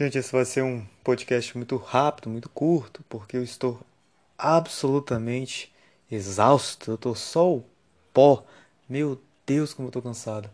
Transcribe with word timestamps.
Gente, 0.00 0.16
esse 0.16 0.32
vai 0.32 0.46
ser 0.46 0.62
um 0.62 0.82
podcast 1.04 1.54
muito 1.58 1.76
rápido, 1.76 2.30
muito 2.30 2.48
curto, 2.48 3.04
porque 3.06 3.36
eu 3.36 3.44
estou 3.44 3.78
absolutamente 4.38 5.70
exausto. 6.10 6.92
Eu 6.92 6.94
estou 6.94 7.14
só 7.14 7.52
o 7.52 7.62
pó. 8.10 8.42
Meu 8.88 9.20
Deus, 9.44 9.74
como 9.74 9.88
eu 9.88 9.90
estou 9.90 10.00
cansado. 10.00 10.48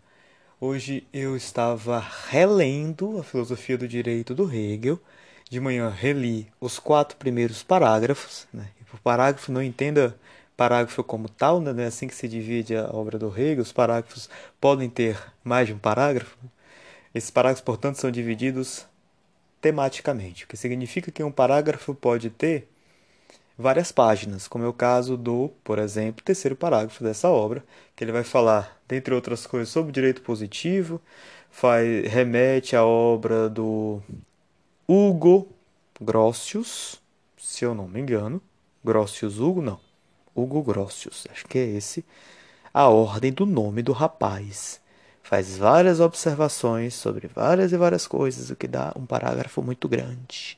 Hoje 0.61 1.07
eu 1.13 1.37
estava 1.37 2.05
relendo 2.29 3.21
a 3.21 3.23
filosofia 3.23 3.79
do 3.79 3.87
direito 3.87 4.35
do 4.35 4.53
Hegel. 4.53 4.99
De 5.49 5.61
manhã 5.61 5.91
reli 5.91 6.49
os 6.61 6.81
quatro 6.81 7.17
primeiros 7.17 7.63
parágrafos. 7.63 8.49
Né? 8.53 8.69
E 8.81 8.85
por 8.85 8.99
parágrafo 8.99 9.53
não 9.53 9.63
entenda 9.63 10.19
parágrafo 10.57 11.05
como 11.05 11.29
tal, 11.29 11.61
né? 11.61 11.85
é 11.85 11.87
assim 11.87 12.09
que 12.09 12.17
se 12.17 12.27
divide 12.27 12.75
a 12.75 12.91
obra 12.93 13.17
do 13.17 13.29
Hegel. 13.29 13.63
Os 13.63 13.71
parágrafos 13.71 14.29
podem 14.61 14.91
ter 14.91 15.17
mais 15.45 15.69
de 15.69 15.73
um 15.73 15.79
parágrafo. 15.79 16.37
Esses 17.15 17.31
parágrafos, 17.31 17.63
portanto, 17.63 17.95
são 18.01 18.11
divididos 18.11 18.85
tematicamente, 19.67 20.45
o 20.45 20.47
que 20.47 20.57
significa 20.57 21.11
que 21.11 21.25
um 21.25 21.33
parágrafo 21.33 21.93
pode 21.93 22.31
ter 22.31 22.69
várias 23.59 23.91
páginas, 23.91 24.47
como 24.47 24.65
é 24.65 24.69
o 24.69 24.73
caso 24.73 25.17
do, 25.17 25.51
por 25.65 25.81
exemplo, 25.81 26.25
terceiro 26.25 26.55
parágrafo 26.55 27.03
dessa 27.03 27.29
obra, 27.29 27.65
que 27.97 28.05
ele 28.05 28.13
vai 28.13 28.23
falar, 28.23 28.81
dentre 28.87 29.13
outras 29.13 29.45
coisas, 29.45 29.69
sobre 29.69 29.91
direito 29.91 30.23
positivo, 30.23 31.03
faz, 31.51 32.07
remete 32.07 32.77
à 32.77 32.85
obra 32.85 33.49
do 33.49 34.01
Hugo 34.87 35.49
Grotius, 36.01 37.03
se 37.37 37.65
eu 37.65 37.75
não 37.75 37.89
me 37.89 37.99
engano, 37.99 38.41
Grotius 38.85 39.41
Hugo, 39.41 39.61
não, 39.61 39.81
Hugo 40.33 40.63
Grotius, 40.63 41.27
acho 41.29 41.45
que 41.49 41.59
é 41.59 41.65
esse, 41.65 42.05
a 42.73 42.87
ordem 42.87 43.33
do 43.33 43.45
nome 43.45 43.83
do 43.83 43.93
rapaz 43.93 44.81
faz 45.27 45.59
várias 45.59 45.99
observações 45.99 46.95
sobre 46.95 47.27
várias 47.27 47.73
e 47.73 47.77
várias 47.77 48.07
coisas, 48.07 48.49
o 48.49 48.55
que 48.55 48.69
dá 48.69 48.93
um 48.95 49.05
parágrafo 49.05 49.61
muito 49.61 49.89
grande. 49.89 50.57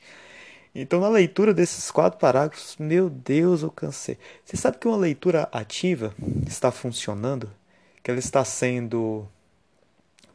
Então, 0.74 1.00
na 1.00 1.08
leitura 1.08 1.54
desses 1.54 1.90
quatro 1.90 2.18
parágrafos, 2.18 2.76
meu 2.78 3.08
Deus, 3.08 3.62
eu 3.62 3.70
cansei. 3.70 4.18
Você 4.44 4.58
sabe 4.58 4.76
que 4.76 4.86
uma 4.86 4.98
leitura 4.98 5.48
ativa 5.50 6.14
está 6.46 6.70
funcionando, 6.70 7.50
que 8.02 8.10
ela 8.10 8.20
está 8.20 8.44
sendo 8.44 9.26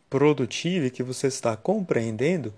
produtiva 0.09 0.87
e 0.87 0.91
que 0.91 1.03
você 1.03 1.27
está 1.27 1.55
compreendendo, 1.55 2.51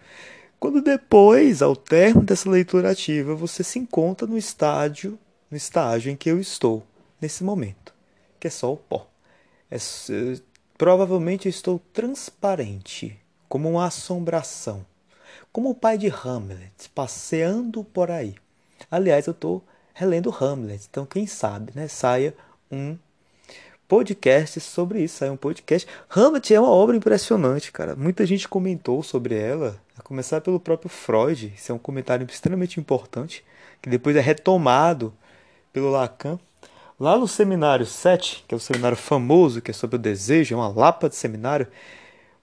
quando 0.57 0.81
depois, 0.81 1.61
ao 1.61 1.75
término 1.75 2.25
dessa 2.25 2.49
leitura 2.49 2.91
ativa, 2.91 3.35
você 3.35 3.65
se 3.65 3.79
encontra 3.79 4.25
no 4.25 4.37
estágio, 4.37 5.19
no 5.51 5.57
estágio 5.57 6.09
em 6.09 6.15
que 6.15 6.31
eu 6.31 6.39
estou 6.39 6.87
nesse 7.19 7.43
momento, 7.43 7.93
que 8.39 8.47
é 8.47 8.49
só 8.49 8.71
o 8.71 8.77
pó. 8.77 9.09
É, 9.69 9.77
Provavelmente 10.77 11.47
estou 11.47 11.79
transparente, 11.93 13.17
como 13.47 13.69
uma 13.69 13.85
assombração, 13.85 14.85
como 15.51 15.69
o 15.69 15.75
pai 15.75 15.97
de 15.97 16.07
Hamlet, 16.07 16.89
passeando 16.93 17.81
por 17.83 18.11
aí. 18.11 18.35
Aliás, 18.91 19.25
eu 19.25 19.31
estou 19.31 19.63
relendo 19.93 20.35
Hamlet, 20.37 20.85
então 20.89 21.05
quem 21.05 21.25
sabe, 21.25 21.71
né? 21.73 21.87
Saia 21.87 22.35
um 22.69 22.97
podcast 23.87 24.59
sobre 24.59 25.01
isso, 25.01 25.19
saia 25.19 25.31
um 25.31 25.37
podcast. 25.37 25.87
Hamlet 26.09 26.53
é 26.53 26.59
uma 26.59 26.69
obra 26.69 26.97
impressionante, 26.97 27.71
cara. 27.71 27.95
Muita 27.95 28.25
gente 28.25 28.45
comentou 28.45 29.01
sobre 29.01 29.39
ela, 29.39 29.81
a 29.97 30.01
começar 30.01 30.41
pelo 30.41 30.59
próprio 30.59 30.89
Freud. 30.89 31.53
Isso 31.55 31.71
é 31.71 31.75
um 31.75 31.79
comentário 31.79 32.27
extremamente 32.29 32.81
importante, 32.81 33.45
que 33.81 33.89
depois 33.89 34.17
é 34.17 34.21
retomado 34.21 35.13
pelo 35.71 35.89
Lacan. 35.89 36.37
Lá 36.97 37.17
no 37.17 37.27
seminário 37.27 37.85
7, 37.85 38.45
que 38.47 38.55
é 38.55 38.57
o 38.57 38.59
seminário 38.59 38.95
famoso, 38.95 39.61
que 39.61 39.71
é 39.71 39.73
sobre 39.73 39.97
o 39.97 39.99
desejo, 39.99 40.55
é 40.55 40.57
uma 40.57 40.69
lapa 40.69 41.09
de 41.09 41.15
seminário, 41.15 41.67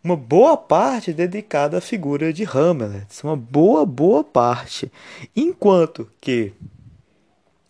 uma 0.05 0.14
boa 0.14 0.58
parte 0.58 1.11
é 1.11 1.14
dedicada 1.14 1.78
à 1.78 1.81
figura 1.81 2.33
de 2.34 2.45
Hamlet, 2.45 3.06
uma 3.25 3.36
boa, 3.36 3.86
boa 3.86 4.23
parte. 4.23 4.92
Enquanto 5.34 6.11
que 6.20 6.53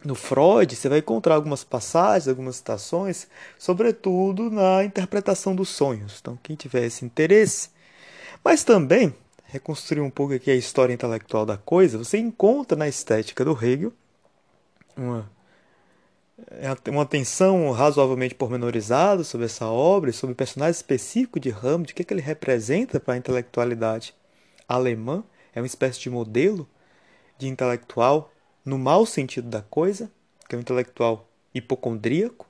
no 0.05 0.17
Freud 0.17 0.75
você 0.75 0.89
vai 0.89 0.99
encontrar 0.99 1.37
algumas 1.37 1.63
passagens, 1.63 2.27
algumas 2.27 2.57
citações, 2.57 3.29
sobretudo 3.57 4.51
na 4.51 4.83
interpretação 4.83 5.55
dos 5.55 5.69
sonhos. 5.69 6.19
Então, 6.21 6.37
quem 6.43 6.57
tiver 6.57 6.85
esse 6.85 7.05
interesse, 7.05 7.71
mas 8.43 8.65
também 8.65 9.15
reconstruir 9.45 10.01
um 10.01 10.11
pouco 10.11 10.35
aqui 10.35 10.51
a 10.51 10.57
história 10.57 10.93
intelectual 10.93 11.47
da 11.47 11.57
coisa, 11.57 11.97
você 11.97 12.19
encontra 12.19 12.77
na 12.77 12.89
estética 12.89 13.45
do 13.45 13.53
Hegel 13.53 13.93
uma 14.97 15.31
é 15.39 15.42
uma 16.91 17.03
atenção 17.03 17.71
razoavelmente 17.71 18.35
pormenorizada 18.35 19.25
sobre 19.25 19.47
essa 19.47 19.67
obra 19.67 20.11
e 20.11 20.13
sobre 20.13 20.33
o 20.33 20.37
personagem 20.37 20.73
específico 20.73 21.41
de 21.41 21.51
Hamlet, 21.51 21.93
o 21.93 21.95
que, 21.95 22.03
é 22.03 22.05
que 22.05 22.13
ele 22.13 22.21
representa 22.21 22.99
para 22.99 23.15
a 23.15 23.17
intelectualidade 23.17 24.15
alemã. 24.69 25.25
É 25.55 25.61
uma 25.61 25.67
espécie 25.67 26.01
de 26.01 26.11
modelo 26.11 26.69
de 27.39 27.49
intelectual 27.49 28.33
no 28.65 28.79
mau 28.79 29.05
sentido 29.05 29.49
da 29.49 29.63
coisa, 29.63 30.11
que 30.49 30.55
é 30.55 30.59
um 30.59 30.61
intelectual 30.61 31.29
hipocondríaco, 31.55 32.47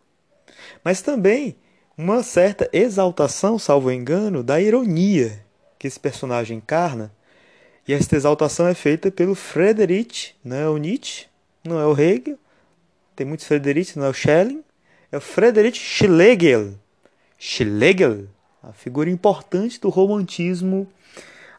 mas 0.85 1.03
também 1.03 1.57
uma 1.97 2.23
certa 2.23 2.69
exaltação, 2.73 3.59
salvo 3.59 3.91
engano, 3.91 4.43
da 4.43 4.61
ironia 4.61 5.45
que 5.79 5.87
esse 5.87 5.99
personagem 5.99 6.59
encarna. 6.59 7.13
E 7.87 7.93
esta 7.93 8.15
exaltação 8.15 8.69
é 8.69 8.75
feita 8.75 9.11
pelo 9.11 9.35
Friedrich, 9.35 10.37
não 10.45 10.57
é 10.57 10.69
o 10.69 10.77
Nietzsche, 10.77 11.27
não 11.65 11.81
é 11.81 11.87
o 11.87 11.99
Hegel, 11.99 12.39
tem 13.15 13.27
muitos 13.27 13.47
Frederich, 13.47 13.99
não 13.99 14.07
é 14.07 14.09
o 14.09 14.15
Schelling, 14.15 14.63
é 15.11 15.17
o 15.17 15.21
Friedrich 15.21 15.79
Schlegel. 15.79 16.75
Schlegel, 17.39 18.29
a 18.63 18.73
figura 18.73 19.11
importante 19.11 19.81
do 19.81 19.89
romantismo 19.89 20.89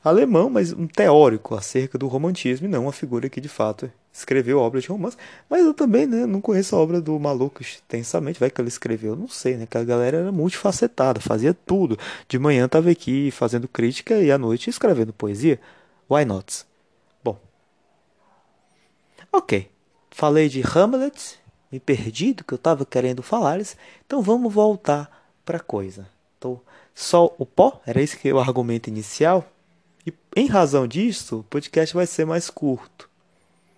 alemão, 0.03 0.49
mas 0.49 0.73
um 0.73 0.87
teórico 0.87 1.55
acerca 1.55 1.97
do 1.97 2.07
romantismo 2.07 2.67
e 2.67 2.69
não 2.69 2.83
uma 2.83 2.91
figura 2.91 3.29
que 3.29 3.39
de 3.39 3.47
fato 3.47 3.91
escreveu 4.11 4.59
obras 4.59 4.83
de 4.83 4.89
romance. 4.89 5.17
Mas 5.49 5.61
eu 5.63 5.73
também 5.73 6.05
né, 6.05 6.25
não 6.25 6.41
conheço 6.41 6.75
a 6.75 6.79
obra 6.79 6.99
do 6.99 7.17
maluco 7.19 7.61
extensamente, 7.61 8.39
vai 8.39 8.49
que 8.49 8.59
ele 8.59 8.67
escreveu, 8.67 9.15
não 9.15 9.27
sei, 9.27 9.55
né? 9.55 9.65
Que 9.65 9.77
a 9.77 9.83
galera 9.83 10.17
era 10.17 10.31
multifacetada, 10.31 11.19
fazia 11.19 11.53
tudo. 11.53 11.97
De 12.27 12.37
manhã 12.37 12.65
estava 12.65 12.89
aqui 12.89 13.31
fazendo 13.31 13.67
crítica 13.67 14.15
e 14.19 14.31
à 14.31 14.37
noite 14.37 14.69
escrevendo 14.69 15.13
poesia. 15.13 15.59
Why 16.09 16.25
not? 16.25 16.65
Bom. 17.23 17.39
Ok. 19.31 19.69
Falei 20.11 20.47
de 20.47 20.61
Hamlet, 20.61 21.39
me 21.73 21.79
perdi 21.79 22.33
do 22.33 22.43
que 22.43 22.53
eu 22.53 22.57
estava 22.57 22.85
querendo 22.85 23.23
falar, 23.23 23.59
então 24.05 24.21
vamos 24.21 24.53
voltar 24.53 25.09
para 25.43 25.57
a 25.57 25.59
coisa. 25.59 26.07
Então, 26.37 26.61
só 26.93 27.33
o 27.39 27.47
pó, 27.47 27.81
era 27.83 27.99
esse 27.99 28.15
que 28.15 28.29
é 28.29 28.33
o 28.33 28.37
argumento 28.39 28.91
inicial. 28.91 29.43
E 30.05 30.13
em 30.35 30.45
razão 30.45 30.87
disso, 30.87 31.39
o 31.39 31.43
podcast 31.43 31.95
vai 31.95 32.05
ser 32.05 32.27
mais 32.27 32.47
curto. 32.47 33.09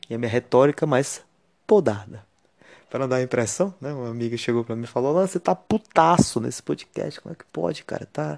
E 0.09 0.13
a 0.13 0.17
minha 0.17 0.29
retórica 0.29 0.85
mais 0.85 1.21
podada. 1.65 2.25
Para 2.89 2.99
não 2.99 3.07
dar 3.07 3.15
a 3.15 3.23
impressão, 3.23 3.73
né? 3.79 3.93
Uma 3.93 4.09
amiga 4.09 4.35
chegou 4.35 4.65
para 4.65 4.75
mim 4.75 4.83
e 4.83 4.87
falou: 4.87 5.13
você 5.13 5.39
tá 5.39 5.55
putaço 5.55 6.41
nesse 6.41 6.61
podcast. 6.61 7.21
Como 7.21 7.31
é 7.31 7.35
que 7.37 7.45
pode, 7.45 7.85
cara? 7.85 8.05
Tá 8.11 8.37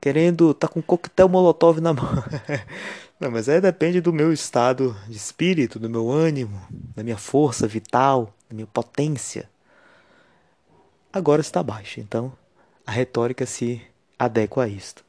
querendo. 0.00 0.52
tá 0.52 0.66
com 0.66 0.80
um 0.80 0.82
coquetel 0.82 1.28
molotov 1.28 1.80
na 1.80 1.92
mão. 1.92 2.04
Não, 3.20 3.30
mas 3.30 3.48
aí 3.48 3.60
depende 3.60 4.00
do 4.00 4.12
meu 4.12 4.32
estado 4.32 4.96
de 5.08 5.16
espírito, 5.16 5.78
do 5.78 5.88
meu 5.88 6.10
ânimo, 6.10 6.60
da 6.96 7.04
minha 7.04 7.16
força 7.16 7.66
vital, 7.66 8.34
minha 8.54 8.66
potência. 8.66 9.48
Agora 11.12 11.40
está 11.40 11.62
baixa, 11.62 12.00
então 12.00 12.32
a 12.86 12.90
retórica 12.90 13.46
se 13.46 13.82
adequa 14.18 14.64
a 14.64 14.68
isto. 14.68 15.04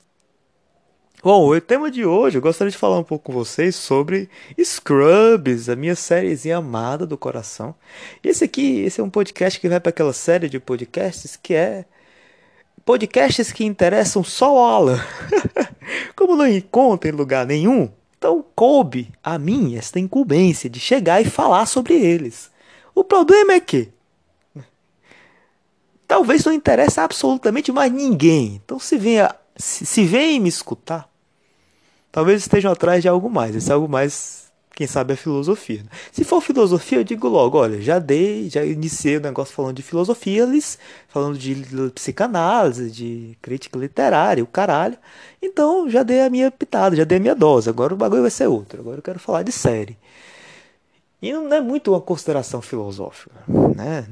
Bom, 1.21 1.49
o 1.49 1.59
tema 1.59 1.91
de 1.91 2.05
hoje 2.05 2.37
eu 2.37 2.41
gostaria 2.41 2.71
de 2.71 2.77
falar 2.77 2.97
um 2.97 3.03
pouco 3.03 3.25
com 3.25 3.33
vocês 3.33 3.75
sobre 3.75 4.29
Scrubs, 4.57 5.67
a 5.67 5.75
minha 5.75 5.93
sériezinha 5.93 6.57
amada 6.57 7.05
do 7.05 7.17
coração. 7.17 7.75
E 8.23 8.29
esse 8.29 8.45
aqui, 8.45 8.79
esse 8.79 9.01
é 9.01 9.03
um 9.03 9.09
podcast 9.09 9.59
que 9.59 9.67
vai 9.67 9.81
para 9.81 9.89
aquela 9.89 10.13
série 10.13 10.47
de 10.47 10.61
podcasts 10.61 11.35
que 11.35 11.53
é 11.53 11.83
podcasts 12.85 13.51
que 13.51 13.65
interessam 13.65 14.23
só 14.23 14.55
o 14.55 14.59
Alan. 14.59 15.03
Como 16.15 16.37
não 16.37 16.47
encontra 16.47 17.09
em 17.09 17.13
lugar 17.13 17.45
nenhum, 17.45 17.89
então 18.17 18.43
coube 18.55 19.11
a 19.21 19.37
mim 19.37 19.75
esta 19.75 19.99
incumbência 19.99 20.69
de 20.69 20.79
chegar 20.79 21.21
e 21.21 21.25
falar 21.25 21.65
sobre 21.65 21.95
eles. 21.95 22.49
O 22.93 23.03
problema 23.03 23.53
é 23.53 23.59
que 23.59 23.91
talvez 26.07 26.43
não 26.43 26.51
interesse 26.51 26.99
absolutamente 26.99 27.71
mais 27.71 27.91
ninguém. 27.91 28.59
Então 28.63 28.79
se 28.79 28.97
venha, 28.97 29.33
se, 29.55 30.03
vem 30.03 30.39
me 30.39 30.49
escutar, 30.49 31.07
talvez 32.11 32.41
estejam 32.41 32.71
atrás 32.71 33.01
de 33.01 33.07
algo 33.07 33.29
mais. 33.29 33.55
Esse 33.55 33.71
algo 33.71 33.87
mais 33.87 34.49
quem 34.79 34.87
sabe 34.87 35.13
é 35.13 35.15
filosofia. 35.17 35.83
Se 36.09 36.23
for 36.23 36.41
filosofia, 36.41 36.99
eu 36.99 37.03
digo 37.03 37.27
logo, 37.27 37.57
olha, 37.57 37.81
já 37.81 37.99
dei, 37.99 38.49
já 38.49 38.63
iniciei 38.63 39.17
o 39.17 39.19
negócio 39.19 39.53
falando 39.53 39.75
de 39.75 39.83
filosofia, 39.83 40.47
falando 41.09 41.37
de 41.37 41.53
psicanálise, 41.93 42.89
de 42.89 43.37
crítica 43.41 43.77
literária, 43.77 44.41
o 44.41 44.47
caralho. 44.47 44.97
Então, 45.41 45.89
já 45.89 46.01
dei 46.01 46.21
a 46.21 46.29
minha 46.29 46.49
pitada, 46.49 46.95
já 46.95 47.03
dei 47.03 47.17
a 47.17 47.21
minha 47.21 47.35
dose. 47.35 47.69
Agora 47.69 47.93
o 47.93 47.97
bagulho 47.97 48.21
vai 48.21 48.31
ser 48.31 48.47
outro. 48.47 48.79
Agora 48.79 48.99
eu 48.99 49.03
quero 49.03 49.19
falar 49.19 49.43
de 49.43 49.51
série. 49.51 49.97
E 51.21 51.33
não 51.33 51.53
é 51.53 51.59
muito 51.59 51.91
uma 51.91 51.99
consideração 51.99 52.61
filosófica, 52.61 53.35
né? 53.75 54.07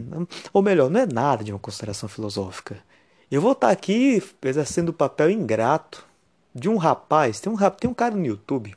Ou 0.51 0.61
melhor, 0.61 0.89
não 0.89 0.99
é 0.99 1.05
nada 1.05 1.43
de 1.43 1.53
uma 1.53 1.59
consideração 1.59 2.09
filosófica. 2.09 2.77
Eu 3.31 3.41
vou 3.41 3.53
estar 3.53 3.69
aqui 3.69 4.21
exercendo 4.43 4.89
o 4.89 4.93
papel 4.93 5.29
ingrato 5.29 6.05
de 6.53 6.67
um 6.67 6.75
rapaz, 6.75 7.39
tem 7.39 7.51
um, 7.51 7.57
tem 7.71 7.89
um 7.89 7.93
cara 7.93 8.15
no 8.15 8.25
YouTube 8.25 8.75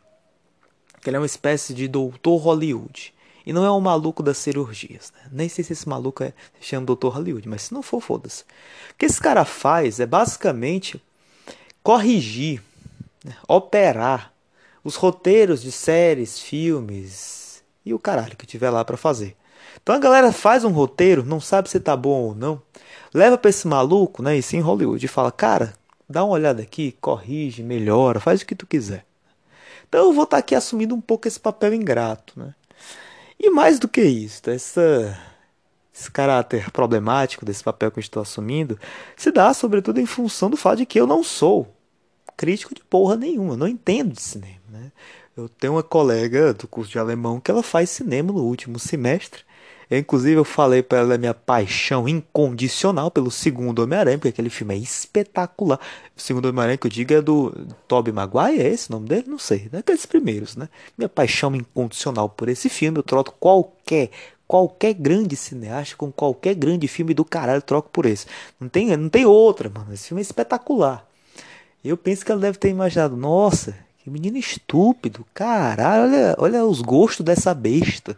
que 1.00 1.09
ele 1.09 1.17
é 1.17 1.21
uma 1.21 1.27
espécie 1.27 1.73
de 1.73 1.88
doutor 1.88 2.37
Hollywood. 2.37 3.15
E 3.44 3.53
não 3.53 3.65
é 3.65 3.73
um 3.73 3.81
maluco 3.81 4.23
das 4.23 4.37
cirurgias. 4.37 5.12
Né? 5.12 5.31
Nem 5.33 5.49
sei 5.49 5.65
se 5.65 5.73
esse 5.73 5.88
maluco 5.88 6.23
é, 6.23 6.35
se 6.61 6.69
chama 6.69 6.87
doutor 6.87 7.15
Hollywood, 7.15 7.49
mas 7.49 7.62
se 7.62 7.75
não 7.75 7.83
for, 7.83 8.00
foda-se. 8.00 8.43
O 8.43 8.94
que 8.99 9.06
esse 9.06 9.21
cara 9.21 9.44
faz 9.44 9.99
é 9.99 10.06
basicamente 10.06 11.03
corrigir, 11.83 12.62
né? 13.25 13.35
operar 13.49 14.33
os 14.85 14.94
roteiros 14.97 15.62
de 15.62 15.73
séries, 15.73 16.38
filmes 16.38 17.50
e 17.85 17.94
o 17.94 17.99
caralho 17.99 18.37
que 18.37 18.47
tiver 18.47 18.71
lá 18.71 18.85
para 18.85 18.97
fazer. 18.97 19.37
Então 19.82 19.94
a 19.94 19.99
galera 19.99 20.32
faz 20.32 20.65
um 20.65 20.71
roteiro, 20.71 21.25
não 21.25 21.41
sabe 21.41 21.69
se 21.71 21.81
tá 21.81 21.97
bom 21.97 22.23
ou 22.23 22.35
não, 22.35 22.61
leva 23.12 23.38
para 23.38 23.50
esse 23.50 23.67
maluco, 23.67 24.23
né, 24.23 24.37
isso 24.37 24.56
em 24.56 24.61
Hollywood, 24.61 25.05
e 25.05 25.09
fala: 25.09 25.31
"Cara, 25.31 25.73
dá 26.09 26.25
uma 26.25 26.35
olhada 26.35 26.62
aqui, 26.62 26.97
corrige, 27.00 27.62
melhora, 27.62 28.21
faz 28.21 28.43
o 28.43 28.47
que 28.47 28.55
tu 28.55 28.67
quiser". 28.67 29.05
Então 29.88 30.06
eu 30.06 30.12
vou 30.12 30.25
estar 30.25 30.37
tá 30.37 30.41
aqui 30.41 30.55
assumindo 30.55 30.94
um 30.94 31.00
pouco 31.00 31.27
esse 31.27 31.41
papel 31.41 31.75
ingrato, 31.75 32.38
né? 32.38 32.55
E 33.38 33.50
mais 33.50 33.79
do 33.79 33.88
que 33.88 34.03
isso, 34.03 34.49
essa 34.50 35.19
esse 35.93 36.11
caráter 36.11 36.71
problemático 36.71 37.44
desse 37.44 37.62
papel 37.62 37.91
que 37.91 37.99
eu 37.99 38.03
estou 38.03 38.23
assumindo 38.23 38.79
se 39.17 39.31
dá 39.31 39.53
sobretudo 39.53 40.00
em 40.00 40.06
função 40.06 40.49
do 40.49 40.56
fato 40.56 40.79
de 40.79 40.87
que 40.87 40.99
eu 40.99 41.06
não 41.06 41.23
sou 41.23 41.75
crítico 42.37 42.75
de 42.75 42.83
porra 42.83 43.17
nenhuma, 43.17 43.53
eu 43.53 43.56
não 43.59 43.69
entendo 43.69 44.15
de 44.15 44.23
cinema, 44.23 44.62
né? 44.71 44.93
Eu 45.41 45.49
tenho 45.49 45.75
uma 45.75 45.83
colega 45.83 46.53
do 46.55 46.69
curso 46.69 46.91
de 46.91 46.99
alemão 46.99 47.41
que 47.41 47.51
ela 47.51 47.63
faz 47.63 47.91
cinema 47.91 48.33
no 48.33 48.43
último 48.43 48.79
semestre 48.79 49.43
eu, 49.91 49.99
inclusive, 49.99 50.37
eu 50.37 50.45
falei 50.45 50.85
para 50.85 50.99
ela 50.99 51.19
minha 51.19 51.35
paixão 51.35 52.09
incondicional 52.09 53.11
pelo 53.11 53.29
segundo 53.29 53.83
Homem-Aranha, 53.83 54.19
porque 54.19 54.29
aquele 54.29 54.49
filme 54.49 54.77
é 54.77 54.79
espetacular. 54.79 55.81
O 56.17 56.21
segundo 56.21 56.45
Homem-Aranha 56.47 56.79
que 56.79 56.87
eu 56.87 56.91
digo 56.91 57.13
é 57.13 57.21
do 57.21 57.53
Tobey 57.89 58.13
Maguire, 58.13 58.63
é 58.63 58.69
esse 58.69 58.89
o 58.89 58.93
nome 58.93 59.09
dele? 59.09 59.25
Não 59.27 59.39
sei, 59.39 59.69
daqueles 59.69 60.07
primeiros, 60.07 60.55
né? 60.55 60.69
Minha 60.97 61.09
paixão 61.09 61.53
incondicional 61.57 62.29
por 62.29 62.49
esse 62.49 62.69
filme, 62.69 62.99
eu 62.99 63.03
troco 63.03 63.35
qualquer 63.41 64.11
qualquer 64.47 64.95
grande 64.95 65.37
cineasta 65.37 65.95
com 65.97 66.11
qualquer 66.11 66.55
grande 66.55 66.89
filme 66.89 67.15
do 67.15 67.25
caralho 67.25 67.59
eu 67.59 67.63
troco 67.63 67.89
por 67.93 68.05
esse. 68.05 68.27
Não 68.61 68.69
tem, 68.69 68.97
não 68.97 69.09
tem 69.09 69.25
outra, 69.25 69.69
mano. 69.69 69.93
Esse 69.93 70.09
filme 70.09 70.21
é 70.21 70.23
espetacular. 70.23 71.07
Eu 71.85 71.97
penso 71.97 72.25
que 72.25 72.33
ela 72.33 72.41
deve 72.41 72.59
ter 72.59 72.69
imaginado, 72.69 73.17
nossa, 73.17 73.77
que 74.02 74.11
menino 74.11 74.38
estúpido, 74.38 75.26
caralho, 75.35 76.05
olha, 76.05 76.35
olha 76.38 76.64
os 76.64 76.81
gostos 76.81 77.25
dessa 77.25 77.55
besta. 77.55 78.17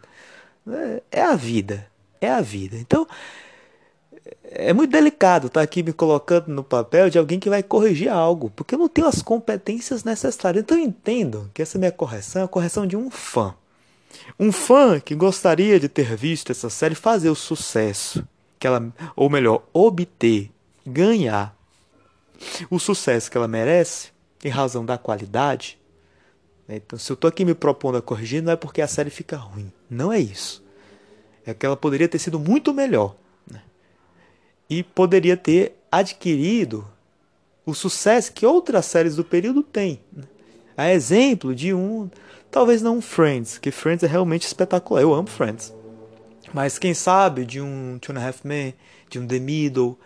É, 0.67 1.01
é 1.11 1.21
a 1.21 1.35
vida. 1.35 1.87
É 2.21 2.29
a 2.29 2.39
vida. 2.39 2.77
Então, 2.77 3.05
é 4.43 4.71
muito 4.71 4.91
delicado 4.91 5.47
estar 5.47 5.61
aqui 5.61 5.83
me 5.83 5.91
colocando 5.91 6.47
no 6.47 6.63
papel 6.63 7.09
de 7.09 7.17
alguém 7.17 7.39
que 7.39 7.49
vai 7.49 7.61
corrigir 7.61 8.09
algo, 8.09 8.49
porque 8.55 8.75
eu 8.75 8.79
não 8.79 8.87
tenho 8.87 9.07
as 9.07 9.21
competências 9.21 10.03
necessárias. 10.03 10.63
Então 10.63 10.77
entendo 10.77 11.49
que 11.53 11.61
essa 11.61 11.77
minha 11.77 11.91
correção 11.91 12.43
é 12.43 12.45
a 12.45 12.47
correção 12.47 12.85
de 12.85 12.95
um 12.95 13.09
fã. 13.09 13.53
Um 14.39 14.51
fã 14.51 14.99
que 14.99 15.15
gostaria 15.15 15.79
de 15.79 15.89
ter 15.89 16.15
visto 16.15 16.51
essa 16.51 16.69
série 16.69 16.95
fazer 16.95 17.29
o 17.29 17.35
sucesso, 17.35 18.25
que 18.59 18.67
ela, 18.67 18.93
ou 19.15 19.29
melhor, 19.29 19.63
obter, 19.73 20.51
ganhar 20.85 21.55
o 22.69 22.79
sucesso 22.79 23.29
que 23.29 23.37
ela 23.37 23.47
merece, 23.47 24.12
em 24.43 24.49
razão 24.49 24.85
da 24.85 24.97
qualidade, 24.97 25.77
né? 26.67 26.77
Então, 26.77 26.97
se 26.97 27.11
eu 27.11 27.15
estou 27.15 27.27
aqui 27.27 27.43
me 27.45 27.53
propondo 27.53 27.97
a 27.97 28.01
corrigir, 28.01 28.41
não 28.41 28.51
é 28.51 28.55
porque 28.55 28.81
a 28.81 28.87
série 28.87 29.09
fica 29.09 29.37
ruim. 29.37 29.71
Não 29.89 30.11
é 30.11 30.19
isso. 30.19 30.63
É 31.45 31.53
que 31.53 31.65
ela 31.65 31.77
poderia 31.77 32.07
ter 32.07 32.19
sido 32.19 32.39
muito 32.39 32.73
melhor. 32.73 33.15
Né? 33.49 33.61
E 34.69 34.83
poderia 34.83 35.35
ter 35.35 35.77
adquirido 35.91 36.87
o 37.65 37.73
sucesso 37.73 38.31
que 38.33 38.45
outras 38.45 38.85
séries 38.85 39.15
do 39.15 39.23
período 39.23 39.61
têm. 39.61 39.99
Né? 40.11 40.23
A 40.75 40.91
exemplo 40.91 41.53
de 41.53 41.73
um, 41.73 42.09
talvez 42.49 42.81
não 42.81 42.97
um 42.97 43.01
Friends, 43.01 43.57
que 43.57 43.71
Friends 43.71 44.03
é 44.03 44.07
realmente 44.07 44.47
espetacular. 44.47 45.01
Eu 45.01 45.13
amo 45.13 45.27
Friends. 45.27 45.73
Mas 46.53 46.79
quem 46.79 46.93
sabe 46.93 47.45
de 47.45 47.59
um 47.59 47.97
Two 47.99 48.15
and 48.15 48.19
a 48.19 48.27
Half 48.27 48.43
Men, 48.43 48.73
de 49.09 49.19
um 49.19 49.27
The 49.27 49.39
Middle, 49.39 49.97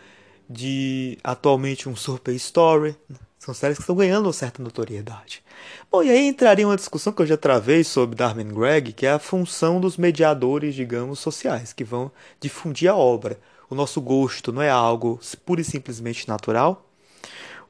de 0.50 1.18
atualmente 1.24 1.88
um 1.88 1.96
Super 1.96 2.34
Story. 2.34 2.96
Né? 3.10 3.18
São 3.48 3.54
séries 3.54 3.78
que 3.78 3.84
estão 3.84 3.96
ganhando 3.96 4.26
uma 4.26 4.34
certa 4.34 4.62
notoriedade. 4.62 5.42
Bom, 5.90 6.04
e 6.04 6.12
aí 6.12 6.28
entraria 6.28 6.68
uma 6.68 6.76
discussão 6.76 7.14
que 7.14 7.22
eu 7.22 7.26
já 7.26 7.38
travei 7.38 7.82
sobre 7.82 8.14
Darwin 8.14 8.54
Gregg, 8.54 8.92
que 8.92 9.06
é 9.06 9.12
a 9.12 9.20
função 9.20 9.80
dos 9.80 9.96
mediadores, 9.96 10.76
digamos, 10.76 11.20
sociais, 11.20 11.72
que 11.72 11.86
vão 11.86 12.12
difundir 12.42 12.92
a 12.92 12.96
obra. 12.98 13.40
O 13.70 13.74
nosso 13.74 14.02
gosto 14.02 14.52
não 14.52 14.62
é 14.62 14.70
algo 14.70 15.18
pura 15.46 15.62
e 15.62 15.64
simplesmente 15.64 16.28
natural. 16.28 16.86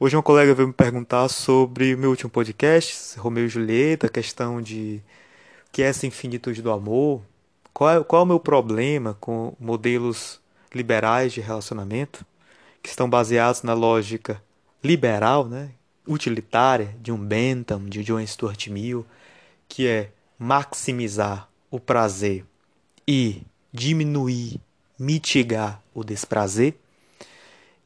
Hoje 0.00 0.16
uma 0.16 0.22
colega 0.24 0.52
veio 0.52 0.66
me 0.66 0.74
perguntar 0.74 1.28
sobre 1.28 1.94
o 1.94 1.98
meu 1.98 2.10
último 2.10 2.28
podcast, 2.28 3.16
Romeu 3.16 3.44
e 3.46 3.48
Julieta, 3.48 4.08
a 4.08 4.10
questão 4.10 4.60
de 4.60 5.00
que 5.70 5.80
é 5.80 5.86
essa 5.86 6.08
infinitude 6.08 6.60
do 6.60 6.72
amor, 6.72 7.22
qual 7.72 7.90
é, 7.90 8.02
qual 8.02 8.22
é 8.22 8.24
o 8.24 8.26
meu 8.26 8.40
problema 8.40 9.16
com 9.20 9.54
modelos 9.60 10.40
liberais 10.74 11.32
de 11.32 11.40
relacionamento, 11.40 12.26
que 12.82 12.88
estão 12.88 13.08
baseados 13.08 13.62
na 13.62 13.74
lógica 13.74 14.42
liberal, 14.82 15.46
né, 15.46 15.70
utilitária 16.06 16.94
de 17.00 17.12
um 17.12 17.18
Bentham, 17.18 17.84
de 17.86 18.02
John 18.02 18.24
Stuart 18.26 18.68
Mill, 18.68 19.04
que 19.68 19.86
é 19.86 20.10
maximizar 20.38 21.48
o 21.70 21.78
prazer 21.78 22.44
e 23.06 23.42
diminuir, 23.72 24.60
mitigar 24.98 25.82
o 25.94 26.02
desprazer. 26.02 26.74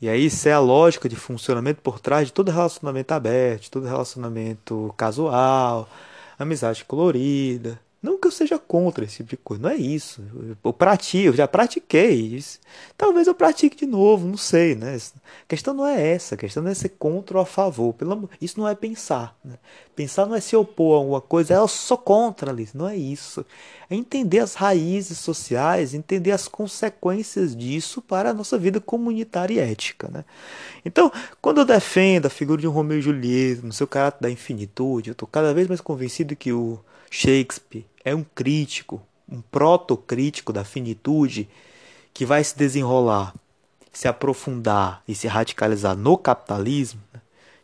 E 0.01 0.09
aí 0.09 0.27
isso 0.27 0.49
é 0.49 0.53
a 0.53 0.59
lógica 0.59 1.09
de 1.09 1.17
funcionamento 1.17 1.81
por 1.81 2.01
trás 2.01 2.27
de 2.27 2.33
todo 2.33 2.51
relacionamento 2.51 3.13
aberto, 3.13 3.71
todo 3.71 3.87
relacionamento 3.87 4.93
casual, 4.97 5.89
amizade 6.39 6.85
colorida, 6.85 7.81
não 8.03 8.19
que 8.19 8.27
eu 8.27 8.33
seja 8.33 8.59
contra 8.59 9.05
esse 9.05 9.19
tipo 9.19 9.31
de 9.31 9.37
coisa, 9.37 9.63
não 9.63 9.71
é 9.71 9.77
isso. 9.77 10.25
Eu 10.65 10.73
pratico, 10.73 11.29
eu 11.29 11.33
já 11.35 11.47
pratiquei 11.47 12.11
isso. 12.11 12.59
Talvez 12.97 13.29
eu 13.29 13.35
pratique 13.35 13.77
de 13.77 13.87
novo, 13.87 14.27
não 14.27 14.37
sei, 14.37 14.75
né? 14.75 14.97
A 14.97 15.47
questão 15.47 15.73
não 15.73 15.87
é 15.87 16.15
essa, 16.15 16.35
a 16.35 16.39
questão 16.39 16.65
não 16.65 16.71
é 16.73 16.75
ser 16.75 16.89
contra 16.89 17.39
ou 17.39 17.43
a 17.43 17.47
favor. 17.47 17.93
Pelo, 17.93 18.29
isso 18.41 18.59
não 18.59 18.67
é 18.67 18.75
pensar. 18.75 19.37
Né? 19.45 19.55
Pensar 19.95 20.27
não 20.27 20.35
é 20.35 20.41
se 20.41 20.57
opor 20.57 20.95
a 20.95 20.99
alguma 20.99 21.21
coisa, 21.21 21.55
é 21.55 21.57
eu 21.57 21.69
sou 21.69 21.97
contra 21.97 22.51
ali, 22.51 22.69
não 22.75 22.89
é 22.89 22.97
isso. 22.97 23.47
É 23.89 23.95
entender 23.95 24.41
as 24.41 24.55
raízes 24.55 25.19
sociais, 25.19 25.95
entender 25.95 26.33
as 26.33 26.49
consequências 26.49 27.55
disso 27.55 28.03
para 28.03 28.31
a 28.31 28.35
nossa 28.35 28.59
vida 28.59 28.81
comunitária 28.81 29.55
e 29.55 29.59
ética, 29.61 30.09
né? 30.13 30.25
Então, 30.85 31.13
quando 31.41 31.59
eu 31.59 31.65
defendo 31.65 32.27
a 32.27 32.31
figura 32.31 32.61
de 32.61 32.67
um 32.67 32.73
Romeu 32.73 32.99
e 32.99 33.03
Julieta, 33.03 33.63
no 33.65 33.73
seu 33.73 33.87
caráter 33.87 34.23
da 34.23 34.31
infinitude, 34.31 35.11
eu 35.11 35.13
estou 35.13 35.29
cada 35.29 35.55
vez 35.55 35.69
mais 35.69 35.81
convencido 35.81 36.35
que 36.35 36.53
o 36.53 36.81
Shakespeare 37.09 37.85
é 38.05 38.15
um 38.15 38.25
crítico, 38.25 39.01
um 39.29 39.41
protocrítico 39.41 40.53
da 40.53 40.65
finitude 40.65 41.49
que 42.13 42.27
vai 42.27 42.43
se 42.45 42.57
desenrolar, 42.57 43.35
se 43.93 44.09
aprofundar 44.09 45.03
e 45.07 45.15
se 45.15 45.27
radicalizar 45.27 45.97
no 45.97 46.17
capitalismo, 46.17 47.01
né? 47.13 47.21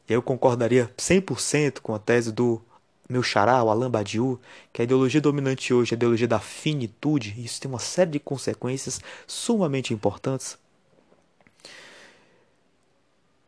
e 0.09 0.12
eu 0.12 0.23
concordaria 0.23 0.90
100% 0.97 1.80
com 1.80 1.95
a 1.95 1.99
tese 1.99 2.33
do 2.33 2.61
meu 3.09 3.23
xará, 3.23 3.62
o 3.62 3.71
Alain 3.71 3.90
Badiou, 3.90 4.38
que 4.73 4.83
a 4.83 4.85
ideologia 4.85 5.21
dominante 5.21 5.73
hoje 5.73 5.92
é 5.92 5.95
a 5.95 5.97
ideologia 5.97 6.28
da 6.28 6.38
finitude, 6.38 7.35
e 7.38 7.45
isso 7.45 7.61
tem 7.61 7.71
uma 7.71 7.78
série 7.78 8.11
de 8.11 8.21
consequências 8.21 9.00
sumamente 9.26 9.95
importantes. 9.95 10.59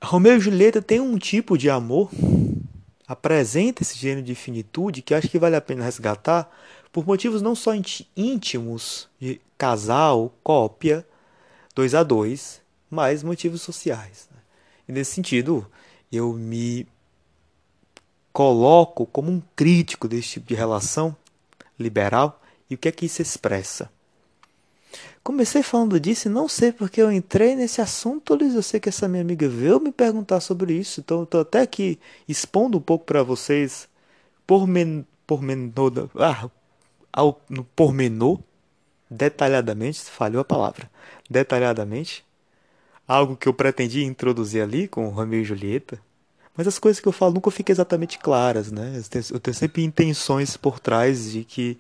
Romeu 0.03 0.37
e 0.37 0.41
Julieta 0.41 0.81
tem 0.81 0.99
um 0.99 1.19
tipo 1.19 1.59
de 1.59 1.69
amor, 1.69 2.11
apresenta 3.07 3.83
esse 3.83 3.99
gênero 3.99 4.25
de 4.25 4.35
finitude 4.35 5.03
que 5.03 5.13
acho 5.13 5.29
que 5.29 5.39
vale 5.39 5.57
a 5.57 5.61
pena 5.61 5.85
resgatar, 5.85 6.51
por 6.93 7.07
motivos 7.07 7.43
não 7.43 7.55
só 7.55 7.73
íntimos 8.17 9.09
de 9.21 9.41
casal, 9.57 10.35
cópia, 10.43 11.07
dois 11.75 11.95
a 11.95 12.03
dois, 12.03 12.61
mas 12.91 13.23
motivos 13.23 13.63
sociais. 13.63 14.29
Né? 14.31 14.39
E 14.89 14.93
nesse 14.93 15.13
sentido, 15.13 15.67
eu 16.11 16.33
me 16.33 16.87
coloco 18.33 19.07
como 19.07 19.31
um 19.31 19.43
crítico 19.55 20.09
desse 20.09 20.31
tipo 20.31 20.49
de 20.49 20.55
relação 20.55 21.17
liberal 21.79 22.41
e 22.69 22.75
o 22.75 22.79
que 22.79 22.89
é 22.89 22.93
que 22.93 23.07
isso 23.07 23.23
expressa. 23.23 23.91
Comecei 25.23 25.63
falando 25.63 26.01
disso 26.01 26.29
e 26.29 26.31
não 26.31 26.49
sei 26.49 26.73
porque 26.73 27.01
eu 27.01 27.13
entrei 27.13 27.55
nesse 27.55 27.81
assunto. 27.81 28.37
Eu 28.41 28.63
sei 28.63 28.81
que 28.81 28.89
essa 28.89 29.07
minha 29.07 29.23
amiga 29.23 29.49
veio 29.49 29.79
me 29.79 29.93
perguntar 29.93 30.41
sobre 30.41 30.73
isso, 30.75 31.01
então 31.01 31.23
estou 31.23 31.43
até 31.43 31.61
aqui 31.61 31.99
expondo 32.27 32.79
um 32.79 32.81
pouco 32.81 33.05
para 33.05 33.23
vocês 33.23 33.89
por 34.47 34.67
men, 34.67 35.07
por 35.27 35.41
ah, 36.17 36.51
ao, 37.13 37.41
no 37.49 37.65
pormenor, 37.65 38.39
detalhadamente, 39.11 40.03
falhou 40.03 40.41
a 40.41 40.45
palavra, 40.45 40.91
detalhadamente, 41.29 42.25
algo 43.07 43.37
que 43.37 43.49
eu 43.49 43.55
pretendia 43.55 44.05
introduzir 44.05 44.63
ali 44.63 44.87
com 44.87 45.09
Romeu 45.09 45.41
e 45.41 45.45
Julieta, 45.45 46.01
mas 46.57 46.67
as 46.67 46.79
coisas 46.79 47.01
que 47.01 47.09
eu 47.09 47.13
falo 47.13 47.35
nunca 47.35 47.51
ficam 47.51 47.73
exatamente 47.73 48.19
claras, 48.19 48.71
né? 48.71 48.93
Eu 48.97 49.03
tenho, 49.05 49.25
eu 49.31 49.41
tenho 49.41 49.55
sempre 49.55 49.83
intenções 49.83 50.57
por 50.57 50.79
trás 50.79 51.33
de 51.33 51.45
que 51.45 51.79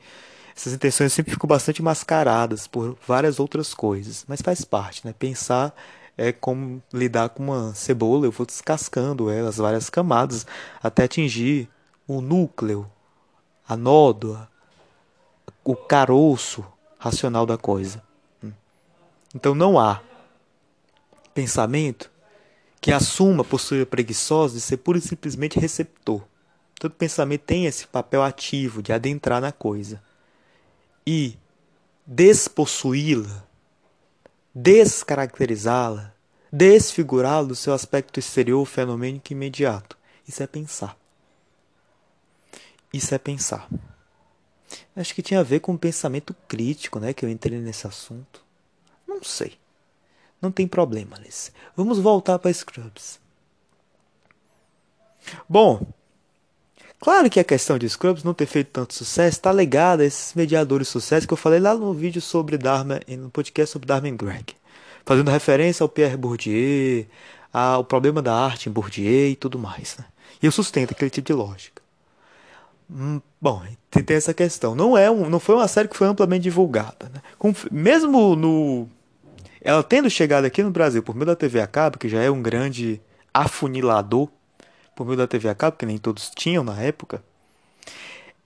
essas 0.56 0.72
intenções 0.72 1.12
sempre 1.12 1.32
ficam 1.32 1.46
bastante 1.46 1.82
mascaradas 1.82 2.66
por 2.66 2.96
várias 3.06 3.38
outras 3.38 3.74
coisas, 3.74 4.24
mas 4.28 4.40
faz 4.40 4.64
parte, 4.64 5.06
né? 5.06 5.14
Pensar 5.18 5.74
é 6.16 6.32
como 6.32 6.82
lidar 6.92 7.30
com 7.30 7.42
uma 7.42 7.74
cebola, 7.74 8.26
eu 8.26 8.30
vou 8.32 8.46
descascando 8.46 9.30
ela, 9.30 9.48
as 9.48 9.56
várias 9.56 9.88
camadas, 9.88 10.46
até 10.82 11.04
atingir 11.04 11.68
o 12.06 12.20
núcleo, 12.20 12.90
a 13.66 13.76
nódoa, 13.76 14.48
o 15.64 15.74
caroço 15.74 16.64
racional 16.98 17.46
da 17.46 17.56
coisa. 17.56 18.02
Então 19.34 19.54
não 19.54 19.78
há 19.78 20.02
pensamento 21.32 22.10
que 22.80 22.92
assuma 22.92 23.42
a 23.42 23.44
postura 23.44 23.86
preguiçosa 23.86 24.54
de 24.54 24.60
ser 24.60 24.78
pura 24.78 24.98
e 24.98 25.02
simplesmente 25.02 25.58
receptor. 25.58 26.22
Todo 26.78 26.94
pensamento 26.94 27.42
tem 27.42 27.66
esse 27.66 27.86
papel 27.86 28.22
ativo 28.22 28.82
de 28.82 28.92
adentrar 28.92 29.40
na 29.40 29.52
coisa 29.52 30.02
e 31.06 31.36
despossuí-la, 32.06 33.44
descaracterizá-la, 34.54 36.12
desfigurá-la 36.50 37.48
do 37.48 37.54
seu 37.54 37.74
aspecto 37.74 38.18
exterior 38.18 38.64
fenomênico 38.64 39.32
imediato. 39.32 39.96
Isso 40.26 40.42
é 40.42 40.46
pensar. 40.46 40.96
Isso 42.92 43.14
é 43.14 43.18
pensar. 43.18 43.68
Acho 44.94 45.14
que 45.14 45.22
tinha 45.22 45.40
a 45.40 45.44
ver 45.44 45.60
com 45.60 45.72
o 45.72 45.78
pensamento 45.78 46.34
crítico, 46.46 46.98
né, 47.00 47.12
que 47.12 47.24
eu 47.24 47.28
entrei 47.28 47.58
nesse 47.58 47.86
assunto. 47.86 48.42
Não 49.06 49.22
sei. 49.22 49.58
Não 50.40 50.50
tem 50.50 50.66
problema, 50.66 51.16
Alice. 51.16 51.52
Vamos 51.76 51.98
voltar 51.98 52.38
para 52.38 52.52
Scrubs. 52.52 53.20
Bom, 55.48 55.86
claro 56.98 57.28
que 57.28 57.38
a 57.38 57.44
questão 57.44 57.78
de 57.78 57.88
Scrubs 57.88 58.24
não 58.24 58.32
ter 58.32 58.46
feito 58.46 58.68
tanto 58.68 58.94
sucesso 58.94 59.36
está 59.36 59.52
ligada 59.52 60.02
a 60.02 60.06
esses 60.06 60.34
mediadores 60.34 60.86
de 60.86 60.92
sucesso 60.92 61.26
que 61.26 61.32
eu 61.32 61.36
falei 61.36 61.60
lá 61.60 61.74
no 61.74 61.92
vídeo 61.92 62.22
sobre 62.22 62.56
Dharma, 62.56 63.00
no 63.08 63.30
podcast 63.30 63.72
sobre 63.72 63.86
Dharma 63.86 64.10
Greg. 64.10 64.54
Fazendo 65.04 65.30
referência 65.30 65.82
ao 65.84 65.88
Pierre 65.88 66.16
Bourdieu, 66.16 67.06
ao 67.52 67.84
problema 67.84 68.22
da 68.22 68.34
arte 68.34 68.68
em 68.68 68.72
Bourdieu 68.72 69.30
e 69.30 69.36
tudo 69.36 69.58
mais. 69.58 69.96
Né? 69.98 70.04
E 70.42 70.46
eu 70.46 70.52
sustento 70.52 70.92
aquele 70.92 71.10
tipo 71.10 71.26
de 71.26 71.32
lógica. 71.32 71.82
Hum, 72.90 73.20
bom, 73.40 73.62
tem 73.90 74.16
essa 74.16 74.32
questão. 74.32 74.74
Não 74.74 74.96
é 74.96 75.10
um, 75.10 75.28
não 75.28 75.40
foi 75.40 75.56
uma 75.56 75.66
série 75.66 75.88
que 75.88 75.96
foi 75.96 76.06
amplamente 76.06 76.42
divulgada. 76.42 77.10
Né? 77.12 77.20
Com, 77.38 77.52
mesmo 77.70 78.36
no 78.36 78.88
ela 79.62 79.82
tendo 79.82 80.08
chegado 80.08 80.44
aqui 80.44 80.62
no 80.62 80.70
Brasil 80.70 81.02
por 81.02 81.14
meio 81.14 81.26
da 81.26 81.36
TV 81.36 81.60
a 81.60 81.66
cabo, 81.66 81.98
que 81.98 82.08
já 82.08 82.22
é 82.22 82.30
um 82.30 82.40
grande 82.40 83.00
afunilador 83.32 84.28
por 84.96 85.04
meio 85.04 85.18
da 85.18 85.26
TV 85.26 85.48
a 85.48 85.54
cabo, 85.54 85.76
que 85.76 85.84
nem 85.84 85.98
todos 85.98 86.30
tinham 86.30 86.64
na 86.64 86.80
época, 86.80 87.22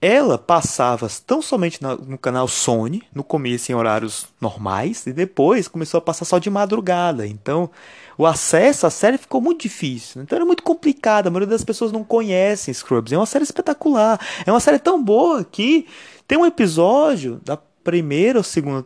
ela 0.05 0.37
passava 0.37 1.09
tão 1.27 1.41
somente 1.41 1.81
no 1.83 2.19
canal 2.19 2.47
Sony, 2.47 3.03
no 3.15 3.25
começo 3.25 3.73
em 3.73 3.75
horários 3.75 4.27
normais, 4.39 5.07
e 5.07 5.15
depois 5.15 5.67
começou 5.67 5.97
a 5.97 6.01
passar 6.03 6.27
só 6.27 6.39
de 6.39 6.51
madrugada. 6.51 7.27
Então, 7.27 7.71
o 8.19 8.27
acesso 8.27 8.87
à 8.87 8.91
série 8.91 9.17
ficou 9.17 9.41
muito 9.41 9.63
difícil. 9.63 10.21
Então, 10.21 10.37
era 10.37 10.45
muito 10.45 10.63
complicado. 10.63 11.29
A 11.29 11.31
maioria 11.31 11.49
das 11.49 11.65
pessoas 11.65 11.91
não 11.91 12.05
conhecem 12.05 12.75
Scrubs. 12.75 13.15
É 13.15 13.17
uma 13.17 13.25
série 13.25 13.45
espetacular. 13.45 14.21
É 14.45 14.53
uma 14.53 14.61
série 14.61 14.79
tão 14.79 15.03
boa 15.03 15.43
que 15.43 15.87
tem 16.29 16.37
um 16.37 16.45
episódio 16.45 17.41
da 17.43 17.57
primeira 17.57 18.39
ou 18.39 18.45
segunda 18.45 18.85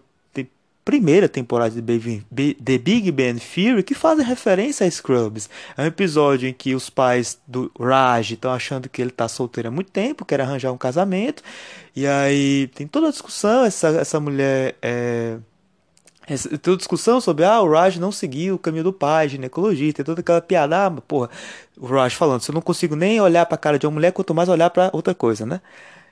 primeira 0.89 1.29
temporada 1.29 1.83
de 1.83 1.83
The 2.55 2.79
Big 2.79 3.13
Bang 3.13 3.39
Theory 3.39 3.83
que 3.83 3.93
fazem 3.93 4.25
referência 4.25 4.87
a 4.87 4.91
Scrubs. 4.91 5.51
É 5.77 5.83
um 5.83 5.85
episódio 5.85 6.49
em 6.49 6.53
que 6.55 6.75
os 6.75 6.89
pais 6.89 7.39
do 7.47 7.71
Raj 7.79 8.31
estão 8.31 8.51
achando 8.51 8.89
que 8.89 9.03
ele 9.03 9.11
está 9.11 9.29
solteiro 9.29 9.69
há 9.69 9.71
muito 9.71 9.91
tempo, 9.91 10.25
quer 10.25 10.41
arranjar 10.41 10.73
um 10.73 10.79
casamento, 10.79 11.43
e 11.95 12.07
aí 12.07 12.69
tem 12.69 12.87
toda 12.87 13.09
a 13.09 13.11
discussão, 13.11 13.67
essa, 13.67 13.89
essa 13.89 14.19
mulher 14.19 14.77
é, 14.81 15.37
tem 16.63 16.75
discussão 16.75 17.21
sobre 17.21 17.45
ah, 17.45 17.61
o 17.61 17.71
Raj 17.71 17.99
não 17.99 18.11
seguiu 18.11 18.55
o 18.55 18.59
caminho 18.59 18.85
do 18.85 18.93
pai, 18.93 19.29
ginecologia, 19.29 19.93
tem 19.93 20.03
toda 20.03 20.23
aquela 20.23 20.41
piada, 20.41 20.87
ah, 20.87 20.91
porra, 20.91 21.29
o 21.77 21.85
Raj 21.85 22.15
falando, 22.15 22.41
se 22.41 22.51
eu 22.51 22.55
não 22.55 22.63
consigo 22.63 22.97
nem 22.97 23.21
olhar 23.21 23.45
para 23.45 23.57
a 23.57 23.59
cara 23.59 23.79
de 23.79 23.87
uma 23.87 23.93
mulher, 23.93 24.11
quanto 24.13 24.35
mais 24.35 24.49
olhar 24.49 24.71
para 24.71 24.89
outra 24.95 25.15
coisa, 25.15 25.45
né? 25.45 25.61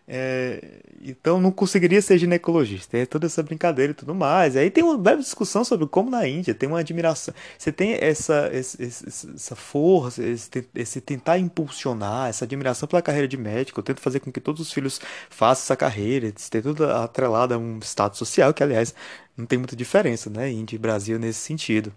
É, 0.08 0.62
então 1.02 1.40
não 1.40 1.50
conseguiria 1.50 2.00
ser 2.00 2.18
ginecologista. 2.18 2.96
É 2.96 3.06
toda 3.06 3.26
essa 3.26 3.42
brincadeira 3.42 3.90
e 3.90 3.94
tudo 3.94 4.14
mais. 4.14 4.56
Aí 4.56 4.70
tem 4.70 4.84
uma 4.84 4.96
breve 4.96 5.22
discussão 5.22 5.64
sobre 5.64 5.86
como 5.86 6.10
na 6.10 6.26
Índia 6.28 6.54
tem 6.54 6.68
uma 6.68 6.80
admiração. 6.80 7.34
Você 7.58 7.72
tem 7.72 7.94
essa, 8.00 8.48
esse, 8.52 8.82
essa 8.82 9.56
força, 9.56 10.22
esse, 10.22 10.48
esse, 10.74 11.00
tentar 11.00 11.38
impulsionar, 11.38 12.28
essa 12.28 12.44
admiração 12.44 12.88
pela 12.88 13.02
carreira 13.02 13.26
de 13.26 13.36
médico. 13.36 13.80
Eu 13.80 13.84
tento 13.84 14.00
fazer 14.00 14.20
com 14.20 14.30
que 14.30 14.40
todos 14.40 14.60
os 14.60 14.72
filhos 14.72 15.00
façam 15.28 15.64
essa 15.64 15.76
carreira. 15.76 16.32
Ter 16.50 16.62
tudo 16.62 16.84
atrelado 16.84 17.54
a 17.54 17.58
um 17.58 17.80
status 17.80 18.18
social, 18.18 18.54
que 18.54 18.62
aliás 18.62 18.94
não 19.36 19.44
tem 19.44 19.58
muita 19.58 19.74
diferença, 19.74 20.30
né? 20.30 20.50
Índia 20.50 20.76
e 20.76 20.78
Brasil 20.78 21.18
nesse 21.18 21.40
sentido. 21.40 21.92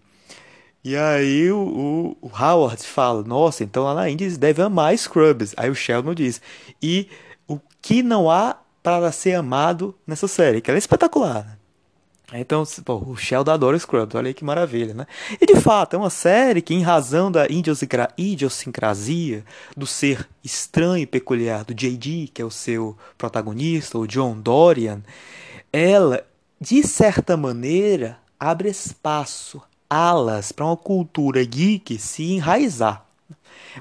E 0.83 0.95
aí 0.95 1.51
o, 1.51 2.17
o, 2.21 2.31
Howard 2.33 2.81
fala, 2.83 3.21
nossa, 3.23 3.63
então 3.63 3.83
lá 3.83 3.93
na 3.93 4.09
Índia 4.09 4.25
eles 4.25 4.37
devem 4.37 4.63
amar 4.65 4.97
Scrubs. 4.97 5.53
Aí 5.57 5.69
o 5.69 5.75
Sheldon 5.75 6.13
diz, 6.13 6.41
e 6.81 7.09
que 7.81 8.03
não 8.03 8.29
há 8.29 8.57
para 8.81 9.11
ser 9.11 9.35
amado 9.35 9.95
nessa 10.05 10.27
série, 10.27 10.61
que 10.61 10.69
ela 10.69 10.77
é 10.77 10.79
espetacular. 10.79 11.45
Né? 11.45 11.59
Então, 12.33 12.63
pô, 12.85 12.97
o 12.97 13.17
Sheldon 13.17 13.51
adora 13.51 13.77
Scrubs, 13.77 14.15
olha 14.15 14.27
aí 14.27 14.33
que 14.33 14.43
maravilha, 14.43 14.93
né? 14.93 15.07
E 15.41 15.45
de 15.45 15.55
fato, 15.59 15.95
é 15.95 15.97
uma 15.99 16.09
série 16.09 16.61
que, 16.61 16.73
em 16.73 16.81
razão 16.81 17.31
da 17.31 17.47
idiosincrasia, 18.17 19.43
do 19.75 19.87
ser 19.87 20.29
estranho 20.43 21.03
e 21.03 21.07
peculiar 21.07 21.63
do 21.63 21.73
J.D., 21.73 22.29
que 22.33 22.41
é 22.41 22.45
o 22.45 22.51
seu 22.51 22.97
protagonista, 23.17 23.97
o 23.97 24.07
John 24.07 24.39
Dorian, 24.39 25.01
ela, 25.73 26.23
de 26.61 26.83
certa 26.83 27.35
maneira, 27.35 28.19
abre 28.39 28.69
espaço, 28.69 29.61
alas 29.89 30.51
para 30.51 30.65
uma 30.65 30.77
cultura 30.77 31.43
geek 31.43 31.97
se 31.97 32.33
enraizar. 32.33 33.08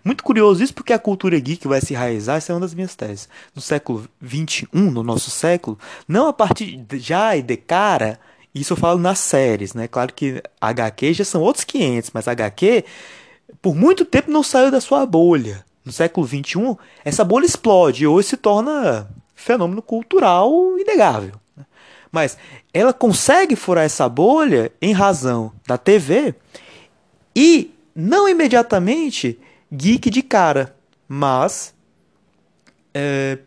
Muito 0.05 0.23
curioso 0.23 0.63
isso 0.63 0.75
porque 0.75 0.93
a 0.93 0.99
cultura 0.99 1.39
geek 1.39 1.67
vai 1.67 1.81
se 1.81 1.95
enraizar, 1.95 2.37
essa 2.37 2.53
é 2.53 2.55
uma 2.55 2.61
das 2.61 2.75
minhas 2.75 2.95
teses. 2.95 3.29
No 3.55 3.61
século 3.61 4.09
XXI, 4.25 4.67
no 4.73 5.03
nosso 5.03 5.31
século, 5.31 5.79
não 6.07 6.29
a 6.29 6.33
partir 6.33 6.77
de, 6.77 6.99
já 6.99 7.37
e 7.37 7.43
de 7.43 7.57
cara, 7.57 8.19
isso 8.55 8.73
eu 8.73 8.77
falo 8.77 8.99
nas 8.99 9.19
séries, 9.19 9.75
né? 9.75 9.89
Claro 9.89 10.13
que 10.13 10.43
HQ 10.61 11.15
já 11.15 11.25
são 11.25 11.43
outros 11.43 11.65
500, 11.65 12.11
mas 12.13 12.29
HQ 12.29 12.85
por 13.61 13.75
muito 13.75 14.05
tempo 14.05 14.31
não 14.31 14.43
saiu 14.43 14.71
da 14.71 14.81
sua 14.81 15.05
bolha. 15.07 15.65
No 15.85 15.93
século 15.93 16.27
XXI, 16.27 16.77
essa 17.05 17.25
bolha 17.25 17.47
explode 17.47 18.05
e 18.05 18.07
hoje 18.07 18.29
se 18.29 18.37
torna 18.37 19.09
fenômeno 19.35 19.81
cultural 19.81 20.53
inegável. 20.79 21.33
Né? 21.57 21.65
Mas 22.13 22.37
ela 22.75 22.93
consegue 22.93 23.57
furar 23.57 23.85
essa 23.85 24.07
bolha 24.07 24.71
em 24.83 24.93
razão 24.93 25.51
da 25.67 25.79
TV 25.79 26.35
e 27.35 27.73
não 27.95 28.29
imediatamente 28.29 29.39
geek 29.73 30.11
de 30.11 30.23
cara, 30.23 30.75
mas 31.09 31.75
é, 32.95 33.39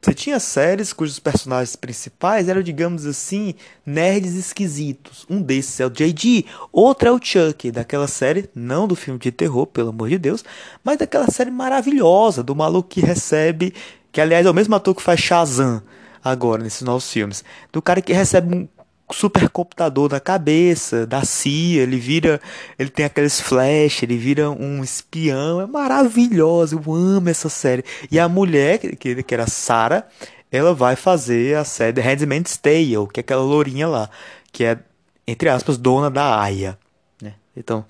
você 0.00 0.14
tinha 0.14 0.40
séries 0.40 0.94
cujos 0.94 1.18
personagens 1.18 1.76
principais 1.76 2.48
eram, 2.48 2.62
digamos 2.62 3.04
assim, 3.04 3.54
nerds 3.84 4.34
esquisitos. 4.34 5.26
Um 5.28 5.42
desses 5.42 5.78
é 5.78 5.86
o 5.86 5.90
JD, 5.90 6.46
outro 6.72 7.08
é 7.08 7.12
o 7.12 7.20
Chuck, 7.22 7.70
daquela 7.70 8.08
série, 8.08 8.48
não 8.54 8.88
do 8.88 8.96
filme 8.96 9.20
de 9.20 9.30
terror, 9.30 9.66
pelo 9.66 9.90
amor 9.90 10.08
de 10.08 10.18
Deus, 10.18 10.42
mas 10.82 10.96
daquela 10.96 11.26
série 11.30 11.50
maravilhosa 11.50 12.42
do 12.42 12.56
maluco 12.56 12.88
que 12.88 13.00
recebe, 13.00 13.74
que 14.10 14.20
aliás 14.20 14.46
é 14.46 14.50
o 14.50 14.54
mesmo 14.54 14.74
ator 14.74 14.94
que 14.94 15.02
faz 15.02 15.20
Shazam 15.20 15.82
agora 16.24 16.62
nesses 16.62 16.82
novos 16.82 17.10
filmes, 17.12 17.44
do 17.70 17.82
cara 17.82 18.00
que 18.00 18.12
recebe 18.12 18.54
um 18.54 18.68
supercomputador 19.14 20.10
na 20.10 20.20
cabeça 20.20 21.06
da 21.06 21.24
CIA, 21.24 21.82
ele 21.82 21.98
vira, 21.98 22.40
ele 22.78 22.90
tem 22.90 23.04
aqueles 23.04 23.40
flash, 23.40 24.02
ele 24.02 24.16
vira 24.16 24.50
um 24.50 24.82
espião, 24.82 25.60
é 25.60 25.66
maravilhoso, 25.66 26.80
eu 26.84 26.94
amo 26.94 27.28
essa 27.28 27.48
série. 27.48 27.84
E 28.10 28.18
a 28.18 28.28
mulher, 28.28 28.78
que, 28.78 29.22
que 29.22 29.34
era 29.34 29.46
Sarah, 29.46 30.06
ela 30.50 30.74
vai 30.74 30.96
fazer 30.96 31.56
a 31.56 31.64
série 31.64 31.92
The 31.92 32.00
Handmaid's 32.00 32.56
Tale, 32.56 33.06
que 33.12 33.20
é 33.20 33.22
aquela 33.22 33.42
lourinha 33.42 33.86
lá, 33.86 34.10
que 34.52 34.64
é, 34.64 34.78
entre 35.26 35.48
aspas, 35.48 35.78
dona 35.78 36.10
da 36.10 36.40
Aya, 36.40 36.78
né? 37.22 37.34
Então, 37.56 37.84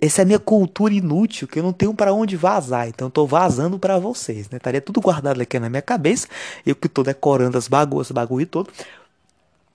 essa 0.00 0.20
é 0.20 0.22
a 0.22 0.26
minha 0.26 0.38
cultura 0.38 0.94
inútil 0.94 1.48
que 1.48 1.58
eu 1.58 1.62
não 1.62 1.72
tenho 1.72 1.92
para 1.92 2.12
onde 2.12 2.36
vazar, 2.36 2.88
então 2.88 3.08
eu 3.08 3.10
tô 3.10 3.26
vazando 3.26 3.78
para 3.78 3.98
vocês, 3.98 4.48
né? 4.48 4.58
Estaria 4.58 4.80
tudo 4.80 5.00
guardado 5.00 5.40
aqui 5.40 5.58
na 5.58 5.68
minha 5.68 5.82
cabeça, 5.82 6.28
eu 6.64 6.76
que 6.76 6.88
tô 6.88 7.02
decorando 7.02 7.58
as 7.58 7.66
bagunças, 7.66 8.12
bagulho 8.12 8.46
todo. 8.46 8.70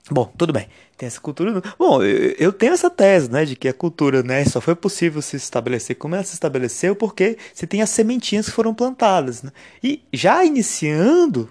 Bom, 0.08 0.32
tudo 0.38 0.52
bem. 0.52 0.68
Tem 0.96 1.06
essa 1.06 1.20
cultura. 1.20 1.60
Bom, 1.78 2.00
eu 2.02 2.52
tenho 2.52 2.72
essa 2.72 2.88
tese, 2.88 3.30
né, 3.30 3.44
de 3.44 3.56
que 3.56 3.68
a 3.68 3.72
cultura, 3.72 4.22
né, 4.22 4.44
só 4.44 4.60
foi 4.60 4.74
possível 4.74 5.20
se 5.20 5.36
estabelecer 5.36 5.96
como 5.96 6.14
ela 6.14 6.22
se 6.22 6.32
estabeleceu 6.32 6.94
porque 6.94 7.36
você 7.52 7.66
tem 7.66 7.82
as 7.82 7.90
sementinhas 7.90 8.46
que 8.46 8.52
foram 8.52 8.72
plantadas, 8.72 9.42
né? 9.42 9.50
E 9.82 10.00
já 10.12 10.44
iniciando, 10.44 11.50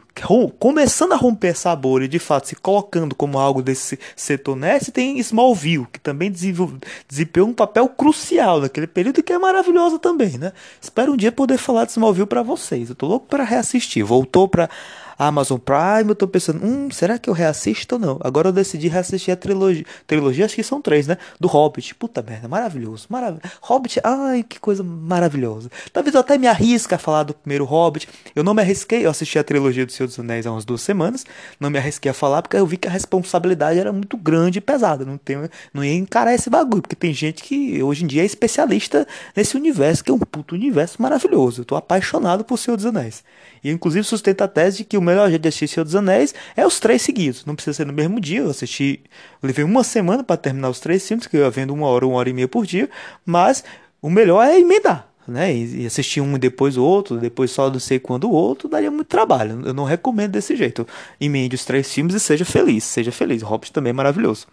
começando 0.57 1.11
a 1.11 1.17
romper 1.17 1.53
bolha 1.77 2.05
e 2.05 2.07
de 2.07 2.17
fato 2.17 2.47
se 2.47 2.55
colocando 2.55 3.13
como 3.13 3.37
algo 3.37 3.61
desse 3.61 3.99
setor 4.15 4.55
né, 4.55 4.79
você 4.79 4.89
tem 4.89 5.19
Smallville, 5.19 5.87
que 5.91 5.99
também 5.99 6.31
desempenhou 6.31 7.49
um 7.49 7.53
papel 7.53 7.89
crucial 7.89 8.61
naquele 8.61 8.87
período 8.87 9.21
que 9.21 9.33
é 9.33 9.37
maravilhoso 9.37 9.99
também, 9.99 10.37
né? 10.37 10.53
Espero 10.81 11.11
um 11.11 11.17
dia 11.17 11.31
poder 11.31 11.57
falar 11.57 11.85
de 11.85 11.91
Smallville 11.91 12.25
para 12.25 12.41
vocês. 12.41 12.89
Eu 12.89 12.95
tô 12.95 13.05
louco 13.05 13.27
para 13.27 13.43
reassistir. 13.43 14.03
Voltou 14.03 14.47
para 14.47 14.69
Amazon 15.17 15.57
Prime, 15.57 16.09
eu 16.09 16.15
tô 16.15 16.27
pensando, 16.27 16.63
hum, 16.63 16.89
será 16.91 17.17
que 17.17 17.29
eu 17.29 17.33
reassisto 17.33 17.95
ou 17.95 18.01
não? 18.01 18.19
Agora 18.21 18.49
eu 18.49 18.53
decidi 18.53 18.87
reassistir 18.87 19.33
a 19.33 19.37
trilogia. 19.37 19.85
Trilogia, 20.05 20.45
acho 20.45 20.55
que 20.55 20.63
são 20.63 20.81
três, 20.81 21.07
né? 21.07 21.17
Do 21.39 21.47
Hobbit. 21.47 21.95
Puta 21.95 22.21
merda, 22.21 22.47
maravilhoso. 22.47 23.07
Marav 23.09 23.37
Hobbit, 23.61 23.99
ai, 24.03 24.43
que 24.43 24.59
coisa 24.59 24.83
maravilhosa. 24.83 25.69
Talvez 25.93 26.13
eu 26.13 26.21
até 26.21 26.37
me 26.37 26.47
arrisque 26.47 26.93
a 26.93 26.97
falar 26.97 27.23
do 27.23 27.33
primeiro 27.33 27.65
Hobbit. 27.65 28.07
Eu 28.35 28.43
não 28.43 28.53
me 28.53 28.61
arrisquei, 28.61 29.05
eu 29.05 29.09
assisti 29.09 29.39
a 29.39 29.43
trilogia 29.43 29.85
do 29.85 29.91
Senhor 29.91 30.07
dos 30.07 30.19
Anéis 30.19 30.45
há 30.45 30.51
umas 30.51 30.65
duas 30.65 30.81
semanas. 30.81 31.25
Não 31.59 31.69
me 31.69 31.77
arrisquei 31.77 32.11
a 32.11 32.13
falar 32.13 32.41
porque 32.41 32.57
eu 32.57 32.65
vi 32.65 32.77
que 32.77 32.87
a 32.87 32.91
responsabilidade 32.91 33.79
era 33.79 33.93
muito 33.93 34.17
grande 34.17 34.59
e 34.59 34.61
pesada. 34.61 35.05
Não, 35.05 35.17
tem, 35.17 35.37
não 35.73 35.83
ia 35.83 35.93
encarar 35.93 36.33
esse 36.33 36.49
bagulho. 36.49 36.81
Porque 36.81 36.95
tem 36.95 37.13
gente 37.13 37.43
que 37.43 37.81
hoje 37.81 38.03
em 38.03 38.07
dia 38.07 38.21
é 38.21 38.25
especialista 38.25 39.07
nesse 39.35 39.55
universo, 39.55 40.03
que 40.03 40.11
é 40.11 40.13
um 40.13 40.19
puto 40.19 40.55
universo 40.55 41.01
maravilhoso. 41.01 41.61
Eu 41.61 41.65
tô 41.65 41.75
apaixonado 41.75 42.43
por 42.43 42.57
Senhor 42.57 42.75
dos 42.75 42.85
Anéis. 42.85 43.23
E 43.63 43.71
inclusive 43.71 44.03
sustenta 44.03 44.43
a 44.43 44.47
tese 44.47 44.77
de 44.79 44.83
que 44.83 44.97
o 44.97 45.01
melhor 45.05 45.29
jeito 45.29 45.41
de 45.41 45.47
assistir 45.47 45.67
Senhor 45.67 45.85
dos 45.85 45.95
Anéis 45.95 46.33
é 46.55 46.65
os 46.65 46.79
três 46.79 47.01
seguidos. 47.01 47.45
Não 47.45 47.55
precisa 47.55 47.75
ser 47.75 47.85
no 47.85 47.93
mesmo 47.93 48.19
dia. 48.19 48.39
Eu 48.39 48.49
assisti. 48.49 49.01
Levei 49.41 49.63
uma 49.63 49.83
semana 49.83 50.23
para 50.23 50.37
terminar 50.37 50.69
os 50.69 50.79
três 50.79 51.07
filmes, 51.07 51.27
que 51.27 51.37
eu 51.37 51.41
ia 51.41 51.49
vendo 51.49 51.73
uma 51.73 51.87
hora, 51.87 52.05
uma 52.05 52.17
hora 52.17 52.29
e 52.29 52.33
meia 52.33 52.47
por 52.47 52.65
dia. 52.65 52.89
Mas 53.25 53.63
o 54.01 54.09
melhor 54.09 54.43
é 54.45 54.59
emendar. 54.59 55.09
Né? 55.27 55.55
E 55.55 55.85
assistir 55.87 56.21
um 56.21 56.37
depois 56.37 56.77
o 56.77 56.83
outro, 56.83 57.17
depois 57.17 57.49
só 57.49 57.67
não 57.67 57.79
sei 57.79 57.97
quando 57.97 58.25
o 58.25 58.31
outro, 58.31 58.69
daria 58.69 58.91
muito 58.91 59.07
trabalho. 59.07 59.59
Eu 59.65 59.73
não 59.73 59.83
recomendo 59.83 60.33
desse 60.33 60.55
jeito. 60.55 60.87
Emende 61.19 61.55
os 61.55 61.65
três 61.65 61.91
filmes 61.91 62.13
e 62.13 62.19
seja 62.19 62.45
feliz, 62.45 62.83
seja 62.83 63.11
feliz. 63.11 63.41
O 63.41 63.45
Hobbit 63.47 63.73
também 63.73 63.89
é 63.89 63.93
maravilhoso. 63.93 64.45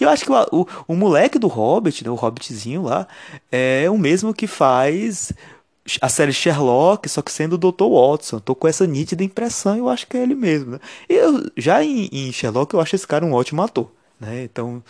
E 0.00 0.02
eu 0.02 0.08
acho 0.08 0.24
que 0.24 0.32
o, 0.32 0.46
o, 0.50 0.66
o 0.88 0.96
moleque 0.96 1.38
do 1.38 1.46
Hobbit, 1.46 2.02
né, 2.02 2.10
o 2.10 2.16
Hobbitzinho 2.16 2.82
lá, 2.82 3.06
é 3.52 3.88
o 3.88 3.96
mesmo 3.96 4.34
que 4.34 4.48
faz 4.48 5.32
a 6.00 6.08
série 6.08 6.32
Sherlock, 6.32 7.08
só 7.08 7.22
que 7.22 7.30
sendo 7.30 7.54
o 7.54 7.58
Dr. 7.58 7.84
Watson. 7.84 8.38
Tô 8.40 8.54
com 8.54 8.66
essa 8.66 8.86
nítida 8.86 9.22
impressão 9.22 9.76
eu 9.76 9.88
acho 9.88 10.06
que 10.06 10.16
é 10.16 10.22
ele 10.22 10.34
mesmo. 10.34 10.72
Né? 10.72 10.80
Eu, 11.08 11.50
já 11.56 11.82
em, 11.82 12.08
em, 12.12 12.32
Sherlock, 12.32 12.74
eu 12.74 12.80
acho 12.80 12.96
esse 12.96 13.06
cara 13.06 13.24
um 13.24 13.32
ótimo 13.32 13.62
ator. 13.62 13.90
Né? 14.20 14.44
Então 14.44 14.82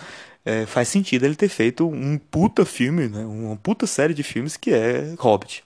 é, 0.44 0.64
faz 0.66 0.88
sentido 0.88 1.24
ele 1.24 1.36
ter 1.36 1.48
feito 1.48 1.86
um 1.86 2.18
puta 2.18 2.64
filme, 2.64 3.08
né? 3.08 3.24
uma 3.24 3.56
puta 3.56 3.86
série 3.86 4.14
de 4.14 4.22
filmes 4.22 4.56
que 4.56 4.72
é 4.72 5.14
Hobbit. 5.18 5.64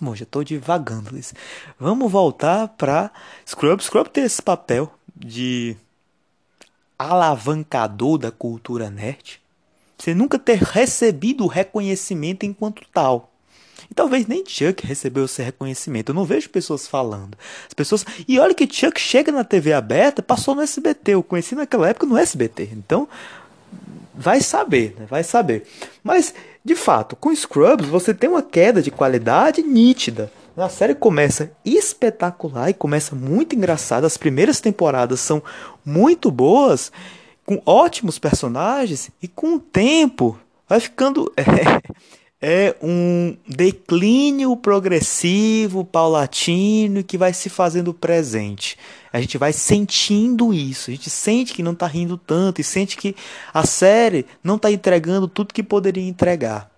Bom, 0.00 0.14
já 0.14 0.24
tô 0.24 0.42
divagando, 0.42 1.14
Liz. 1.14 1.34
Vamos 1.78 2.10
voltar 2.10 2.68
pra 2.68 3.10
Scrub. 3.46 3.82
Scrub 3.82 4.08
tem 4.08 4.24
esse 4.24 4.40
papel 4.40 4.90
de 5.14 5.76
alavancador 6.98 8.18
da 8.18 8.30
cultura 8.30 8.90
nerd. 8.90 9.40
Você 9.98 10.14
nunca 10.14 10.38
ter 10.38 10.58
recebido 10.58 11.44
o 11.44 11.48
reconhecimento 11.48 12.46
enquanto 12.46 12.82
tal. 12.92 13.29
E 13.90 13.94
talvez 13.94 14.26
nem 14.26 14.44
Chuck 14.46 14.86
recebeu 14.86 15.24
esse 15.24 15.42
reconhecimento. 15.42 16.10
Eu 16.10 16.14
não 16.14 16.24
vejo 16.24 16.48
pessoas 16.48 16.86
falando. 16.86 17.36
As 17.66 17.74
pessoas. 17.74 18.04
E 18.28 18.38
olha 18.38 18.54
que 18.54 18.72
Chuck 18.72 19.00
chega 19.00 19.32
na 19.32 19.42
TV 19.42 19.72
aberta, 19.72 20.22
passou 20.22 20.54
no 20.54 20.62
SBT. 20.62 21.14
Eu 21.14 21.22
conheci 21.22 21.54
naquela 21.54 21.88
época 21.88 22.06
no 22.06 22.16
SBT. 22.16 22.70
Então, 22.72 23.08
vai 24.14 24.40
saber, 24.40 24.94
né? 24.98 25.06
Vai 25.08 25.24
saber. 25.24 25.66
Mas, 26.04 26.32
de 26.64 26.76
fato, 26.76 27.16
com 27.16 27.34
Scrubs 27.34 27.88
você 27.88 28.14
tem 28.14 28.30
uma 28.30 28.42
queda 28.42 28.80
de 28.80 28.90
qualidade 28.90 29.62
nítida. 29.62 30.30
A 30.56 30.68
série 30.68 30.94
começa 30.94 31.50
espetacular 31.64 32.68
e 32.70 32.74
começa 32.74 33.16
muito 33.16 33.56
engraçada. 33.56 34.06
As 34.06 34.16
primeiras 34.16 34.60
temporadas 34.60 35.18
são 35.20 35.42
muito 35.84 36.30
boas, 36.30 36.92
com 37.46 37.62
ótimos 37.64 38.18
personagens 38.18 39.10
e 39.22 39.26
com 39.26 39.54
o 39.54 39.60
tempo 39.60 40.38
vai 40.68 40.78
ficando. 40.78 41.32
É, 41.40 42.00
é 42.40 42.74
um 42.82 43.36
declínio 43.46 44.56
progressivo, 44.56 45.84
paulatino, 45.84 47.04
que 47.04 47.18
vai 47.18 47.34
se 47.34 47.50
fazendo 47.50 47.92
presente. 47.92 48.78
A 49.12 49.20
gente 49.20 49.36
vai 49.36 49.52
sentindo 49.52 50.54
isso, 50.54 50.90
a 50.90 50.94
gente 50.94 51.10
sente 51.10 51.52
que 51.52 51.62
não 51.62 51.72
está 51.72 51.86
rindo 51.86 52.16
tanto 52.16 52.60
e 52.60 52.64
sente 52.64 52.96
que 52.96 53.14
a 53.52 53.66
série 53.66 54.24
não 54.42 54.56
está 54.56 54.70
entregando 54.70 55.28
tudo 55.28 55.52
que 55.52 55.62
poderia 55.62 56.08
entregar. 56.08 56.69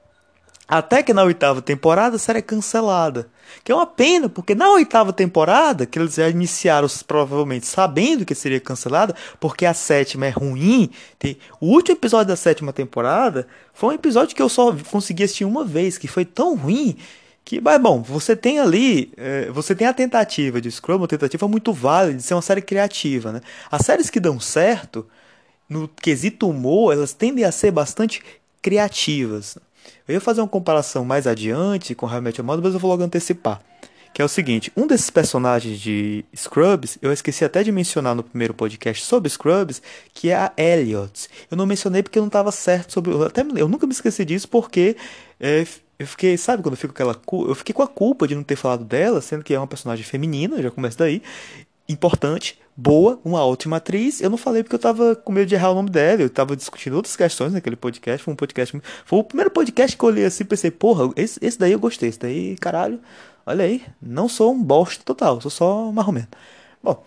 Até 0.67 1.03
que 1.03 1.13
na 1.13 1.23
oitava 1.25 1.61
temporada 1.61 2.17
a 2.17 2.19
série 2.19 2.39
é 2.39 2.43
cancelada. 2.43 3.29
Que 3.63 3.73
é 3.73 3.75
uma 3.75 3.87
pena, 3.87 4.29
porque 4.29 4.55
na 4.55 4.71
oitava 4.71 5.13
temporada, 5.13 5.85
que 5.85 5.99
eles 5.99 6.15
já 6.15 6.29
iniciaram 6.29 6.89
provavelmente 7.07 7.67
sabendo 7.67 8.25
que 8.25 8.35
seria 8.35 8.61
cancelada, 8.61 9.15
porque 9.39 9.67
a 9.67 9.75
sétima 9.75 10.27
é 10.27 10.31
ruim. 10.31 10.91
Tem... 11.19 11.37
O 11.61 11.67
último 11.67 11.97
episódio 11.97 12.29
da 12.29 12.37
sétima 12.37 12.73
temporada 12.73 13.47
foi 13.75 13.91
um 13.91 13.97
episódio 13.97 14.35
que 14.35 14.43
eu 14.43 14.49
só 14.49 14.75
consegui 14.91 15.25
assistir 15.25 15.45
uma 15.45 15.65
vez, 15.65 15.99
que 15.99 16.09
foi 16.09 16.25
tão 16.25 16.57
ruim 16.57 16.97
que, 17.45 17.61
mas 17.61 17.81
bom, 17.81 18.01
você 18.01 18.37
tem 18.37 18.61
ali, 18.61 19.13
é, 19.17 19.51
você 19.51 19.75
tem 19.75 19.87
a 19.87 19.93
tentativa 19.93 20.61
de 20.61 20.71
Scrum, 20.71 20.97
uma 20.97 21.09
tentativa 21.09 21.49
muito 21.49 21.73
válida 21.73 22.17
de 22.17 22.23
ser 22.23 22.35
uma 22.35 22.43
série 22.43 22.63
criativa, 22.63 23.33
né? 23.33 23.41
As 23.71 23.85
séries 23.85 24.09
que 24.09 24.21
dão 24.21 24.39
certo, 24.39 25.07
no 25.69 25.89
quesito 25.89 26.49
humor, 26.49 26.93
elas 26.93 27.13
tendem 27.13 27.45
a 27.45 27.53
ser 27.53 27.71
bastante 27.73 28.23
criativas. 28.61 29.59
Eu 30.07 30.15
ia 30.15 30.21
fazer 30.21 30.41
uma 30.41 30.49
comparação 30.49 31.05
mais 31.05 31.27
adiante 31.27 31.95
com 31.95 32.07
How 32.07 32.19
I 32.19 32.21
Met 32.21 32.39
Your 32.39 32.47
Mother, 32.47 32.63
mas 32.65 32.75
eu 32.75 32.81
vou 32.81 32.91
logo 32.91 33.03
antecipar. 33.03 33.61
Que 34.13 34.21
é 34.21 34.25
o 34.25 34.29
seguinte, 34.29 34.71
um 34.77 34.87
desses 34.87 35.09
personagens 35.09 35.81
de 35.81 36.23
Scrubs, 36.37 36.99
eu 37.01 37.11
esqueci 37.13 37.47
até 37.47 37.63
de 37.63 37.73
mencionar 37.73 38.15
no 38.15 38.23
primeiro 38.23 38.53
podcast 38.53 39.07
sobre 39.07 39.31
Scrubs, 39.31 39.81
que 40.13 40.29
é 40.29 40.37
a 40.37 40.53
Elliot. 40.57 41.29
Eu 41.51 41.57
não 41.57 41.65
mencionei 41.65 42.03
porque 42.03 42.19
eu 42.19 42.23
não 42.23 42.29
estava 42.29 42.53
certo 42.53 42.93
sobre... 42.93 43.11
Eu, 43.11 43.23
até, 43.23 43.41
eu 43.57 43.69
nunca 43.69 43.87
me 43.87 43.93
esqueci 43.93 44.23
disso 44.25 44.49
porque 44.49 44.97
é, 45.41 45.65
eu 45.99 46.07
fiquei, 46.07 46.37
sabe 46.37 46.63
quando 46.63 46.75
eu 46.75 46.79
fico 46.79 46.93
com 46.93 47.03
aquela... 47.03 47.49
Eu 47.49 47.55
fiquei 47.55 47.73
com 47.73 47.83
a 47.83 47.89
culpa 47.89 48.29
de 48.29 48.35
não 48.35 48.43
ter 48.43 48.57
falado 48.57 48.85
dela, 48.85 49.23
sendo 49.23 49.43
que 49.43 49.55
é 49.55 49.59
uma 49.59 49.67
personagem 49.67 50.05
feminina, 50.05 50.61
já 50.61 50.71
começa 50.71 50.99
daí, 50.99 51.23
importante, 51.89 52.59
boa, 52.77 53.21
uma 53.25 53.45
ótima 53.45 53.77
atriz. 53.77 54.21
Eu 54.21 54.31
não 54.31 54.37
falei 54.37 54.63
porque 54.63 54.75
eu 54.75 54.81
tava 54.81 55.15
com 55.15 55.33
medo 55.33 55.47
de 55.47 55.55
errar 55.55 55.71
o 55.71 55.75
nome 55.75 55.91
dela. 55.91 56.23
Eu 56.23 56.31
tava 56.31 56.57
discutindo 56.57 56.95
outras 56.95 57.17
questões 57.17 57.53
naquele 57.53 57.77
podcast. 57.77 58.25
Foi 58.25 58.33
um 58.33 58.37
podcast. 58.37 58.81
Foi 59.05 59.19
o 59.19 59.25
primeiro 59.25 59.51
podcast 59.51 59.97
que 59.97 60.05
eu 60.05 60.09
olhei 60.09 60.25
assim 60.25 60.45
e 60.45 60.47
pensei, 60.47 60.71
porra, 60.71 61.13
esse, 61.17 61.39
esse 61.43 61.59
daí 61.59 61.73
eu 61.73 61.79
gostei. 61.79 62.09
Esse 62.09 62.19
daí, 62.19 62.57
caralho, 62.57 63.01
olha 63.47 63.65
aí. 63.65 63.83
Não 64.01 64.29
sou 64.29 64.53
um 64.53 64.63
bosta 64.63 65.03
total, 65.05 65.41
sou 65.41 65.51
só 65.51 65.93
marromeno. 65.93 66.29
Bom, 66.83 67.05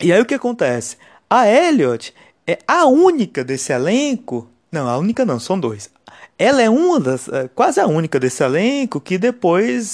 e 0.00 0.12
aí 0.12 0.20
o 0.20 0.26
que 0.26 0.34
acontece? 0.34 0.96
A 1.28 1.46
Elliot 1.48 2.14
é 2.46 2.58
a 2.66 2.86
única 2.86 3.44
desse 3.44 3.72
elenco. 3.72 4.48
Não, 4.72 4.88
a 4.88 4.98
única 4.98 5.24
não, 5.24 5.38
são 5.38 5.58
dois. 5.58 5.90
Ela 6.38 6.62
é 6.62 6.70
uma 6.70 6.98
das. 6.98 7.28
É, 7.28 7.48
quase 7.48 7.78
a 7.80 7.86
única 7.86 8.18
desse 8.18 8.42
elenco 8.42 8.98
que 8.98 9.18
depois 9.18 9.86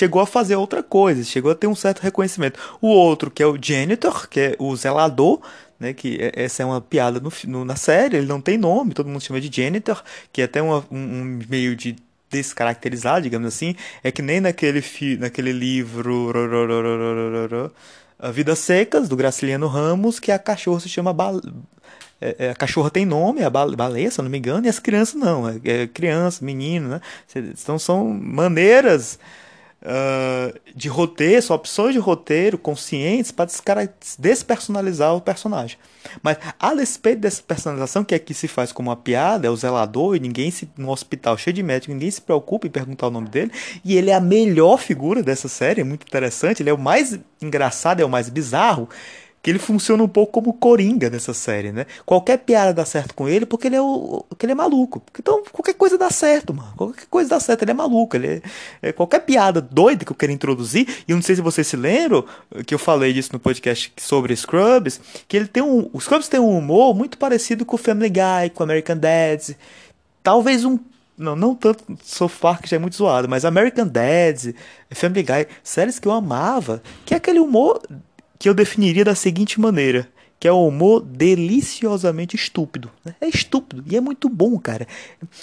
chegou 0.00 0.22
a 0.22 0.26
fazer 0.26 0.56
outra 0.56 0.82
coisa, 0.82 1.22
chegou 1.22 1.50
a 1.50 1.54
ter 1.54 1.66
um 1.66 1.74
certo 1.74 2.00
reconhecimento. 2.00 2.58
O 2.80 2.88
outro, 2.88 3.30
que 3.30 3.42
é 3.42 3.46
o 3.46 3.58
janitor, 3.60 4.28
que 4.28 4.40
é 4.40 4.56
o 4.58 4.74
zelador, 4.74 5.40
né, 5.78 5.92
que 5.92 6.18
é, 6.18 6.44
essa 6.44 6.62
é 6.62 6.66
uma 6.66 6.80
piada 6.80 7.20
no, 7.20 7.30
no, 7.46 7.64
na 7.66 7.76
série, 7.76 8.16
ele 8.16 8.26
não 8.26 8.40
tem 8.40 8.56
nome, 8.56 8.94
todo 8.94 9.08
mundo 9.08 9.22
chama 9.22 9.40
de 9.40 9.54
janitor, 9.54 10.02
que 10.32 10.40
é 10.40 10.44
até 10.44 10.62
uma, 10.62 10.78
um, 10.90 10.96
um 10.98 11.38
meio 11.48 11.76
de 11.76 11.96
descaracterizar, 12.30 13.20
digamos 13.20 13.48
assim, 13.48 13.74
é 14.02 14.10
que 14.10 14.22
nem 14.22 14.40
naquele, 14.40 14.80
fi, 14.80 15.18
naquele 15.18 15.52
livro 15.52 16.32
A 18.18 18.30
Vidas 18.30 18.60
Secas, 18.60 19.08
do 19.08 19.16
Graciliano 19.16 19.66
Ramos, 19.66 20.18
que 20.18 20.32
a 20.32 20.38
cachorra 20.38 20.80
se 20.80 20.88
chama 20.88 21.12
Bal... 21.12 21.40
É, 22.22 22.36
é, 22.38 22.50
a 22.50 22.54
cachorra 22.54 22.90
tem 22.90 23.06
nome, 23.06 23.42
a 23.42 23.48
baleia, 23.50 24.10
se 24.10 24.20
não 24.20 24.28
me 24.28 24.36
engano, 24.36 24.66
e 24.66 24.68
as 24.68 24.78
crianças 24.78 25.14
não, 25.14 25.48
é, 25.48 25.58
é 25.64 25.86
criança, 25.86 26.44
menino, 26.44 26.88
né? 26.88 27.00
Então 27.34 27.78
são 27.78 28.06
maneiras 28.06 29.18
uh, 29.82 30.58
de 30.74 30.88
roteiro, 30.88 31.42
são 31.42 31.56
opções 31.56 31.92
de 31.92 31.98
roteiro 31.98 32.58
conscientes 32.58 33.30
para 33.30 33.46
despersonalizar 34.18 35.14
o 35.14 35.20
personagem. 35.20 35.78
Mas 36.22 36.38
a 36.58 36.74
despeito 36.74 37.20
dessa 37.20 37.42
personalização, 37.42 38.04
que 38.04 38.14
aqui 38.14 38.32
se 38.32 38.48
faz 38.48 38.72
como 38.72 38.90
uma 38.90 38.96
piada, 38.96 39.46
é 39.46 39.50
o 39.50 39.56
zelador, 39.56 40.16
e 40.16 40.20
ninguém 40.20 40.50
se. 40.50 40.68
no 40.76 40.90
hospital 40.90 41.36
cheio 41.36 41.54
de 41.54 41.62
médicos, 41.62 41.94
ninguém 41.94 42.10
se 42.10 42.20
preocupa 42.20 42.66
em 42.66 42.70
perguntar 42.70 43.08
o 43.08 43.10
nome 43.10 43.28
dele. 43.28 43.52
E 43.84 43.96
ele 43.96 44.10
é 44.10 44.14
a 44.14 44.20
melhor 44.20 44.78
figura 44.78 45.22
dessa 45.22 45.48
série, 45.48 45.80
é 45.80 45.84
muito 45.84 46.06
interessante, 46.06 46.62
ele 46.62 46.70
é 46.70 46.74
o 46.74 46.78
mais 46.78 47.18
engraçado, 47.40 48.00
é 48.00 48.04
o 48.04 48.08
mais 48.08 48.28
bizarro 48.28 48.88
que 49.42 49.50
ele 49.50 49.58
funciona 49.58 50.02
um 50.02 50.08
pouco 50.08 50.32
como 50.32 50.52
coringa 50.52 51.08
nessa 51.08 51.32
série, 51.32 51.72
né? 51.72 51.86
Qualquer 52.04 52.38
piada 52.38 52.74
dá 52.74 52.84
certo 52.84 53.14
com 53.14 53.28
ele 53.28 53.46
porque 53.46 53.68
ele 53.68 53.76
é 53.76 53.80
o 53.80 54.24
porque 54.28 54.44
ele 54.44 54.52
é 54.52 54.54
maluco. 54.54 55.02
Então 55.18 55.42
qualquer 55.50 55.74
coisa 55.74 55.96
dá 55.96 56.10
certo, 56.10 56.52
mano. 56.52 56.72
Qualquer 56.76 57.06
coisa 57.06 57.30
dá 57.30 57.40
certo, 57.40 57.62
ele 57.62 57.70
é 57.70 57.74
maluco. 57.74 58.16
Ele 58.16 58.26
é, 58.26 58.42
é, 58.82 58.92
qualquer 58.92 59.20
piada 59.20 59.60
doida 59.60 60.04
que 60.04 60.12
eu 60.12 60.16
quero 60.16 60.32
introduzir, 60.32 60.86
e 61.08 61.12
eu 61.12 61.16
não 61.16 61.22
sei 61.22 61.36
se 61.36 61.40
vocês 61.40 61.66
se 61.66 61.76
lembram 61.76 62.24
que 62.66 62.74
eu 62.74 62.78
falei 62.78 63.12
disso 63.12 63.30
no 63.32 63.40
podcast 63.40 63.92
sobre 63.96 64.36
Scrubs, 64.36 65.00
que 65.26 65.36
ele 65.36 65.46
tem 65.46 65.62
um, 65.62 65.88
os 65.92 66.04
Scrubs 66.04 66.28
tem 66.28 66.40
um 66.40 66.56
humor 66.56 66.94
muito 66.94 67.16
parecido 67.16 67.64
com 67.64 67.76
o 67.76 67.78
Family 67.78 68.10
Guy, 68.10 68.50
com 68.54 68.62
American 68.62 68.96
Dads, 68.96 69.56
talvez 70.22 70.64
um 70.64 70.78
não, 71.20 71.36
não 71.36 71.54
tanto 71.54 71.84
South 72.02 72.30
Park 72.40 72.66
já 72.66 72.76
é 72.76 72.78
muito 72.78 72.96
zoado, 72.96 73.28
mas 73.28 73.44
American 73.44 73.86
Dads, 73.86 74.54
Family 74.90 75.22
Guy, 75.22 75.46
séries 75.62 75.98
que 75.98 76.08
eu 76.08 76.12
amava, 76.12 76.82
que 77.04 77.12
é 77.12 77.18
aquele 77.18 77.38
humor 77.38 77.82
que 78.40 78.48
eu 78.48 78.54
definiria 78.54 79.04
da 79.04 79.14
seguinte 79.14 79.60
maneira: 79.60 80.08
que 80.40 80.48
é 80.48 80.52
um 80.52 80.66
humor 80.66 81.02
deliciosamente 81.02 82.34
estúpido. 82.34 82.90
Né? 83.04 83.14
É 83.20 83.28
estúpido 83.28 83.84
e 83.86 83.94
é 83.94 84.00
muito 84.00 84.30
bom, 84.30 84.58
cara. 84.58 84.88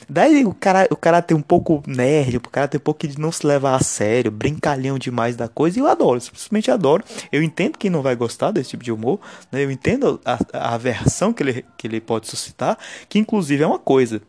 Daí 0.10 0.44
o 0.44 0.54
cara, 0.54 0.88
o 0.90 0.96
cara 0.96 1.22
tem 1.22 1.38
um 1.38 1.42
pouco 1.42 1.84
nerd, 1.86 2.38
o 2.38 2.42
cara 2.42 2.68
tem 2.68 2.80
um 2.80 2.84
pouco 2.84 3.08
de 3.08 3.20
não 3.20 3.32
se 3.32 3.46
levar 3.46 3.76
a 3.76 3.84
sério, 3.84 4.32
brincalhão 4.32 4.98
demais 4.98 5.36
da 5.36 5.48
coisa, 5.48 5.78
e 5.78 5.82
eu 5.82 5.88
adoro, 5.88 6.20
simplesmente 6.20 6.72
adoro. 6.72 7.04
Eu 7.32 7.44
entendo 7.44 7.78
quem 7.78 7.92
não 7.92 8.02
vai 8.02 8.16
gostar 8.16 8.50
desse 8.50 8.72
tipo 8.72 8.84
de 8.84 8.92
humor, 8.92 9.20
né? 9.52 9.64
eu 9.64 9.70
entendo 9.70 10.20
a, 10.26 10.40
a 10.52 10.74
aversão 10.74 11.32
que 11.32 11.44
ele, 11.44 11.66
que 11.78 11.86
ele 11.86 12.02
pode 12.02 12.28
suscitar, 12.28 12.80
que 13.08 13.20
inclusive 13.20 13.64
é 13.64 13.68
uma 13.68 13.80
coisa. 13.80 14.20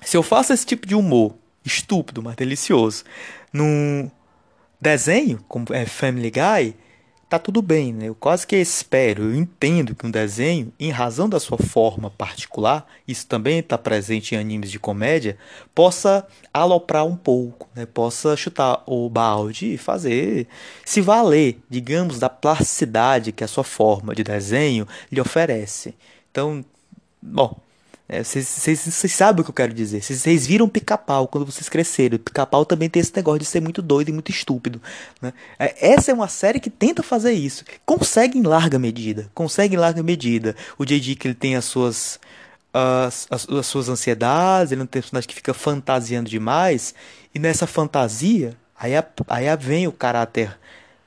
Se 0.00 0.16
eu 0.16 0.22
faço 0.22 0.54
esse 0.54 0.64
tipo 0.64 0.86
de 0.86 0.94
humor 0.94 1.34
estúpido, 1.62 2.22
mas 2.22 2.36
delicioso, 2.36 3.04
num 3.52 4.10
desenho, 4.80 5.44
como 5.46 5.66
é 5.70 5.84
Family 5.84 6.30
Guy, 6.30 6.74
tá 7.28 7.38
tudo 7.38 7.60
bem, 7.60 7.92
né? 7.92 8.08
Eu 8.08 8.14
quase 8.14 8.46
que 8.46 8.56
espero, 8.56 9.24
eu 9.24 9.34
entendo 9.34 9.94
que 9.94 10.06
um 10.06 10.10
desenho, 10.10 10.72
em 10.78 10.90
razão 10.90 11.28
da 11.28 11.40
sua 11.40 11.58
forma 11.58 12.10
particular, 12.10 12.86
isso 13.06 13.26
também 13.26 13.58
está 13.58 13.76
presente 13.76 14.34
em 14.34 14.38
animes 14.38 14.70
de 14.70 14.78
comédia, 14.78 15.36
possa 15.74 16.26
aloprar 16.54 17.04
um 17.04 17.16
pouco, 17.16 17.68
né? 17.74 17.84
Possa 17.84 18.36
chutar 18.36 18.82
o 18.86 19.08
balde 19.10 19.74
e 19.74 19.78
fazer 19.78 20.46
se 20.84 21.00
valer, 21.00 21.58
digamos, 21.68 22.18
da 22.18 22.28
plasticidade 22.28 23.32
que 23.32 23.44
a 23.44 23.48
sua 23.48 23.64
forma 23.64 24.14
de 24.14 24.22
desenho 24.22 24.86
lhe 25.10 25.20
oferece. 25.20 25.94
Então, 26.30 26.64
bom, 27.20 27.58
vocês 28.08 28.68
é, 28.68 29.08
sabem 29.08 29.40
o 29.40 29.44
que 29.44 29.50
eu 29.50 29.54
quero 29.54 29.74
dizer. 29.74 30.00
Vocês 30.00 30.46
viram 30.46 30.68
pica-pau 30.68 31.26
quando 31.26 31.44
vocês 31.44 31.68
cresceram. 31.68 32.18
Pica-pau 32.18 32.64
também 32.64 32.88
tem 32.88 33.00
esse 33.00 33.14
negócio 33.14 33.40
de 33.40 33.44
ser 33.44 33.60
muito 33.60 33.82
doido 33.82 34.10
e 34.10 34.12
muito 34.12 34.30
estúpido. 34.30 34.80
Né? 35.20 35.32
É, 35.58 35.92
essa 35.92 36.12
é 36.12 36.14
uma 36.14 36.28
série 36.28 36.60
que 36.60 36.70
tenta 36.70 37.02
fazer 37.02 37.32
isso. 37.32 37.64
Consegue 37.84 38.38
em 38.38 38.42
larga 38.42 38.78
medida. 38.78 39.28
Consegue 39.34 39.74
em 39.74 39.78
larga 39.78 40.04
medida. 40.04 40.54
O 40.78 40.84
J.D. 40.84 41.16
que 41.16 41.26
ele 41.26 41.34
tem 41.34 41.56
as 41.56 41.64
suas, 41.64 42.20
as, 42.72 43.26
as, 43.28 43.48
as 43.48 43.66
suas 43.66 43.88
ansiedades. 43.88 44.70
Ele 44.70 44.82
é 44.82 44.84
um 44.84 44.86
personagem 44.86 45.28
que 45.28 45.34
fica 45.34 45.52
fantasiando 45.52 46.30
demais. 46.30 46.94
E 47.34 47.40
nessa 47.40 47.66
fantasia, 47.66 48.56
aí, 48.78 48.92
aí 49.26 49.56
vem 49.58 49.88
o 49.88 49.92
caráter 49.92 50.56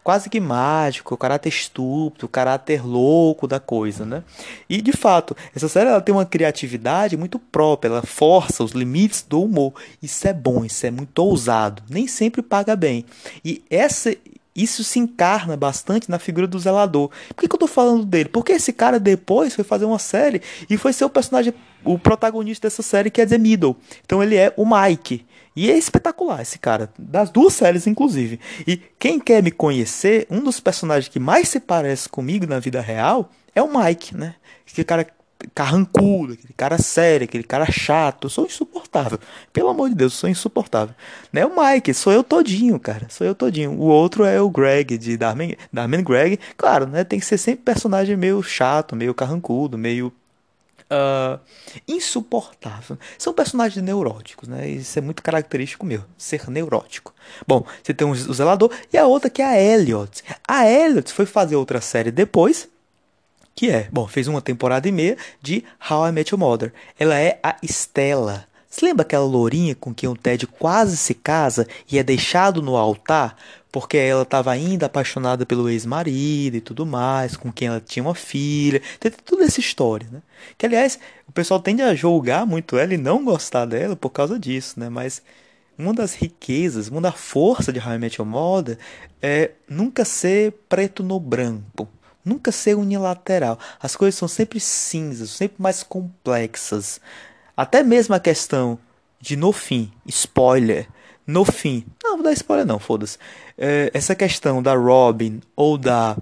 quase 0.03 0.29
que 0.29 0.39
mágico, 0.39 1.13
o 1.13 1.17
caráter 1.17 1.49
estúpido, 1.49 2.25
o 2.25 2.29
caráter 2.29 2.85
louco 2.85 3.47
da 3.47 3.59
coisa, 3.59 4.05
né? 4.05 4.23
E 4.69 4.81
de 4.81 4.91
fato, 4.91 5.35
essa 5.55 5.67
série 5.67 5.89
ela 5.89 6.01
tem 6.01 6.13
uma 6.13 6.25
criatividade 6.25 7.17
muito 7.17 7.37
própria, 7.37 7.89
ela 7.89 8.01
força 8.01 8.63
os 8.63 8.71
limites 8.71 9.25
do 9.27 9.43
humor. 9.43 9.73
Isso 10.01 10.27
é 10.27 10.33
bom, 10.33 10.65
isso 10.65 10.85
é 10.85 10.91
muito 10.91 11.19
ousado, 11.19 11.83
nem 11.89 12.07
sempre 12.07 12.41
paga 12.41 12.75
bem. 12.75 13.05
E 13.43 13.63
essa 13.69 14.15
isso 14.55 14.83
se 14.83 14.99
encarna 14.99 15.55
bastante 15.55 16.09
na 16.09 16.19
figura 16.19 16.45
do 16.45 16.59
zelador. 16.59 17.09
Por 17.29 17.41
que, 17.41 17.47
que 17.47 17.55
eu 17.55 17.59
tô 17.59 17.67
falando 17.67 18.03
dele? 18.05 18.29
Porque 18.29 18.53
esse 18.53 18.73
cara 18.73 18.99
depois 18.99 19.55
foi 19.55 19.63
fazer 19.63 19.85
uma 19.85 19.99
série 19.99 20.41
e 20.69 20.75
foi 20.75 20.91
ser 20.91 21.05
o 21.05 21.09
personagem, 21.09 21.53
o 21.83 21.97
protagonista 21.97 22.67
dessa 22.67 22.81
série, 22.81 23.09
que 23.09 23.21
é 23.21 23.25
The 23.25 23.37
Middle. 23.37 23.77
Então 24.03 24.21
ele 24.21 24.35
é 24.35 24.53
o 24.57 24.65
Mike. 24.65 25.25
E 25.55 25.69
é 25.69 25.77
espetacular 25.77 26.41
esse 26.41 26.59
cara, 26.59 26.89
das 26.97 27.29
duas 27.29 27.53
séries 27.53 27.87
inclusive. 27.87 28.39
E 28.67 28.77
quem 28.97 29.19
quer 29.19 29.43
me 29.43 29.51
conhecer, 29.51 30.27
um 30.29 30.41
dos 30.41 30.59
personagens 30.59 31.11
que 31.11 31.19
mais 31.19 31.49
se 31.49 31.59
parece 31.59 32.07
comigo 32.07 32.45
na 32.47 32.59
vida 32.59 32.81
real 32.81 33.29
é 33.55 33.61
o 33.61 33.77
Mike, 33.77 34.15
né? 34.15 34.35
Aquele 34.65 34.85
cara 34.85 35.07
carrancudo, 35.55 36.33
aquele 36.33 36.53
cara 36.53 36.77
sério, 36.77 37.25
aquele 37.25 37.43
cara 37.43 37.65
chato. 37.71 38.25
Eu 38.25 38.29
sou 38.29 38.45
insuportável. 38.45 39.19
Pelo 39.53 39.69
amor 39.69 39.89
de 39.89 39.95
Deus, 39.95 40.13
eu 40.13 40.19
sou 40.19 40.29
insuportável. 40.29 40.93
Não 41.31 41.41
é 41.41 41.45
o 41.45 41.51
Mike, 41.55 41.93
sou 41.93 42.11
eu 42.11 42.23
todinho, 42.23 42.79
cara. 42.79 43.07
Sou 43.09 43.25
eu 43.25 43.33
todinho. 43.33 43.71
O 43.71 43.85
outro 43.85 44.25
é 44.25 44.41
o 44.41 44.49
Greg, 44.49 44.97
de 44.97 45.17
Darman, 45.17 45.55
Greg. 46.03 46.39
Claro, 46.57 46.85
né? 46.87 47.03
Tem 47.03 47.19
que 47.19 47.25
ser 47.25 47.37
sempre 47.37 47.63
personagem 47.63 48.15
meio 48.15 48.41
chato, 48.43 48.95
meio 48.95 49.13
carrancudo, 49.13 49.77
meio 49.77 50.11
uh, 50.89 51.39
insuportável. 51.87 52.97
São 53.17 53.33
personagens 53.33 53.83
neuróticos, 53.83 54.47
né? 54.47 54.67
Isso 54.67 54.97
é 54.97 55.01
muito 55.01 55.21
característico 55.23 55.85
meu, 55.85 56.03
ser 56.17 56.49
neurótico. 56.49 57.13
Bom, 57.47 57.65
você 57.83 57.93
tem 57.93 58.09
o 58.09 58.15
Zelador 58.15 58.71
e 58.91 58.97
a 58.97 59.05
outra 59.05 59.29
que 59.29 59.41
é 59.41 59.45
a 59.45 59.61
Elliot. 59.61 60.23
A 60.47 60.65
Elliot 60.67 61.13
foi 61.13 61.25
fazer 61.25 61.55
outra 61.55 61.79
série 61.81 62.11
depois, 62.11 62.67
que 63.55 63.69
é, 63.69 63.87
bom, 63.91 64.07
fez 64.07 64.27
uma 64.27 64.41
temporada 64.41 64.87
e 64.87 64.91
meia 64.91 65.17
de 65.41 65.63
How 65.89 66.07
I 66.07 66.11
Met 66.11 66.33
Your 66.33 66.39
Mother. 66.39 66.73
Ela 66.97 67.19
é 67.19 67.39
a 67.43 67.55
Stella. 67.63 68.47
Você 68.69 68.85
lembra 68.85 69.01
aquela 69.01 69.25
lourinha 69.25 69.73
com 69.73 69.93
quem 69.93 70.07
o 70.07 70.15
Ted 70.15 70.45
quase 70.45 70.95
se 70.95 71.15
casa 71.15 71.67
e 71.91 71.97
é 71.97 72.03
deixado 72.03 72.61
no 72.61 72.77
altar 72.77 73.35
porque 73.71 73.97
ela 73.97 74.23
estava 74.23 74.51
ainda 74.51 74.87
apaixonada 74.87 75.45
pelo 75.45 75.69
ex-marido 75.69 76.57
e 76.57 76.61
tudo 76.61 76.85
mais, 76.85 77.37
com 77.37 77.51
quem 77.51 77.67
ela 77.67 77.79
tinha 77.79 78.03
uma 78.03 78.15
filha, 78.15 78.81
tem 78.99 79.11
toda 79.11 79.43
essa 79.43 79.59
história, 79.59 80.07
né? 80.11 80.21
Que 80.57 80.65
aliás, 80.65 80.99
o 81.27 81.31
pessoal 81.31 81.59
tende 81.59 81.81
a 81.81 81.93
julgar 81.93 82.45
muito 82.45 82.77
ela 82.77 82.93
e 82.93 82.97
não 82.97 83.23
gostar 83.23 83.65
dela 83.65 83.95
por 83.95 84.09
causa 84.09 84.39
disso, 84.39 84.79
né? 84.79 84.89
Mas 84.89 85.21
uma 85.77 85.93
das 85.93 86.13
riquezas, 86.13 86.89
uma 86.89 86.99
da 86.99 87.11
força 87.11 87.71
de 87.71 87.79
How 87.79 87.93
I 87.93 88.77
é 89.21 89.51
nunca 89.69 90.03
ser 90.03 90.51
preto 90.67 91.03
no 91.03 91.19
branco, 91.19 91.87
nunca 92.25 92.51
ser 92.51 92.75
unilateral. 92.75 93.59
As 93.79 93.95
coisas 93.95 94.17
são 94.17 94.27
sempre 94.27 94.59
cinzas, 94.59 95.29
sempre 95.29 95.61
mais 95.61 95.83
complexas. 95.83 96.99
Até 97.55 97.83
mesmo 97.83 98.15
a 98.15 98.19
questão 98.19 98.79
de 99.21 99.35
no 99.35 99.51
fim, 99.51 99.91
spoiler, 100.05 100.87
no 101.29 101.45
fim. 101.45 101.85
Não, 102.03 102.15
vou 102.15 102.23
dar 102.23 102.33
spoiler 102.33 102.65
não, 102.65 102.79
foda-se. 102.79 103.19
É, 103.55 103.91
essa 103.93 104.15
questão 104.15 104.63
da 104.63 104.73
Robin 104.73 105.41
ou 105.55 105.77
da 105.77 106.17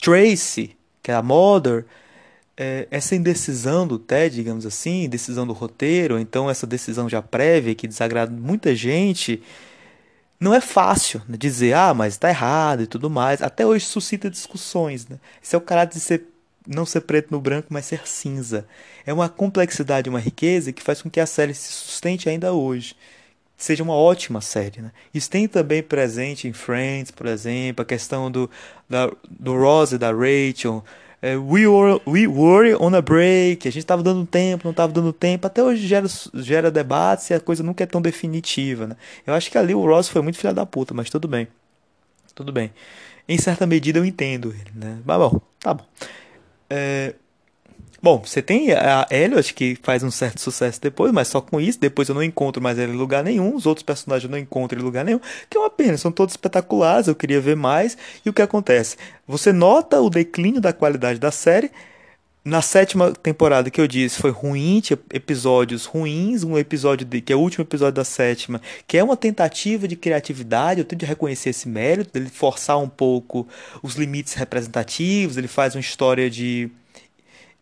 Tracy, 0.00 0.74
que 1.02 1.10
é 1.10 1.14
a 1.14 1.22
Mother, 1.22 1.84
é, 2.56 2.88
essa 2.90 3.14
indecisão 3.14 3.86
do 3.86 3.98
Ted, 3.98 4.34
digamos 4.34 4.64
assim, 4.64 5.04
indecisão 5.04 5.46
do 5.46 5.52
roteiro, 5.52 6.18
então 6.18 6.48
essa 6.48 6.66
decisão 6.66 7.06
já 7.06 7.20
prévia 7.20 7.74
que 7.74 7.86
desagrada 7.86 8.32
muita 8.32 8.74
gente, 8.74 9.42
não 10.40 10.54
é 10.54 10.60
fácil 10.60 11.20
né, 11.28 11.36
dizer, 11.36 11.74
ah, 11.74 11.92
mas 11.92 12.14
está 12.14 12.30
errado 12.30 12.84
e 12.84 12.86
tudo 12.86 13.10
mais. 13.10 13.42
Até 13.42 13.66
hoje 13.66 13.84
suscita 13.84 14.30
discussões. 14.30 15.06
Né? 15.06 15.18
Esse 15.42 15.54
é 15.54 15.58
o 15.58 15.60
caráter 15.60 15.98
de 15.98 16.00
ser, 16.00 16.24
não 16.66 16.86
ser 16.86 17.02
preto 17.02 17.30
no 17.30 17.42
branco, 17.42 17.68
mas 17.70 17.84
ser 17.84 18.08
cinza. 18.08 18.66
É 19.04 19.12
uma 19.12 19.28
complexidade, 19.28 20.08
uma 20.08 20.20
riqueza 20.20 20.72
que 20.72 20.82
faz 20.82 21.02
com 21.02 21.10
que 21.10 21.20
a 21.20 21.26
série 21.26 21.52
se 21.52 21.70
sustente 21.70 22.26
ainda 22.30 22.54
hoje 22.54 22.96
seja 23.58 23.82
uma 23.82 23.94
ótima 23.94 24.40
série. 24.40 24.80
Né? 24.80 24.92
Isso 25.12 25.28
tem 25.28 25.48
também 25.48 25.82
presente 25.82 26.46
em 26.46 26.52
Friends, 26.52 27.10
por 27.10 27.26
exemplo, 27.26 27.82
a 27.82 27.84
questão 27.84 28.30
do, 28.30 28.48
da, 28.88 29.10
do 29.28 29.58
Ross 29.58 29.92
e 29.92 29.98
da 29.98 30.12
Rachel. 30.12 30.82
É, 31.20 31.36
we, 31.36 31.66
were, 31.66 32.00
we 32.06 32.28
were 32.28 32.76
on 32.76 32.94
a 32.94 33.02
break, 33.02 33.66
a 33.66 33.72
gente 33.72 33.82
estava 33.82 34.04
dando 34.04 34.24
tempo, 34.24 34.62
não 34.64 34.70
estava 34.70 34.92
dando 34.92 35.12
tempo. 35.12 35.48
Até 35.48 35.62
hoje 35.62 35.84
gera, 35.86 36.06
gera 36.34 36.70
debates 36.70 37.28
e 37.30 37.34
a 37.34 37.40
coisa 37.40 37.64
nunca 37.64 37.82
é 37.82 37.86
tão 37.86 38.00
definitiva. 38.00 38.86
Né? 38.86 38.96
Eu 39.26 39.34
acho 39.34 39.50
que 39.50 39.58
ali 39.58 39.74
o 39.74 39.84
Ross 39.84 40.08
foi 40.08 40.22
muito 40.22 40.38
filha 40.38 40.54
da 40.54 40.64
puta, 40.64 40.94
mas 40.94 41.10
tudo 41.10 41.26
bem. 41.26 41.48
Tudo 42.34 42.52
bem. 42.52 42.72
Em 43.28 43.36
certa 43.36 43.66
medida 43.66 43.98
eu 43.98 44.04
entendo 44.04 44.54
ele, 44.54 44.70
né? 44.74 45.00
Mas 45.04 45.18
bom, 45.18 45.40
tá 45.58 45.74
bom. 45.74 45.84
É, 46.70 47.14
Bom, 48.00 48.22
você 48.24 48.40
tem 48.40 48.70
a 48.72 49.08
Elliot 49.10 49.52
que 49.52 49.76
faz 49.82 50.04
um 50.04 50.10
certo 50.10 50.40
sucesso 50.40 50.80
depois, 50.80 51.10
mas 51.10 51.26
só 51.26 51.40
com 51.40 51.60
isso, 51.60 51.80
depois 51.80 52.08
eu 52.08 52.14
não 52.14 52.22
encontro 52.22 52.62
mais 52.62 52.78
ela 52.78 52.92
em 52.92 52.96
lugar 52.96 53.24
nenhum, 53.24 53.56
os 53.56 53.66
outros 53.66 53.82
personagens 53.82 54.24
eu 54.24 54.30
não 54.30 54.38
encontro 54.38 54.78
em 54.78 54.82
lugar 54.82 55.04
nenhum, 55.04 55.18
que 55.50 55.58
é 55.58 55.60
uma 55.60 55.68
pena, 55.68 55.96
são 55.96 56.12
todos 56.12 56.34
espetaculares, 56.34 57.08
eu 57.08 57.14
queria 57.16 57.40
ver 57.40 57.56
mais. 57.56 57.98
E 58.24 58.30
o 58.30 58.32
que 58.32 58.40
acontece? 58.40 58.96
Você 59.26 59.52
nota 59.52 60.00
o 60.00 60.08
declínio 60.08 60.60
da 60.60 60.72
qualidade 60.72 61.18
da 61.18 61.32
série. 61.32 61.72
Na 62.44 62.62
sétima 62.62 63.12
temporada 63.12 63.68
que 63.68 63.80
eu 63.80 63.88
disse 63.88 64.18
foi 64.20 64.30
ruim, 64.30 64.80
tinha 64.80 64.98
episódios 65.12 65.84
ruins, 65.84 66.44
um 66.44 66.56
episódio 66.56 67.04
de, 67.04 67.20
que 67.20 67.32
é 67.32 67.36
o 67.36 67.40
último 67.40 67.64
episódio 67.64 67.94
da 67.94 68.04
sétima, 68.04 68.62
que 68.86 68.96
é 68.96 69.02
uma 69.02 69.16
tentativa 69.16 69.88
de 69.88 69.96
criatividade, 69.96 70.80
eu 70.80 70.84
tenho 70.84 71.00
de 71.00 71.04
reconhecer 71.04 71.50
esse 71.50 71.68
mérito, 71.68 72.12
dele 72.12 72.30
forçar 72.30 72.78
um 72.78 72.88
pouco 72.88 73.46
os 73.82 73.96
limites 73.96 74.34
representativos, 74.34 75.36
ele 75.36 75.48
faz 75.48 75.74
uma 75.74 75.80
história 75.80 76.30
de 76.30 76.70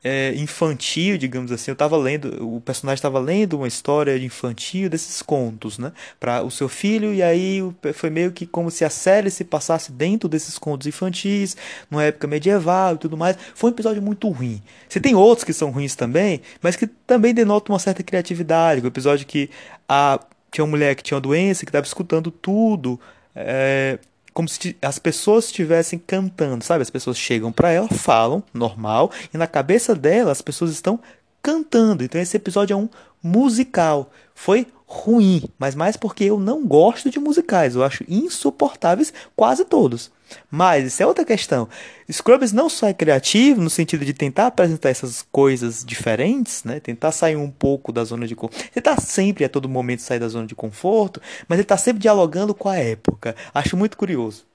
é, 0.03 0.35
infantil, 0.37 1.19
digamos 1.19 1.51
assim. 1.51 1.71
Eu 1.71 1.75
estava 1.75 1.97
lendo, 1.97 2.47
o 2.47 2.61
personagem 2.61 2.97
estava 2.97 3.19
lendo 3.19 3.57
uma 3.57 3.69
história 3.69 4.17
infantil 4.19 4.89
desses 4.89 5.23
contos, 5.23 5.79
né, 5.79 5.93
para 6.21 6.43
o 6.43 6.51
seu 6.51 6.69
filho 6.69 7.13
e 7.13 7.23
aí 7.23 7.61
foi 7.95 8.11
meio 8.11 8.33
que 8.33 8.47
como 8.47 8.71
se 8.71 8.85
a 8.85 8.91
série 8.91 9.31
se 9.31 9.45
passasse 9.45 9.93
dentro 9.93 10.29
desses 10.29 10.59
contos 10.59 10.87
infantis, 10.87 11.57
numa 11.91 12.05
época 12.05 12.27
medieval 12.27 12.95
e 12.95 12.99
tudo 12.99 13.17
mais. 13.17 13.37
Foi 13.55 13.71
um 13.71 13.73
episódio 13.73 14.03
muito 14.03 14.29
ruim. 14.29 14.63
Você 14.89 15.01
tem 15.01 15.15
outros 15.15 15.45
que 15.45 15.53
são 15.53 15.71
ruins 15.71 15.95
também, 15.95 16.41
mas 16.63 16.77
que 16.77 16.87
também 16.87 17.35
denotam 17.35 17.73
uma 17.75 17.79
certa 17.79 18.03
criatividade. 18.03 18.81
O 18.83 18.87
episódio 18.87 19.27
que 19.27 19.51
a 19.89 20.21
tinha 20.51 20.65
uma 20.65 20.71
mulher 20.71 20.95
que 20.95 21.03
tinha 21.03 21.17
uma 21.17 21.21
doença 21.21 21.65
que 21.65 21.71
estava 21.71 21.87
escutando 21.87 22.31
tudo. 22.31 22.99
É, 23.35 23.99
como 24.37 24.47
se 24.47 24.77
as 24.83 24.99
pessoas 24.99 25.47
estivessem 25.47 25.99
cantando, 25.99 26.63
sabe? 26.63 26.83
As 26.83 26.91
pessoas 26.91 27.17
chegam 27.17 27.51
para 27.51 27.71
ela, 27.71 27.89
falam 27.89 28.45
normal, 28.53 29.11
e 29.33 29.39
na 29.39 29.47
cabeça 29.47 29.95
dela 29.95 30.31
as 30.31 30.43
pessoas 30.43 30.73
estão 30.73 31.01
cantando. 31.41 32.05
Então 32.05 32.21
esse 32.21 32.37
episódio 32.37 32.75
é 32.75 32.77
um 32.77 32.87
musical. 33.23 34.11
Foi 34.35 34.67
ruim, 34.87 35.43
mas 35.59 35.75
mais 35.75 35.97
porque 35.97 36.25
eu 36.25 36.39
não 36.39 36.67
gosto 36.67 37.09
de 37.09 37.19
musicais, 37.19 37.75
eu 37.75 37.83
acho 37.83 38.05
insuportáveis 38.07 39.11
quase 39.35 39.65
todos. 39.65 40.11
Mas 40.51 40.87
isso 40.87 41.03
é 41.03 41.07
outra 41.07 41.25
questão. 41.25 41.69
Scrubs 42.11 42.53
não 42.53 42.69
só 42.69 42.89
é 42.89 42.95
criativo 42.95 43.61
no 43.61 43.71
sentido 43.71 44.05
de 44.05 44.13
tentar 44.13 44.47
apresentar 44.47 44.91
essas 44.91 45.23
coisas 45.31 45.85
diferentes, 45.85 46.65
né? 46.65 46.81
Tentar 46.81 47.13
sair 47.13 47.37
um 47.37 47.51
pouco 47.51 47.93
da 47.93 48.05
zona 48.05 48.27
de 48.27 48.35
conforto. 48.37 48.71
Tentar 48.71 49.01
sempre 49.01 49.45
a 49.45 49.49
todo 49.49 49.69
momento 49.69 50.03
sair 50.03 50.19
da 50.19 50.29
zona 50.29 50.47
de 50.47 50.55
conforto, 50.55 51.21
mas 51.49 51.59
ele 51.59 51.65
está 51.65 51.77
sempre 51.77 52.01
dialogando 52.01 52.55
com 52.55 52.69
a 52.69 52.77
época. 52.77 53.35
Acho 53.53 53.77
muito 53.77 53.97
curioso. 53.97 54.47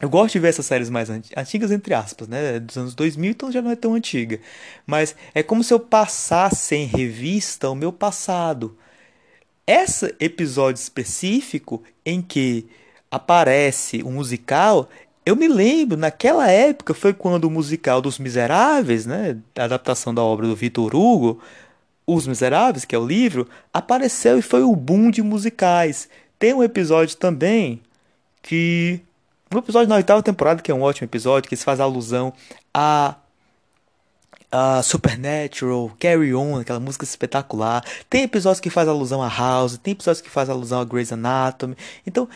Eu 0.00 0.08
gosto 0.08 0.32
de 0.32 0.40
ver 0.40 0.48
essas 0.48 0.66
séries 0.66 0.90
mais 0.90 1.08
antigas, 1.08 1.70
entre 1.70 1.94
aspas, 1.94 2.26
né? 2.26 2.58
Dos 2.58 2.76
anos 2.76 2.94
2000, 2.94 3.30
então 3.30 3.52
já 3.52 3.62
não 3.62 3.70
é 3.70 3.76
tão 3.76 3.94
antiga. 3.94 4.40
Mas 4.86 5.14
é 5.34 5.42
como 5.42 5.62
se 5.62 5.72
eu 5.72 5.78
passasse 5.78 6.74
em 6.74 6.86
revista 6.86 7.70
o 7.70 7.74
meu 7.74 7.92
passado. 7.92 8.76
Esse 9.66 10.14
episódio 10.20 10.80
específico 10.80 11.82
em 12.04 12.20
que 12.20 12.68
aparece 13.10 14.02
um 14.02 14.12
musical, 14.12 14.88
eu 15.26 15.34
me 15.34 15.48
lembro, 15.48 15.96
naquela 15.96 16.50
época 16.50 16.92
foi 16.92 17.14
quando 17.14 17.44
o 17.44 17.50
musical 17.50 18.00
dos 18.02 18.18
Miseráveis, 18.18 19.06
né, 19.06 19.38
a 19.56 19.64
adaptação 19.64 20.14
da 20.14 20.22
obra 20.22 20.46
do 20.46 20.54
Victor 20.54 20.94
Hugo, 20.94 21.40
Os 22.06 22.26
Miseráveis, 22.26 22.84
que 22.84 22.94
é 22.94 22.98
o 22.98 23.06
livro, 23.06 23.48
apareceu 23.72 24.38
e 24.38 24.42
foi 24.42 24.62
o 24.62 24.76
boom 24.76 25.10
de 25.10 25.22
musicais. 25.22 26.08
Tem 26.38 26.52
um 26.52 26.62
episódio 26.62 27.16
também 27.16 27.80
que 28.42 29.00
um 29.52 29.58
episódio 29.58 29.88
na 29.88 29.96
oitava 29.96 30.22
temporada 30.22 30.60
que 30.60 30.70
é 30.70 30.74
um 30.74 30.82
ótimo 30.82 31.06
episódio 31.06 31.48
que 31.48 31.56
se 31.56 31.64
faz 31.64 31.80
alusão 31.80 32.32
a 32.72 33.16
a 34.56 34.84
Supernatural, 34.84 35.90
Carry 35.98 36.32
On, 36.32 36.60
aquela 36.60 36.78
música 36.78 37.02
espetacular. 37.04 37.84
Tem 38.08 38.22
episódios 38.22 38.60
que 38.60 38.70
faz 38.70 38.86
alusão 38.86 39.20
a 39.20 39.28
House, 39.28 39.76
tem 39.78 39.92
episódios 39.92 40.20
que 40.20 40.30
faz 40.30 40.48
alusão 40.48 40.80
a 40.80 40.84
Grey's 40.84 41.12
Anatomy. 41.12 41.76
Então, 42.06 42.28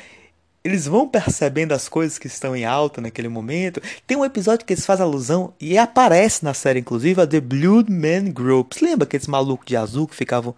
eles 0.69 0.87
vão 0.87 1.09
percebendo 1.09 1.73
as 1.73 1.89
coisas 1.89 2.19
que 2.19 2.27
estão 2.27 2.55
em 2.55 2.65
alta 2.65 3.01
naquele 3.01 3.29
momento. 3.29 3.81
Tem 4.07 4.17
um 4.17 4.25
episódio 4.25 4.67
que 4.67 4.73
eles 4.73 4.87
fazem 4.87 5.05
alusão 5.05 5.53
e 5.61 5.79
aparece 5.79 6.45
na 6.45 6.55
série, 6.55 6.81
inclusive, 6.81 7.21
a 7.21 7.27
The 7.27 7.41
Blood 7.41 7.91
Man 7.91 8.31
Groups. 8.31 8.81
Lembra 8.81 9.05
aqueles 9.05 9.27
malucos 9.27 9.67
de 9.67 9.77
azul 9.77 10.07
que 10.07 10.15
ficavam 10.15 10.55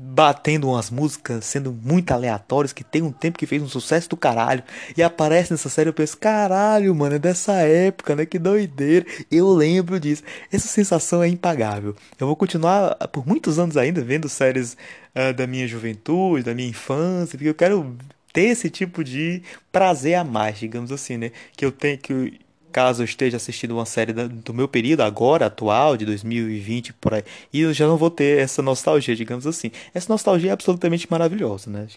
batendo 0.00 0.68
umas 0.68 0.90
músicas, 0.90 1.44
sendo 1.44 1.72
muito 1.72 2.12
aleatórios, 2.12 2.72
que 2.72 2.84
tem 2.84 3.02
um 3.02 3.10
tempo 3.12 3.38
que 3.38 3.46
fez 3.46 3.62
um 3.62 3.68
sucesso 3.68 4.08
do 4.08 4.16
caralho. 4.16 4.62
E 4.96 5.02
aparece 5.02 5.52
nessa 5.52 5.68
série, 5.68 5.90
eu 5.90 5.94
penso, 5.94 6.16
caralho, 6.16 6.94
mano, 6.94 7.16
é 7.16 7.18
dessa 7.18 7.52
época, 7.54 8.14
né? 8.14 8.26
Que 8.26 8.38
doideira. 8.38 9.06
Eu 9.30 9.48
lembro 9.50 9.98
disso. 9.98 10.22
Essa 10.52 10.68
sensação 10.68 11.22
é 11.22 11.28
impagável. 11.28 11.96
Eu 12.18 12.26
vou 12.26 12.36
continuar 12.36 12.94
por 13.12 13.26
muitos 13.26 13.58
anos 13.58 13.76
ainda 13.76 14.00
vendo 14.00 14.28
séries 14.28 14.76
uh, 15.14 15.32
da 15.32 15.46
minha 15.46 15.66
juventude, 15.66 16.44
da 16.44 16.54
minha 16.54 16.68
infância, 16.68 17.36
porque 17.36 17.48
eu 17.48 17.54
quero 17.54 17.96
ter 18.38 18.50
esse 18.50 18.70
tipo 18.70 19.02
de 19.02 19.42
prazer 19.72 20.14
a 20.14 20.22
mais, 20.22 20.60
digamos 20.60 20.92
assim, 20.92 21.16
né? 21.16 21.32
Que 21.56 21.64
eu 21.64 21.72
tenho 21.72 21.98
que 21.98 22.38
caso 22.70 23.02
eu 23.02 23.04
esteja 23.04 23.36
assistindo 23.36 23.72
uma 23.72 23.84
série 23.84 24.12
do 24.12 24.54
meu 24.54 24.68
período 24.68 25.00
agora 25.00 25.46
atual 25.46 25.96
de 25.96 26.04
2020 26.04 26.92
por 26.92 27.14
aí, 27.14 27.24
e 27.52 27.62
eu 27.62 27.72
já 27.72 27.88
não 27.88 27.96
vou 27.96 28.10
ter 28.10 28.38
essa 28.38 28.62
nostalgia, 28.62 29.16
digamos 29.16 29.44
assim. 29.44 29.72
Essa 29.92 30.12
nostalgia 30.12 30.50
é 30.50 30.52
absolutamente 30.52 31.10
maravilhosa, 31.10 31.68
né? 31.68 31.88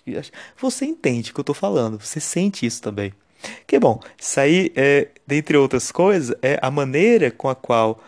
Você 0.60 0.86
entende 0.86 1.30
o 1.30 1.34
que 1.36 1.40
eu 1.42 1.44
tô 1.44 1.54
falando, 1.54 2.00
você 2.00 2.20
sente 2.20 2.66
isso 2.66 2.82
também. 2.82 3.14
Que 3.68 3.78
bom, 3.78 4.00
isso 4.18 4.40
aí 4.40 4.72
é, 4.76 5.10
dentre 5.28 5.56
outras 5.58 5.92
coisas, 5.92 6.36
é 6.42 6.58
a 6.60 6.72
maneira 6.72 7.30
com 7.30 7.50
a 7.50 7.56
qual 7.56 8.04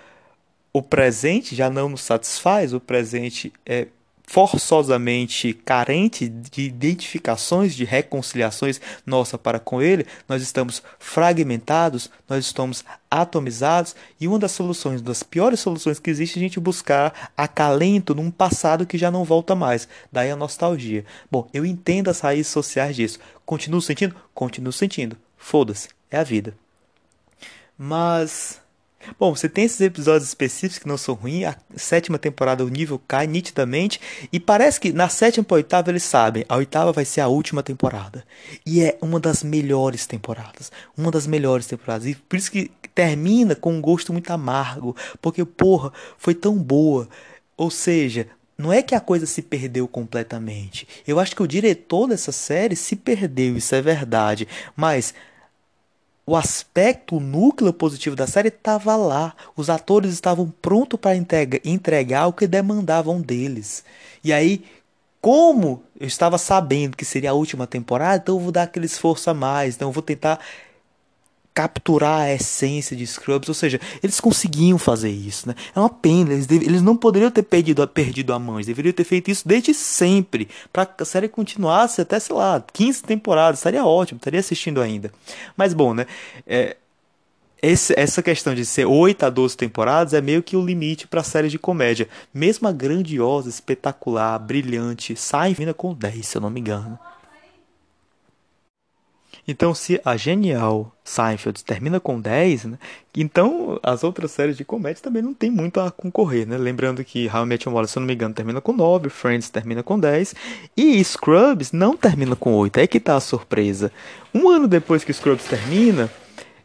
o 0.72 0.82
presente 0.82 1.56
já 1.56 1.70
não 1.70 1.88
nos 1.88 2.02
satisfaz, 2.02 2.74
o 2.74 2.80
presente 2.80 3.54
é 3.64 3.90
forçosamente 4.26 5.54
carente 5.54 6.28
de 6.28 6.64
identificações, 6.64 7.76
de 7.76 7.84
reconciliações 7.84 8.80
nossa 9.06 9.38
para 9.38 9.60
com 9.60 9.82
ele, 9.82 10.08
nós 10.28 10.42
estamos 10.42 10.82
fragmentados, 10.98 12.10
nós 12.28 12.46
estamos 12.46 12.84
atomizados 13.12 13.96
e 14.20 14.28
uma 14.28 14.40
das 14.40 14.52
soluções, 14.52 15.02
das 15.02 15.22
piores 15.22 15.60
soluções 15.60 16.00
que 16.00 16.10
existe 16.10 16.38
é 16.38 16.40
a 16.40 16.44
gente 16.44 16.60
buscar 16.60 17.32
acalento 17.38 18.16
num 18.16 18.32
passado 18.32 18.88
que 18.88 18.98
já 18.98 19.12
não 19.12 19.24
volta 19.24 19.54
mais. 19.56 19.88
Daí 20.12 20.32
a 20.32 20.36
nostalgia. 20.36 21.06
Bom, 21.30 21.48
eu 21.54 21.66
entendo 21.66 22.10
as 22.10 22.20
raízes 22.20 22.52
sociais 22.52 22.96
disso. 22.96 23.20
Continuo 23.46 23.82
sentindo? 23.82 24.16
Continuo 24.34 24.74
sentindo. 24.74 25.18
Foda-se, 25.38 25.90
é 26.10 26.18
a 26.18 26.24
vida. 26.24 26.56
Mas 27.78 28.63
Bom, 29.20 29.36
você 29.36 29.50
tem 29.50 29.66
esses 29.66 29.82
episódios 29.82 30.28
específicos 30.28 30.80
que 30.80 30.88
não 30.88 30.98
são 30.98 31.16
ruins. 31.16 31.46
A 31.46 31.56
sétima 31.76 32.18
temporada 32.18 32.66
o 32.66 32.70
nível 32.70 33.02
cai 33.08 33.28
nitidamente. 33.28 34.00
E 34.32 34.40
parece 34.40 34.80
que 34.80 34.92
na 34.92 35.10
sétima 35.10 35.44
para 35.44 35.56
oitava 35.56 35.90
eles 35.90 36.04
sabem. 36.04 36.46
A 36.48 36.56
oitava 36.56 36.92
vai 36.92 37.06
ser 37.06 37.22
a 37.22 37.28
última 37.28 37.64
temporada. 37.64 38.24
E 38.66 38.82
é 38.82 38.98
uma 39.02 39.20
das 39.20 39.44
melhores 39.44 40.06
temporadas. 40.06 40.72
Uma 40.98 41.12
das 41.12 41.28
melhores 41.28 41.68
temporadas. 41.68 42.08
E 42.08 42.16
por 42.16 42.36
isso 42.36 42.52
que 42.52 42.72
termina 42.94 43.56
com 43.56 43.74
um 43.74 43.82
gosto 43.82 44.12
muito 44.14 44.32
amargo. 44.32 44.96
Porque, 45.22 45.44
porra, 45.46 45.92
foi 46.18 46.34
tão 46.34 46.58
boa. 46.58 47.08
Ou 47.58 47.70
seja, 47.70 48.28
não 48.58 48.72
é 48.72 48.82
que 48.82 48.96
a 48.96 49.00
coisa 49.00 49.26
se 49.26 49.42
perdeu 49.42 49.88
completamente. 49.88 50.88
Eu 51.08 51.20
acho 51.20 51.36
que 51.36 51.44
o 51.44 51.48
diretor 51.48 52.08
dessa 52.08 52.32
série 52.32 52.76
se 52.76 52.96
perdeu, 52.96 53.58
isso 53.58 53.74
é 53.74 53.82
verdade. 53.82 54.48
Mas 54.76 55.14
o 56.26 56.36
aspecto, 56.36 57.18
o 57.18 57.20
núcleo 57.20 57.74
positivo 57.74 58.16
da 58.16 58.26
série 58.26 58.48
estava 58.48 58.96
lá. 58.96 59.36
Os 59.56 59.70
atores 59.70 60.14
estavam 60.14 60.54
prontos 60.62 61.00
para 61.00 61.16
entregar 61.16 62.28
o 62.28 62.34
que 62.34 62.48
demandavam 62.48 63.22
deles. 63.22 63.84
E 64.24 64.32
aí, 64.32 64.64
como 65.20 65.84
eu 66.00 66.08
estava 66.08 66.38
sabendo 66.38 66.96
que 66.96 67.06
seria 67.06 67.32
a 67.32 67.34
última 67.34 67.68
temporada, 67.68 68.22
então 68.24 68.36
eu 68.36 68.42
vou 68.42 68.52
dar 68.52 68.64
aquele 68.64 68.86
esforço 68.86 69.30
a 69.30 69.34
mais. 69.34 69.76
Então 69.76 69.90
eu 69.90 69.94
vou 69.94 70.04
tentar 70.04 70.40
capturar 71.54 72.22
a 72.22 72.34
essência 72.34 72.96
de 72.96 73.06
Scrubs, 73.06 73.48
ou 73.48 73.54
seja, 73.54 73.80
eles 74.02 74.20
conseguiam 74.20 74.78
fazer 74.78 75.10
isso, 75.12 75.48
né? 75.48 75.56
É 75.76 75.80
uma 75.80 75.90
pena, 75.90 76.34
eles, 76.34 76.50
eles 76.50 76.82
não 76.82 76.98
poderiam 76.98 77.30
ter 77.30 77.44
perdido, 77.44 77.88
perdido 77.88 78.34
a 78.34 78.40
mão, 78.40 78.56
eles 78.56 78.68
deveriam 78.68 78.94
ter 78.94 79.04
feito 79.04 79.30
isso 79.30 79.48
desde 79.48 79.74
sempre, 79.74 80.50
para 80.72 80.90
a 81.00 81.06
série 81.06 81.28
continuasse 81.28 82.02
até, 82.02 82.20
sei 82.20 82.36
lá, 82.36 82.64
15 82.74 83.04
temporadas, 83.04 83.60
estaria 83.60 83.86
ótimo, 83.86 84.18
estaria 84.18 84.40
assistindo 84.40 84.82
ainda. 84.82 85.12
Mas 85.56 85.74
bom, 85.74 85.94
né? 85.94 86.08
É, 86.48 86.78
esse, 87.62 87.98
essa 87.98 88.22
questão 88.22 88.54
de 88.54 88.66
ser 88.66 88.86
8 88.86 89.26
a 89.26 89.30
12 89.30 89.56
temporadas 89.56 90.14
é 90.14 90.20
meio 90.20 90.44
que 90.44 90.58
o 90.58 90.66
limite 90.66 91.08
para 91.08 91.24
séries 91.24 91.50
de 91.50 91.58
comédia. 91.58 92.10
Mesmo 92.34 92.68
a 92.68 92.74
grandiosa, 92.74 93.48
espetacular, 93.48 94.38
brilhante, 94.38 95.16
sai 95.16 95.54
vindo 95.54 95.74
com 95.74 95.94
10, 95.94 96.28
se 96.28 96.38
eu 96.38 96.42
não 96.42 96.50
me 96.50 96.60
engano. 96.60 97.00
Então, 99.48 99.74
se 99.74 100.00
a 100.06 100.16
genial 100.16 100.96
Seinfeld 101.04 101.64
termina 101.66 102.00
com 102.00 102.20
10, 102.20 102.66
né, 102.66 102.80
então 103.16 103.78
as 103.84 104.04
outras 104.04 104.32
séries 104.32 104.56
de 104.56 104.64
comédia 104.64 105.04
também 105.04 105.22
não 105.22 105.34
tem 105.34 105.52
muito 105.52 105.82
a 105.82 105.92
concorrer, 105.92 106.48
né? 106.48 106.58
Lembrando 106.58 107.04
que 107.04 107.28
How 107.28 107.44
I 107.44 107.46
Met 107.46 107.68
Your 107.68 107.74
Mother, 107.74 107.90
se 107.90 107.98
eu 107.98 108.02
não 108.02 108.08
me 108.08 108.14
engano, 108.14 108.34
termina 108.34 108.62
com 108.62 108.72
9, 108.72 109.10
Friends 109.10 109.50
termina 109.50 109.84
com 109.84 110.00
10 110.00 110.34
e 110.78 111.04
Scrubs 111.04 111.74
não 111.74 111.98
termina 111.98 112.36
com 112.36 112.54
8. 112.54 112.78
É 112.78 112.88
que 112.88 113.00
tá 113.00 113.18
a 113.18 113.20
surpresa. 113.20 113.92
Um 114.34 114.50
ano 114.50 114.68
depois 114.68 115.04
que 115.04 115.12
Scrubs 115.12 115.46
termina, 115.46 116.10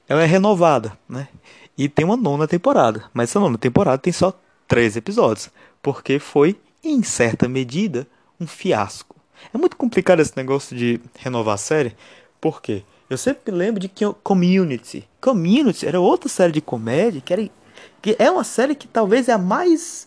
ela 0.08 0.22
é 0.22 0.26
renovada, 0.26 0.96
né? 1.08 1.28
E 1.76 1.88
tem 1.88 2.04
uma 2.04 2.16
nona 2.16 2.46
temporada, 2.46 3.04
mas 3.12 3.30
essa 3.30 3.40
nona 3.40 3.58
temporada 3.58 3.98
tem 3.98 4.12
só 4.12 4.38
três 4.66 4.96
episódios, 4.96 5.50
porque 5.82 6.18
foi, 6.18 6.56
em 6.82 7.02
certa 7.02 7.48
medida, 7.48 8.06
um 8.40 8.46
fiasco. 8.46 9.16
É 9.52 9.58
muito 9.58 9.76
complicado 9.76 10.20
esse 10.20 10.36
negócio 10.36 10.76
de 10.76 11.00
renovar 11.18 11.54
a 11.54 11.58
série, 11.58 11.96
por 12.40 12.62
quê? 12.62 12.85
Eu 13.09 13.16
sempre 13.16 13.51
me 13.51 13.59
lembro 13.59 13.81
de 13.81 13.88
que 13.88 14.05
Community. 14.22 15.09
Community 15.20 15.87
era 15.87 16.01
outra 16.01 16.29
série 16.29 16.53
de 16.53 16.61
comédia 16.61 17.20
que, 17.20 17.33
era, 17.33 17.51
que 18.03 18.16
é 18.18 18.31
uma 18.31 18.44
série 18.44 18.74
que 18.74 18.87
talvez 18.87 19.29
é 19.29 19.33
a 19.33 19.38
mais. 19.38 20.07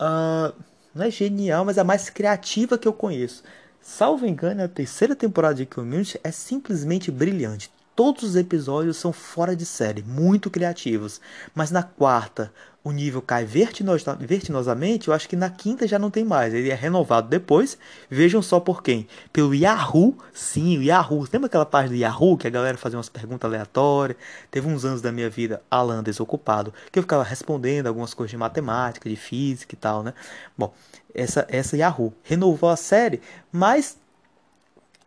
Uh, 0.00 0.54
não 0.94 1.04
é 1.04 1.10
genial, 1.10 1.64
mas 1.64 1.76
é 1.76 1.82
a 1.82 1.84
mais 1.84 2.08
criativa 2.08 2.78
que 2.78 2.88
eu 2.88 2.92
conheço. 2.92 3.42
Salvo 3.80 4.26
engano, 4.26 4.62
a 4.62 4.68
terceira 4.68 5.14
temporada 5.14 5.56
de 5.56 5.66
Community 5.66 6.18
é 6.24 6.30
simplesmente 6.30 7.10
brilhante. 7.10 7.70
Todos 7.94 8.22
os 8.22 8.36
episódios 8.36 8.96
são 8.96 9.12
fora 9.12 9.54
de 9.54 9.66
série, 9.66 10.02
muito 10.02 10.50
criativos. 10.50 11.20
Mas 11.54 11.70
na 11.70 11.82
quarta, 11.82 12.52
o 12.88 12.92
nível 12.92 13.20
cai 13.20 13.44
vertiginosamente, 13.44 15.08
eu 15.08 15.14
acho 15.14 15.28
que 15.28 15.36
na 15.36 15.50
quinta 15.50 15.86
já 15.86 15.98
não 15.98 16.10
tem 16.10 16.24
mais. 16.24 16.54
Ele 16.54 16.70
é 16.70 16.74
renovado 16.74 17.28
depois. 17.28 17.76
Vejam 18.08 18.40
só 18.40 18.58
por 18.58 18.82
quem? 18.82 19.06
Pelo 19.30 19.54
Yahoo. 19.54 20.16
Sim, 20.32 20.78
o 20.78 20.82
Yahoo. 20.82 21.26
Lembra 21.30 21.48
aquela 21.48 21.66
página 21.66 21.90
do 21.90 21.96
Yahoo 21.96 22.38
que 22.38 22.46
a 22.46 22.50
galera 22.50 22.78
fazia 22.78 22.96
umas 22.96 23.10
perguntas 23.10 23.46
aleatórias? 23.48 24.18
Teve 24.50 24.68
uns 24.68 24.86
anos 24.86 25.02
da 25.02 25.12
minha 25.12 25.28
vida, 25.28 25.62
Alan 25.70 26.02
desocupado, 26.02 26.72
que 26.90 26.98
eu 26.98 27.02
ficava 27.02 27.22
respondendo 27.22 27.88
algumas 27.88 28.14
coisas 28.14 28.30
de 28.30 28.38
matemática, 28.38 29.08
de 29.08 29.16
física 29.16 29.74
e 29.74 29.78
tal, 29.78 30.02
né? 30.02 30.14
Bom, 30.56 30.72
essa, 31.14 31.46
essa 31.50 31.76
Yahoo 31.76 32.14
renovou 32.22 32.70
a 32.70 32.76
série, 32.76 33.20
mas 33.52 33.98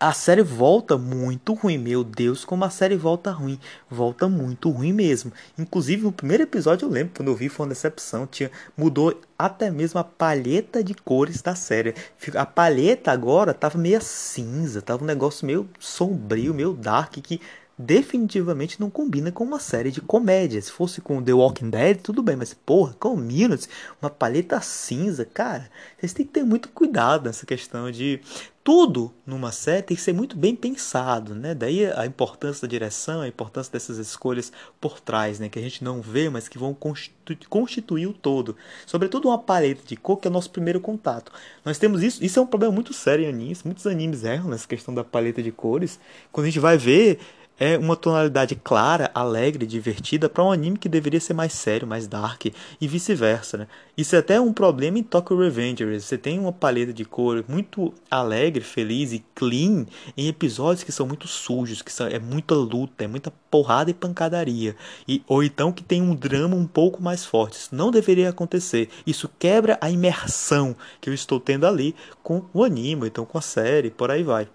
a 0.01 0.13
série 0.13 0.41
volta 0.41 0.97
muito 0.97 1.53
ruim. 1.53 1.77
Meu 1.77 2.03
Deus, 2.03 2.43
como 2.43 2.65
a 2.65 2.71
série 2.71 2.95
volta 2.95 3.29
ruim. 3.29 3.59
Volta 3.87 4.27
muito 4.27 4.71
ruim 4.71 4.91
mesmo. 4.91 5.31
Inclusive, 5.55 6.01
no 6.01 6.11
primeiro 6.11 6.41
episódio, 6.41 6.87
eu 6.87 6.89
lembro, 6.89 7.13
quando 7.15 7.27
eu 7.27 7.35
vi, 7.35 7.47
foi 7.49 7.67
uma 7.67 7.69
decepção. 7.69 8.25
Tinha, 8.25 8.49
mudou 8.75 9.21
até 9.37 9.69
mesmo 9.69 9.99
a 9.99 10.03
palheta 10.03 10.83
de 10.83 10.95
cores 10.95 11.43
da 11.43 11.53
série. 11.53 11.93
A 12.33 12.47
palheta 12.47 13.11
agora 13.11 13.53
tava 13.53 13.77
meio 13.77 14.01
cinza, 14.01 14.81
tava 14.81 15.03
um 15.03 15.07
negócio 15.07 15.45
meio 15.45 15.69
sombrio, 15.79 16.51
meio 16.51 16.73
dark, 16.73 17.13
que 17.21 17.39
definitivamente 17.77 18.79
não 18.79 18.89
combina 18.89 19.31
com 19.31 19.43
uma 19.43 19.59
série 19.59 19.91
de 19.91 20.01
comédia. 20.01 20.61
Se 20.61 20.71
fosse 20.71 21.01
com 21.01 21.21
The 21.21 21.33
Walking 21.33 21.69
Dead, 21.69 21.99
tudo 22.01 22.23
bem, 22.23 22.35
mas 22.35 22.53
porra, 22.53 22.95
Community, 22.99 23.67
uma 24.01 24.09
paleta 24.09 24.61
cinza, 24.61 25.25
cara, 25.25 25.69
vocês 25.97 26.13
têm 26.13 26.25
que 26.25 26.31
ter 26.31 26.43
muito 26.43 26.69
cuidado 26.69 27.25
nessa 27.25 27.45
questão 27.45 27.91
de 27.91 28.19
tudo 28.63 29.11
numa 29.25 29.51
série 29.51 29.81
tem 29.81 29.97
que 29.97 30.03
ser 30.03 30.13
muito 30.13 30.37
bem 30.37 30.55
pensado, 30.55 31.33
né? 31.33 31.55
Daí 31.55 31.85
a 31.85 32.05
importância 32.05 32.67
da 32.67 32.71
direção, 32.71 33.21
a 33.21 33.27
importância 33.27 33.71
dessas 33.71 33.97
escolhas 33.97 34.51
por 34.79 34.99
trás, 34.99 35.39
né? 35.39 35.49
Que 35.49 35.57
a 35.57 35.61
gente 35.61 35.83
não 35.83 36.01
vê, 36.01 36.29
mas 36.29 36.47
que 36.47 36.59
vão 36.59 36.73
constituir, 36.73 37.39
constituir 37.49 38.07
o 38.07 38.13
todo. 38.13 38.55
Sobretudo 38.85 39.29
uma 39.29 39.39
paleta 39.39 39.81
de 39.85 39.95
cor 39.95 40.17
que 40.17 40.27
é 40.27 40.31
o 40.31 40.33
nosso 40.33 40.51
primeiro 40.51 40.79
contato. 40.79 41.31
Nós 41.65 41.79
temos 41.79 42.03
isso, 42.03 42.23
isso 42.23 42.37
é 42.37 42.41
um 42.41 42.47
problema 42.47 42.73
muito 42.73 42.93
sério 42.93 43.25
em 43.25 43.29
animes. 43.29 43.63
Muitos 43.63 43.87
animes 43.87 44.23
erram 44.23 44.49
nessa 44.49 44.67
questão 44.67 44.93
da 44.93 45.03
paleta 45.03 45.41
de 45.41 45.51
cores. 45.51 45.99
Quando 46.31 46.45
a 46.45 46.49
gente 46.49 46.59
vai 46.59 46.77
ver 46.77 47.19
é 47.61 47.77
uma 47.77 47.95
tonalidade 47.95 48.55
clara, 48.55 49.11
alegre, 49.13 49.67
divertida 49.67 50.27
para 50.27 50.43
um 50.43 50.51
anime 50.51 50.79
que 50.79 50.89
deveria 50.89 51.19
ser 51.19 51.35
mais 51.35 51.53
sério, 51.53 51.87
mais 51.87 52.07
dark 52.07 52.47
e 52.47 52.87
vice-versa. 52.87 53.55
Né? 53.55 53.67
Isso 53.95 54.15
é 54.15 54.17
até 54.19 54.41
um 54.41 54.51
problema 54.51 54.97
em 54.97 55.03
Tokyo 55.03 55.37
Revengers. 55.37 56.05
Você 56.05 56.17
tem 56.17 56.39
uma 56.39 56.51
paleta 56.51 56.91
de 56.91 57.05
cor 57.05 57.45
muito 57.47 57.93
alegre, 58.09 58.63
feliz 58.63 59.13
e 59.13 59.23
clean 59.35 59.85
em 60.17 60.27
episódios 60.27 60.83
que 60.83 60.91
são 60.91 61.05
muito 61.05 61.27
sujos, 61.27 61.83
que 61.83 61.93
são, 61.93 62.07
é 62.07 62.17
muita 62.17 62.55
luta, 62.55 63.03
é 63.03 63.07
muita 63.07 63.31
porrada 63.51 63.91
e 63.91 63.93
pancadaria. 63.93 64.75
E, 65.07 65.21
ou 65.27 65.43
então 65.43 65.71
que 65.71 65.83
tem 65.83 66.01
um 66.01 66.15
drama 66.15 66.55
um 66.55 66.65
pouco 66.65 66.99
mais 66.99 67.23
forte. 67.23 67.59
Isso 67.59 67.75
não 67.75 67.91
deveria 67.91 68.29
acontecer. 68.29 68.89
Isso 69.05 69.29
quebra 69.37 69.77
a 69.79 69.87
imersão 69.87 70.75
que 70.99 71.11
eu 71.11 71.13
estou 71.13 71.39
tendo 71.39 71.67
ali 71.67 71.93
com 72.23 72.43
o 72.55 72.63
anime, 72.63 73.05
então 73.05 73.23
com 73.23 73.37
a 73.37 73.41
série, 73.41 73.91
por 73.91 74.09
aí 74.09 74.23
vai. 74.23 74.47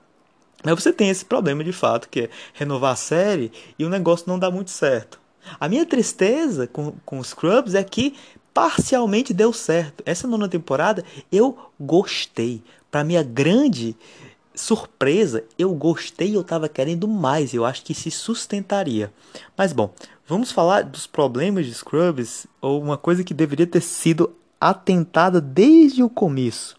Mas 0.64 0.74
você 0.74 0.92
tem 0.92 1.10
esse 1.10 1.24
problema 1.24 1.62
de 1.62 1.72
fato, 1.72 2.08
que 2.08 2.22
é 2.22 2.30
renovar 2.54 2.92
a 2.92 2.96
série 2.96 3.52
e 3.78 3.84
o 3.84 3.88
negócio 3.88 4.26
não 4.28 4.38
dá 4.38 4.50
muito 4.50 4.70
certo. 4.70 5.20
A 5.60 5.68
minha 5.68 5.86
tristeza 5.86 6.66
com, 6.66 6.92
com 7.04 7.22
Scrubs 7.22 7.74
é 7.74 7.84
que 7.84 8.14
parcialmente 8.52 9.34
deu 9.34 9.52
certo. 9.52 10.02
Essa 10.06 10.26
nona 10.26 10.48
temporada 10.48 11.04
eu 11.30 11.56
gostei. 11.78 12.62
Para 12.90 13.04
minha 13.04 13.22
grande 13.22 13.94
surpresa, 14.54 15.44
eu 15.58 15.74
gostei 15.74 16.34
eu 16.34 16.40
estava 16.40 16.68
querendo 16.68 17.06
mais. 17.06 17.52
Eu 17.52 17.64
acho 17.64 17.84
que 17.84 17.94
se 17.94 18.10
sustentaria. 18.10 19.12
Mas 19.56 19.72
bom, 19.72 19.92
vamos 20.26 20.50
falar 20.50 20.82
dos 20.82 21.06
problemas 21.06 21.66
de 21.66 21.74
Scrubs, 21.74 22.46
ou 22.60 22.82
uma 22.82 22.96
coisa 22.96 23.22
que 23.22 23.34
deveria 23.34 23.66
ter 23.66 23.82
sido 23.82 24.34
atentada 24.60 25.40
desde 25.40 26.02
o 26.02 26.08
começo. 26.08 26.76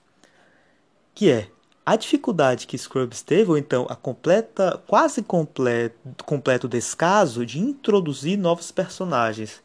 Que 1.14 1.30
é 1.30 1.48
a 1.88 1.96
dificuldade 1.96 2.68
que 2.68 2.78
Scrubs 2.78 3.22
teve, 3.22 3.50
ou 3.50 3.58
então 3.58 3.88
a 3.90 3.96
completa, 3.96 4.78
quase 4.86 5.22
completo, 5.22 6.22
completo 6.26 6.68
descaso 6.68 7.46
de 7.46 7.60
introduzir 7.60 8.38
novos 8.38 8.74
personagens. 8.74 9.64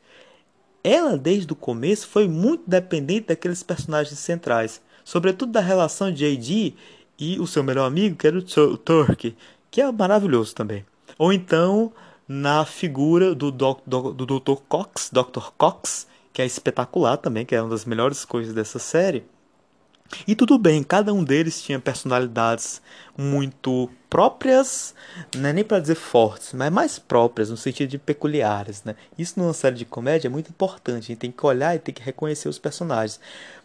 Ela, 0.85 1.19
desde 1.19 1.53
o 1.53 1.57
começo, 1.57 2.07
foi 2.07 2.29
muito 2.29 2.63
dependente 2.65 3.27
daqueles 3.27 3.65
personagens 3.65 4.21
centrais, 4.21 4.81
sobretudo 5.05 5.51
da 5.51 5.61
relação 5.61 6.13
de 6.13 6.37
JD 6.37 6.77
e 7.19 7.41
o 7.41 7.47
seu 7.49 7.65
melhor 7.65 7.87
amigo, 7.87 8.15
que 8.15 8.29
era 8.29 8.39
o 8.39 8.77
Turk, 8.77 9.37
que 9.69 9.81
é 9.81 9.91
maravilhoso 9.91 10.55
também. 10.55 10.87
Ou 11.19 11.33
então 11.33 11.93
na 12.29 12.65
figura 12.65 13.35
do, 13.35 13.51
do, 13.51 13.79
do, 13.85 14.13
do 14.13 14.39
Dr. 14.39 14.63
Cox, 14.69 15.11
Dr. 15.13 15.51
Cox, 15.59 16.07
que 16.33 16.41
é 16.41 16.47
espetacular 16.47 17.17
também, 17.17 17.45
que 17.45 17.57
é 17.57 17.61
uma 17.61 17.71
das 17.71 17.85
melhores 17.85 18.25
coisas 18.25 18.55
dessa 18.55 18.79
série 18.79 19.25
e 20.27 20.35
tudo 20.35 20.59
bem, 20.59 20.83
cada 20.83 21.13
um 21.13 21.25
deles 21.25 21.63
tinha 21.63 21.79
personalidades 21.79 22.81
muito 23.17 23.91
próprias, 24.09 24.95
não 25.37 25.49
é 25.49 25.53
nem 25.53 25.65
para 25.65 25.81
dizer 25.81 25.95
fortes, 25.95 26.53
mas 26.53 26.71
mais 26.71 26.99
próprias, 26.99 27.51
no 27.51 27.57
sentido 27.57 27.89
de 27.89 27.99
peculiares. 27.99 28.83
Né? 28.85 28.95
Isso 29.19 29.39
numa 29.39 29.53
série 29.53 29.77
de 29.77 29.85
comédia 29.85 30.29
é 30.29 30.31
muito 30.31 30.51
importante, 30.51 31.05
a 31.05 31.07
gente 31.09 31.19
tem 31.19 31.31
que 31.31 31.47
olhar 31.47 31.75
e 31.75 31.79
tem 31.79 31.95
que 31.95 32.03
reconhecer 32.03 32.49
os 32.49 32.59
personagens. 32.59 33.19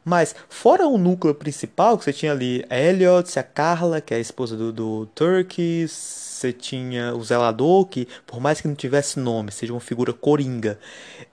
Mas, 0.05 0.33
fora 0.47 0.87
o 0.87 0.97
núcleo 0.97 1.35
principal, 1.35 1.97
que 1.97 2.05
você 2.05 2.13
tinha 2.13 2.31
ali 2.31 2.65
a 2.69 2.79
Elliot, 2.79 3.37
a 3.37 3.43
Carla, 3.43 3.99
que 3.99 4.13
é 4.13 4.17
a 4.17 4.21
esposa 4.21 4.55
do, 4.55 4.71
do 4.71 5.05
Turkey, 5.07 5.85
você 5.87 6.53
tinha 6.53 7.13
o 7.13 7.23
Zelador, 7.23 7.85
que 7.87 8.07
por 8.25 8.39
mais 8.39 8.61
que 8.61 8.67
não 8.67 8.75
tivesse 8.75 9.19
nome, 9.19 9.51
seja 9.51 9.73
uma 9.73 9.81
figura 9.81 10.13
coringa, 10.13 10.79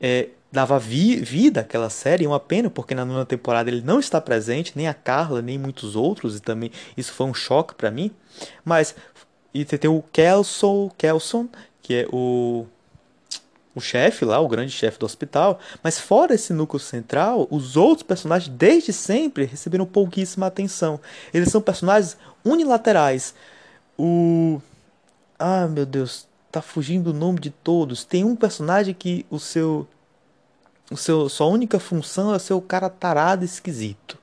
é, 0.00 0.28
dava 0.54 0.78
vi 0.78 1.16
vida 1.16 1.60
àquela 1.60 1.90
série, 1.90 2.26
uma 2.26 2.40
pena 2.40 2.70
porque 2.70 2.94
na 2.94 3.04
nona 3.04 3.26
temporada 3.26 3.68
ele 3.68 3.82
não 3.82 4.00
está 4.00 4.20
presente, 4.20 4.72
nem 4.74 4.88
a 4.88 4.94
Carla, 4.94 5.42
nem 5.42 5.58
muitos 5.58 5.96
outros, 5.96 6.36
e 6.36 6.40
também 6.40 6.70
isso 6.96 7.12
foi 7.12 7.26
um 7.26 7.34
choque 7.34 7.74
para 7.74 7.90
mim. 7.90 8.10
Mas 8.64 8.94
e 9.52 9.64
tem 9.64 9.90
o 9.90 10.02
Kelson, 10.12 10.90
Kelson, 10.96 11.48
que 11.82 11.94
é 11.94 12.06
o 12.10 12.66
o 13.74 13.80
chefe 13.80 14.24
lá, 14.24 14.38
o 14.38 14.46
grande 14.46 14.70
chefe 14.70 15.00
do 15.00 15.04
hospital, 15.04 15.58
mas 15.82 15.98
fora 15.98 16.32
esse 16.32 16.52
núcleo 16.52 16.78
central, 16.78 17.48
os 17.50 17.76
outros 17.76 18.06
personagens 18.06 18.54
desde 18.56 18.92
sempre 18.92 19.46
receberam 19.46 19.84
pouquíssima 19.84 20.46
atenção. 20.46 21.00
Eles 21.32 21.48
são 21.50 21.60
personagens 21.60 22.16
unilaterais. 22.44 23.34
O 23.98 24.62
ah, 25.36 25.66
meu 25.66 25.84
Deus, 25.84 26.28
tá 26.52 26.62
fugindo 26.62 27.10
o 27.10 27.12
nome 27.12 27.40
de 27.40 27.50
todos. 27.50 28.04
Tem 28.04 28.22
um 28.22 28.36
personagem 28.36 28.94
que 28.94 29.26
o 29.28 29.40
seu 29.40 29.88
o 30.90 30.96
seu, 30.96 31.28
sua 31.28 31.46
única 31.46 31.78
função 31.78 32.34
é 32.34 32.38
ser 32.38 32.54
o 32.54 32.60
cara 32.60 32.88
tarado 32.88 33.44
esquisito. 33.44 34.18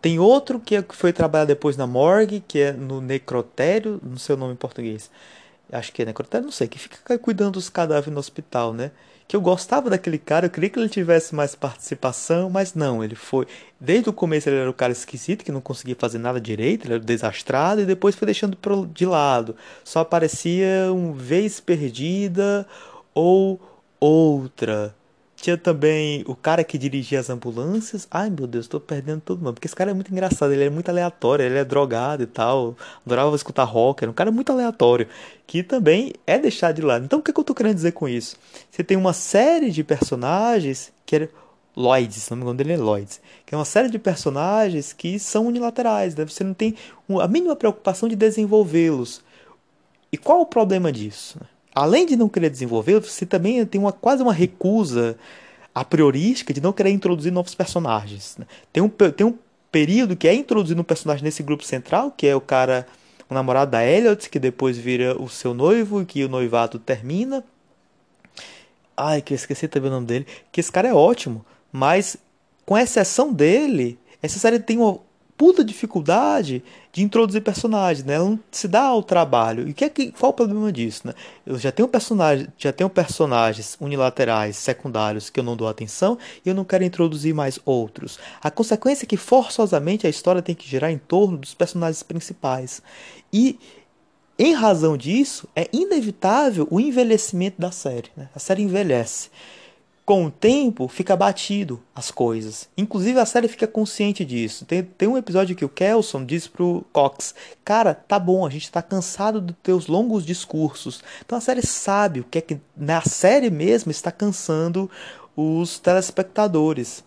Tem 0.00 0.18
outro 0.18 0.60
que, 0.60 0.76
é, 0.76 0.82
que 0.82 0.94
foi 0.94 1.12
trabalhar 1.12 1.44
depois 1.44 1.76
na 1.76 1.86
morgue, 1.86 2.42
que 2.46 2.60
é 2.60 2.72
no 2.72 3.00
necrotério, 3.00 4.00
não 4.02 4.16
sei 4.16 4.34
o 4.34 4.38
nome 4.38 4.52
em 4.52 4.56
português. 4.56 5.10
Acho 5.70 5.92
que 5.92 6.02
é 6.02 6.04
necrotério, 6.04 6.46
não 6.46 6.52
sei, 6.52 6.68
que 6.68 6.78
fica 6.78 7.18
cuidando 7.18 7.54
dos 7.54 7.68
cadáveres 7.68 8.12
no 8.12 8.20
hospital, 8.20 8.72
né? 8.72 8.90
Que 9.26 9.36
eu 9.36 9.40
gostava 9.40 9.90
daquele 9.90 10.16
cara, 10.16 10.46
eu 10.46 10.50
queria 10.50 10.70
que 10.70 10.78
ele 10.78 10.88
tivesse 10.88 11.34
mais 11.34 11.54
participação, 11.54 12.48
mas 12.48 12.74
não, 12.74 13.04
ele 13.04 13.14
foi. 13.14 13.46
Desde 13.78 14.08
o 14.08 14.12
começo 14.12 14.48
ele 14.48 14.56
era 14.56 14.70
o 14.70 14.74
cara 14.74 14.92
esquisito, 14.92 15.44
que 15.44 15.52
não 15.52 15.60
conseguia 15.60 15.96
fazer 15.98 16.18
nada 16.18 16.40
direito, 16.40 16.86
ele 16.86 16.94
era 16.94 17.02
desastrado, 17.02 17.82
e 17.82 17.84
depois 17.84 18.14
foi 18.14 18.24
deixando 18.26 18.56
de 18.86 19.04
lado. 19.04 19.54
Só 19.84 20.00
aparecia 20.00 20.90
um 20.92 21.12
vez 21.12 21.60
perdida 21.60 22.66
ou 23.14 23.60
outra. 24.00 24.94
Tinha 25.40 25.56
também 25.56 26.24
o 26.26 26.34
cara 26.34 26.64
que 26.64 26.76
dirigia 26.76 27.20
as 27.20 27.30
ambulâncias. 27.30 28.08
Ai 28.10 28.28
meu 28.28 28.46
Deus, 28.46 28.66
tô 28.66 28.80
perdendo 28.80 29.20
todo 29.20 29.38
mundo. 29.38 29.54
Porque 29.54 29.68
esse 29.68 29.76
cara 29.76 29.92
é 29.92 29.94
muito 29.94 30.10
engraçado, 30.10 30.52
ele 30.52 30.64
é 30.64 30.70
muito 30.70 30.88
aleatório, 30.88 31.44
ele 31.44 31.56
é 31.56 31.64
drogado 31.64 32.24
e 32.24 32.26
tal. 32.26 32.76
Adorava 33.06 33.36
escutar 33.36 33.62
rock, 33.62 34.02
era 34.02 34.10
um 34.10 34.14
cara 34.14 34.32
muito 34.32 34.50
aleatório. 34.50 35.06
Que 35.46 35.62
também 35.62 36.12
é 36.26 36.38
deixado 36.38 36.74
de 36.74 36.82
lado. 36.82 37.04
Então 37.04 37.20
o 37.20 37.22
que, 37.22 37.30
é 37.30 37.34
que 37.34 37.38
eu 37.38 37.44
tô 37.44 37.54
querendo 37.54 37.76
dizer 37.76 37.92
com 37.92 38.08
isso? 38.08 38.36
Você 38.68 38.82
tem 38.82 38.96
uma 38.96 39.12
série 39.12 39.70
de 39.70 39.84
personagens 39.84 40.92
que 41.06 41.14
era. 41.14 41.30
Lloyds, 41.76 42.24
se 42.24 42.30
não 42.32 42.38
me 42.38 42.42
engano 42.42 42.56
dele 42.56 42.72
é 42.72 42.76
Lloyds, 42.76 43.20
que 43.46 43.54
é 43.54 43.58
uma 43.58 43.64
série 43.64 43.88
de 43.88 44.00
personagens 44.00 44.92
que 44.92 45.16
são 45.16 45.46
unilaterais, 45.46 46.16
né? 46.16 46.24
você 46.24 46.42
não 46.42 46.52
tem 46.52 46.74
a 47.20 47.28
mínima 47.28 47.54
preocupação 47.54 48.08
de 48.08 48.16
desenvolvê-los. 48.16 49.22
E 50.10 50.16
qual 50.18 50.40
o 50.40 50.46
problema 50.46 50.90
disso? 50.90 51.38
Além 51.78 52.04
de 52.04 52.16
não 52.16 52.28
querer 52.28 52.50
desenvolver, 52.50 52.98
você 52.98 53.24
também 53.24 53.64
tem 53.64 53.80
uma, 53.80 53.92
quase 53.92 54.20
uma 54.20 54.32
recusa 54.32 55.16
a 55.72 55.84
priorística 55.84 56.52
de 56.52 56.60
não 56.60 56.72
querer 56.72 56.90
introduzir 56.90 57.30
novos 57.30 57.54
personagens. 57.54 58.36
Né? 58.36 58.46
Tem, 58.72 58.82
um, 58.82 58.88
tem 58.88 59.24
um 59.24 59.38
período 59.70 60.16
que 60.16 60.26
é 60.26 60.34
introduzido 60.34 60.80
um 60.80 60.84
personagem 60.84 61.22
nesse 61.22 61.40
grupo 61.40 61.62
central, 61.64 62.10
que 62.10 62.26
é 62.26 62.34
o 62.34 62.40
cara, 62.40 62.84
o 63.30 63.34
namorado 63.34 63.70
da 63.70 63.84
Elliot, 63.84 64.28
que 64.28 64.40
depois 64.40 64.76
vira 64.76 65.20
o 65.22 65.28
seu 65.28 65.54
noivo, 65.54 66.02
e 66.02 66.04
que 66.04 66.24
o 66.24 66.28
noivado 66.28 66.80
termina. 66.80 67.44
Ai, 68.96 69.22
que 69.22 69.32
eu 69.32 69.36
esqueci 69.36 69.68
também 69.68 69.88
o 69.88 69.94
nome 69.94 70.06
dele. 70.06 70.26
Que 70.50 70.58
esse 70.58 70.72
cara 70.72 70.88
é 70.88 70.94
ótimo, 70.94 71.46
mas 71.70 72.16
com 72.66 72.76
exceção 72.76 73.32
dele, 73.32 73.96
essa 74.20 74.40
série 74.40 74.58
tem 74.58 74.78
uma 74.78 74.98
puta 75.38 75.64
dificuldade 75.64 76.64
de 76.92 77.04
introduzir 77.04 77.40
personagens, 77.42 78.04
né? 78.04 78.14
Ela 78.14 78.24
não 78.24 78.40
se 78.50 78.66
dá 78.66 78.82
ao 78.82 79.04
trabalho. 79.04 79.68
E 79.68 79.72
que 79.72 79.84
é 79.84 79.88
que, 79.88 80.10
qual 80.10 80.30
o 80.30 80.34
problema 80.34 80.72
disso, 80.72 81.06
né? 81.06 81.14
Eu 81.46 81.56
já 81.56 81.70
tenho 81.70 81.86
personagem, 81.86 82.48
já 82.58 82.72
tenho 82.72 82.90
personagens 82.90 83.76
unilaterais, 83.80 84.56
secundários 84.56 85.30
que 85.30 85.38
eu 85.38 85.44
não 85.44 85.56
dou 85.56 85.68
atenção 85.68 86.18
e 86.44 86.48
eu 86.48 86.54
não 86.56 86.64
quero 86.64 86.82
introduzir 86.82 87.32
mais 87.32 87.60
outros. 87.64 88.18
A 88.42 88.50
consequência 88.50 89.04
é 89.04 89.06
que 89.06 89.16
forçosamente 89.16 90.08
a 90.08 90.10
história 90.10 90.42
tem 90.42 90.56
que 90.56 90.68
girar 90.68 90.90
em 90.90 90.98
torno 90.98 91.38
dos 91.38 91.54
personagens 91.54 92.02
principais. 92.02 92.82
E 93.32 93.56
em 94.36 94.54
razão 94.54 94.96
disso, 94.96 95.48
é 95.54 95.68
inevitável 95.72 96.66
o 96.68 96.80
envelhecimento 96.80 97.60
da 97.60 97.70
série. 97.70 98.10
Né? 98.16 98.28
A 98.34 98.40
série 98.40 98.62
envelhece 98.62 99.30
com 100.08 100.24
o 100.24 100.30
tempo 100.30 100.88
fica 100.88 101.14
batido 101.14 101.82
as 101.94 102.10
coisas. 102.10 102.66
Inclusive 102.78 103.20
a 103.20 103.26
série 103.26 103.46
fica 103.46 103.66
consciente 103.66 104.24
disso. 104.24 104.64
Tem, 104.64 104.82
tem 104.82 105.06
um 105.06 105.18
episódio 105.18 105.54
que 105.54 105.66
o 105.66 105.68
Kelson 105.68 106.24
diz 106.24 106.48
pro 106.48 106.82
Cox: 106.94 107.34
Cara, 107.62 107.92
tá 107.92 108.18
bom, 108.18 108.46
a 108.46 108.48
gente 108.48 108.72
tá 108.72 108.80
cansado 108.80 109.38
dos 109.38 109.54
teus 109.62 109.86
longos 109.86 110.24
discursos. 110.24 111.04
Então 111.22 111.36
a 111.36 111.42
série 111.42 111.60
sabe 111.60 112.20
o 112.20 112.24
que 112.24 112.38
é 112.38 112.40
que 112.40 112.58
na 112.74 113.02
série 113.02 113.50
mesmo 113.50 113.90
está 113.90 114.10
cansando 114.10 114.90
os 115.36 115.78
telespectadores. 115.78 117.04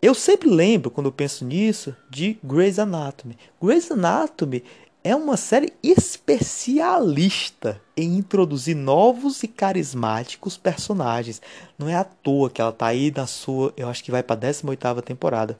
Eu 0.00 0.14
sempre 0.14 0.48
lembro, 0.48 0.88
quando 0.88 1.06
eu 1.06 1.12
penso 1.12 1.44
nisso, 1.44 1.96
de 2.08 2.38
Grey's 2.44 2.78
Anatomy. 2.78 3.36
Grey's 3.60 3.90
Anatomy 3.90 4.62
é 5.02 5.16
uma 5.16 5.36
série 5.36 5.72
especialista 5.82 7.80
em 7.96 8.16
introduzir 8.18 8.76
novos 8.76 9.42
e 9.42 9.48
carismáticos 9.48 10.56
personagens. 10.58 11.40
Não 11.78 11.88
é 11.88 11.94
à 11.94 12.04
toa 12.04 12.50
que 12.50 12.60
ela 12.60 12.72
tá 12.72 12.86
aí 12.86 13.10
na 13.14 13.26
sua, 13.26 13.72
eu 13.76 13.88
acho 13.88 14.04
que 14.04 14.10
vai 14.10 14.22
para 14.22 14.40
18ª 14.40 15.00
temporada. 15.02 15.58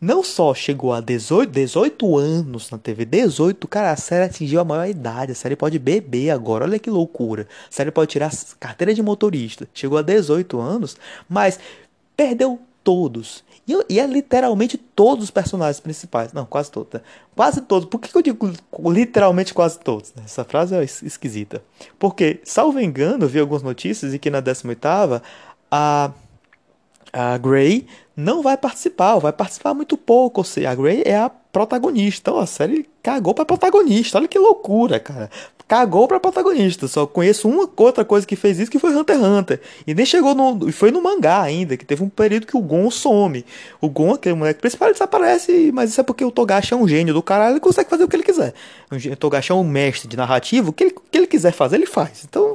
Não 0.00 0.22
só 0.22 0.52
chegou 0.52 0.92
a 0.92 1.00
18, 1.00 1.50
18 1.50 2.18
anos 2.18 2.70
na 2.70 2.76
TV, 2.76 3.04
18, 3.04 3.66
cara, 3.68 3.90
a 3.90 3.96
série 3.96 4.24
atingiu 4.24 4.60
a 4.60 4.64
maior 4.64 4.86
idade, 4.86 5.32
a 5.32 5.34
série 5.34 5.56
pode 5.56 5.78
beber 5.78 6.30
agora, 6.30 6.64
olha 6.64 6.78
que 6.78 6.90
loucura. 6.90 7.46
A 7.70 7.72
série 7.72 7.90
pode 7.90 8.10
tirar 8.10 8.30
carteira 8.60 8.92
de 8.92 9.02
motorista, 9.02 9.66
chegou 9.72 9.96
a 9.96 10.02
18 10.02 10.60
anos, 10.60 10.96
mas 11.28 11.58
perdeu 12.16 12.60
todos. 12.84 13.42
E, 13.66 13.94
e, 13.94 13.98
é 13.98 14.06
literalmente 14.06 14.76
todos 14.76 15.24
os 15.24 15.30
personagens 15.30 15.80
principais. 15.80 16.32
Não, 16.34 16.44
quase 16.44 16.70
todos. 16.70 16.92
Né? 16.92 17.00
Quase 17.34 17.62
todos. 17.62 17.88
Por 17.88 17.98
que, 17.98 18.10
que 18.10 18.16
eu 18.16 18.22
digo 18.22 18.52
literalmente 18.90 19.54
quase 19.54 19.78
todos? 19.78 20.12
Né? 20.14 20.22
Essa 20.26 20.44
frase 20.44 20.76
é 20.76 20.84
esquisita. 20.84 21.62
Porque, 21.98 22.40
salvo 22.44 22.78
engano, 22.78 23.24
eu 23.24 23.28
vi 23.28 23.40
algumas 23.40 23.62
notícias 23.62 24.12
e 24.12 24.18
que 24.18 24.28
na 24.28 24.40
18 24.40 24.78
a, 25.70 26.12
a 27.12 27.38
Grey 27.38 27.86
não 28.14 28.42
vai 28.42 28.56
participar, 28.56 29.18
vai 29.18 29.32
participar 29.32 29.72
muito 29.72 29.96
pouco. 29.96 30.42
Ou 30.42 30.44
seja, 30.44 30.70
a 30.70 30.74
Grey 30.74 31.02
é 31.06 31.16
a 31.16 31.30
protagonista. 31.30 32.30
Então 32.30 32.40
a 32.40 32.46
série 32.46 32.86
cagou 33.02 33.32
pra 33.32 33.46
protagonista. 33.46 34.18
Olha 34.18 34.28
que 34.28 34.38
loucura, 34.38 35.00
cara 35.00 35.30
cagou 35.66 36.06
pra 36.06 36.20
protagonista. 36.20 36.86
Só 36.86 37.06
conheço 37.06 37.48
uma 37.48 37.68
outra 37.76 38.04
coisa 38.04 38.26
que 38.26 38.36
fez 38.36 38.58
isso 38.58 38.70
que 38.70 38.78
foi 38.78 38.94
Hunter 38.94 39.16
x 39.16 39.24
Hunter. 39.24 39.60
E 39.86 39.94
nem 39.94 40.06
chegou 40.06 40.34
no. 40.34 40.70
Foi 40.72 40.90
no 40.90 41.02
mangá 41.02 41.42
ainda, 41.42 41.76
que 41.76 41.84
teve 41.84 42.02
um 42.02 42.08
período 42.08 42.46
que 42.46 42.56
o 42.56 42.60
Gon 42.60 42.90
some. 42.90 43.44
O 43.80 43.88
Gon, 43.88 44.14
aquele 44.14 44.34
moleque 44.34 44.60
principal, 44.60 44.88
ele 44.88 44.94
desaparece, 44.94 45.70
mas 45.72 45.90
isso 45.90 46.00
é 46.00 46.04
porque 46.04 46.24
o 46.24 46.30
Togashi 46.30 46.74
é 46.74 46.76
um 46.76 46.86
gênio 46.86 47.14
do 47.14 47.22
caralho, 47.22 47.54
ele 47.54 47.60
consegue 47.60 47.88
fazer 47.88 48.04
o 48.04 48.08
que 48.08 48.16
ele 48.16 48.22
quiser. 48.22 48.54
O 48.90 49.16
Togashi 49.16 49.52
é 49.52 49.54
um 49.54 49.64
mestre 49.64 50.08
de 50.08 50.16
narrativo, 50.16 50.70
o 50.70 50.72
que 50.72 50.84
ele, 50.84 50.94
o 50.96 51.00
que 51.10 51.18
ele 51.18 51.26
quiser 51.26 51.52
fazer, 51.52 51.76
ele 51.76 51.86
faz. 51.86 52.24
Então, 52.28 52.54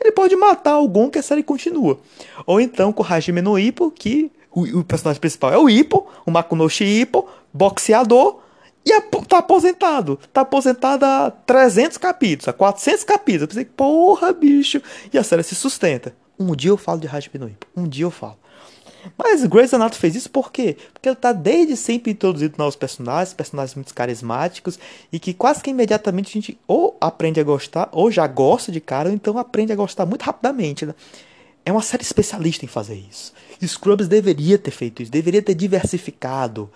ele 0.00 0.12
pode 0.12 0.34
matar 0.36 0.78
o 0.78 0.88
Gon 0.88 1.10
que 1.10 1.18
a 1.18 1.22
série 1.22 1.42
continua. 1.42 1.98
Ou 2.46 2.60
então 2.60 2.92
com 2.92 3.02
o 3.02 3.06
Hajime 3.06 3.42
no 3.42 3.58
Ippo, 3.58 3.90
que 3.90 4.30
o, 4.50 4.80
o 4.80 4.84
personagem 4.84 5.20
principal 5.20 5.52
é 5.52 5.58
o 5.58 5.68
Ippo, 5.68 6.06
o 6.24 6.30
Makunoshi 6.30 6.84
Ippo, 6.84 7.28
boxeador 7.52 8.40
e 8.86 9.00
tá 9.26 9.38
aposentado. 9.38 10.18
Tá 10.32 10.42
aposentado 10.42 11.04
há 11.04 11.30
300 11.30 11.98
capítulos, 11.98 12.46
há 12.46 12.52
400 12.52 13.02
capítulos. 13.02 13.42
Eu 13.42 13.48
pensei, 13.48 13.64
porra, 13.64 14.32
bicho. 14.32 14.80
E 15.12 15.18
a 15.18 15.24
série 15.24 15.42
se 15.42 15.56
sustenta. 15.56 16.14
Um 16.38 16.54
dia 16.54 16.70
eu 16.70 16.76
falo 16.76 17.00
de 17.00 17.08
no 17.38 17.48
Ippo. 17.48 17.66
Um 17.76 17.88
dia 17.88 18.04
eu 18.04 18.10
falo. 18.12 18.38
Mas 19.16 19.44
Grey's 19.44 19.72
Anatomy 19.74 20.00
fez 20.00 20.14
isso 20.14 20.30
por 20.30 20.52
quê? 20.52 20.76
Porque 20.92 21.08
ele 21.08 21.16
tá 21.16 21.32
desde 21.32 21.76
sempre 21.76 22.12
introduzindo 22.12 22.54
novos 22.58 22.76
personagens, 22.76 23.34
personagens 23.34 23.74
muito 23.74 23.94
carismáticos 23.94 24.78
e 25.12 25.18
que 25.18 25.32
quase 25.32 25.62
que 25.62 25.70
imediatamente 25.70 26.28
a 26.28 26.32
gente 26.32 26.58
ou 26.66 26.96
aprende 27.00 27.38
a 27.38 27.44
gostar, 27.44 27.88
ou 27.92 28.10
já 28.10 28.26
gosta 28.26 28.72
de 28.72 28.80
cara, 28.80 29.08
ou 29.08 29.14
então 29.14 29.38
aprende 29.38 29.72
a 29.72 29.76
gostar 29.76 30.06
muito 30.06 30.22
rapidamente. 30.22 30.84
Né? 30.84 30.94
É 31.64 31.70
uma 31.70 31.82
série 31.82 32.02
especialista 32.02 32.64
em 32.64 32.68
fazer 32.68 32.96
isso. 32.96 33.32
Scrubs 33.64 34.08
deveria 34.08 34.58
ter 34.58 34.70
feito 34.70 35.02
isso, 35.02 35.10
deveria 35.10 35.42
ter 35.42 35.54
diversificado 35.54 36.70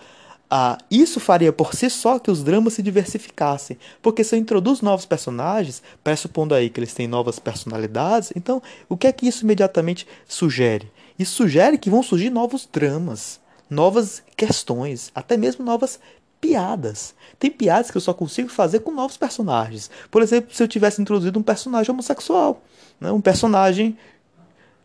ah, 0.51 0.79
isso 0.91 1.21
faria 1.21 1.53
por 1.53 1.75
si 1.75 1.89
só 1.89 2.19
que 2.19 2.29
os 2.29 2.43
dramas 2.43 2.73
se 2.73 2.83
diversificassem, 2.83 3.79
porque 4.03 4.25
se 4.25 4.35
eu 4.35 4.39
introduzo 4.39 4.85
novos 4.85 5.07
personagens, 5.07 5.81
pressupondo 6.03 6.55
aí 6.55 6.69
que 6.69 6.81
eles 6.81 6.93
têm 6.93 7.07
novas 7.07 7.39
personalidades, 7.39 8.33
então 8.35 8.61
o 8.89 8.97
que 8.97 9.07
é 9.07 9.13
que 9.13 9.29
isso 9.29 9.45
imediatamente 9.45 10.09
sugere? 10.27 10.91
Isso 11.17 11.35
sugere 11.35 11.79
que 11.79 11.89
vão 11.89 12.03
surgir 12.03 12.31
novos 12.31 12.69
dramas, 12.71 13.39
novas 13.69 14.25
questões, 14.37 15.13
até 15.15 15.37
mesmo 15.37 15.65
novas 15.65 16.01
piadas. 16.41 17.15
Tem 17.39 17.51
piadas 17.51 17.91
que 17.91 17.97
eu 17.97 18.01
só 18.01 18.13
consigo 18.13 18.49
fazer 18.49 18.81
com 18.81 18.91
novos 18.91 19.17
personagens. 19.17 19.89
Por 20.11 20.21
exemplo, 20.21 20.53
se 20.53 20.63
eu 20.63 20.67
tivesse 20.67 21.01
introduzido 21.01 21.39
um 21.39 21.43
personagem 21.43 21.93
homossexual, 21.93 22.61
né? 22.99 23.13
um 23.13 23.21
personagem 23.21 23.97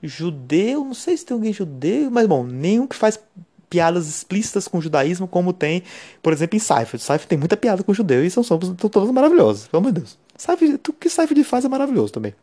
judeu, 0.04 0.86
não 0.86 0.94
sei 0.94 1.18
se 1.18 1.26
tem 1.26 1.34
alguém 1.34 1.54
judeu, 1.54 2.12
mas 2.12 2.28
bom, 2.28 2.44
nenhum 2.44 2.86
que 2.86 2.96
faz 2.96 3.20
piadas 3.70 4.08
explícitas 4.08 4.68
com 4.68 4.78
o 4.78 4.82
judaísmo, 4.82 5.28
como 5.28 5.54
tem, 5.54 5.84
por 6.22 6.34
exemplo, 6.34 6.56
em 6.56 6.60
Seinfeld. 6.60 7.04
Seinfeld 7.04 7.28
tem 7.28 7.38
muita 7.38 7.58
piada 7.58 7.84
com 7.84 7.92
o 7.92 7.96
judeu 7.96 8.26
e 8.26 8.30
são, 8.30 8.44
são 8.44 8.60
todas 8.60 9.10
maravilhosas, 9.12 9.68
pelo 9.68 9.82
amor 9.82 9.92
de 9.92 10.02
Deus. 10.02 10.18
Seinfeld, 10.38 10.80
o 10.90 10.94
que 10.94 11.10
Seinfeld 11.10 11.44
faz 11.44 11.66
é 11.66 11.70
maravilhoso 11.70 12.14
também. 12.14 12.34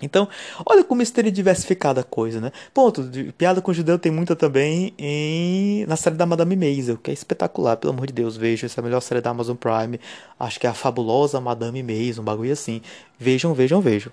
Então, 0.00 0.28
olha 0.66 0.84
como 0.84 1.00
isso 1.00 1.12
teria 1.12 1.32
diversificado 1.32 1.98
a 1.98 2.02
coisa, 2.04 2.38
né? 2.38 2.52
Ponto, 2.74 3.02
de, 3.02 3.32
piada 3.32 3.62
com 3.62 3.72
judeu 3.72 3.98
tem 3.98 4.12
muita 4.12 4.36
também 4.36 4.92
em, 4.98 5.86
na 5.86 5.96
série 5.96 6.16
da 6.16 6.26
Madame 6.26 6.54
Maisel, 6.54 6.98
que 6.98 7.10
é 7.10 7.14
espetacular, 7.14 7.78
pelo 7.78 7.94
amor 7.94 8.06
de 8.06 8.12
Deus, 8.12 8.36
vejam, 8.36 8.66
essa 8.66 8.78
é 8.78 8.82
a 8.82 8.84
melhor 8.84 9.00
série 9.00 9.22
da 9.22 9.30
Amazon 9.30 9.56
Prime, 9.56 9.98
acho 10.38 10.60
que 10.60 10.66
é 10.66 10.70
a 10.70 10.74
fabulosa 10.74 11.40
Madame 11.40 11.82
Maisel, 11.82 12.20
um 12.20 12.24
bagulho 12.26 12.52
assim. 12.52 12.82
Vejam, 13.18 13.54
vejam, 13.54 13.80
vejam. 13.80 14.12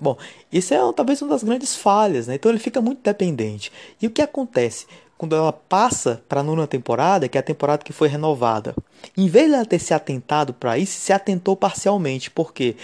Bom, 0.00 0.16
isso 0.52 0.74
é 0.74 0.78
talvez 0.92 1.22
uma 1.22 1.30
das 1.30 1.44
grandes 1.44 1.76
falhas, 1.76 2.26
né? 2.26 2.34
Então 2.34 2.50
ele 2.50 2.58
fica 2.58 2.80
muito 2.80 3.00
dependente. 3.04 3.70
E 4.00 4.08
o 4.08 4.10
que 4.10 4.20
acontece? 4.20 4.88
Quando 5.22 5.36
ela 5.36 5.52
passa 5.52 6.20
para 6.28 6.40
a 6.40 6.42
nona 6.42 6.66
temporada, 6.66 7.28
que 7.28 7.38
é 7.38 7.40
a 7.40 7.44
temporada 7.44 7.84
que 7.84 7.92
foi 7.92 8.08
renovada, 8.08 8.74
em 9.16 9.28
vez 9.28 9.46
de 9.46 9.54
ela 9.54 9.64
ter 9.64 9.78
se 9.78 9.94
atentado 9.94 10.52
para 10.52 10.76
isso, 10.76 10.98
se 10.98 11.12
atentou 11.12 11.54
parcialmente, 11.54 12.28
porque 12.28 12.74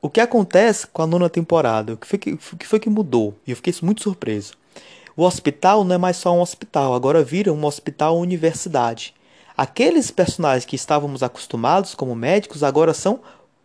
o 0.00 0.08
que 0.08 0.22
acontece 0.22 0.86
com 0.86 1.02
a 1.02 1.06
nona 1.06 1.28
temporada, 1.28 1.92
o 1.92 1.96
que 1.98 2.06
foi 2.06 2.18
que, 2.18 2.34
que, 2.38 2.66
foi 2.66 2.80
que 2.80 2.88
mudou? 2.88 3.34
E 3.46 3.50
eu 3.50 3.56
fiquei 3.56 3.74
muito 3.82 4.02
surpreso. 4.02 4.54
O 5.14 5.22
hospital 5.22 5.84
não 5.84 5.96
é 5.96 5.98
mais 5.98 6.16
só 6.16 6.34
um 6.34 6.40
hospital, 6.40 6.94
agora 6.94 7.22
vira 7.22 7.52
um 7.52 7.66
hospital 7.66 8.18
universidade. 8.18 9.12
Aqueles 9.54 10.10
personagens 10.10 10.64
que 10.64 10.76
estávamos 10.76 11.22
acostumados 11.22 11.94
como 11.94 12.14
médicos 12.14 12.62
agora 12.62 12.94
são 12.94 13.20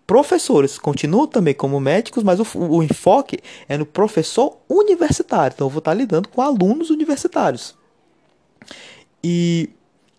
professores 0.10 0.80
continuam 0.80 1.28
também 1.28 1.54
como 1.54 1.80
médicos, 1.80 2.24
mas 2.24 2.40
o, 2.40 2.58
o, 2.58 2.82
enfoque 2.82 3.38
é 3.68 3.78
no 3.78 3.86
professor 3.86 4.58
universitário. 4.68 5.54
Então 5.54 5.68
eu 5.68 5.70
vou 5.70 5.78
estar 5.78 5.94
lidando 5.94 6.28
com 6.30 6.42
alunos 6.42 6.90
universitários. 6.90 7.76
E 9.24 9.70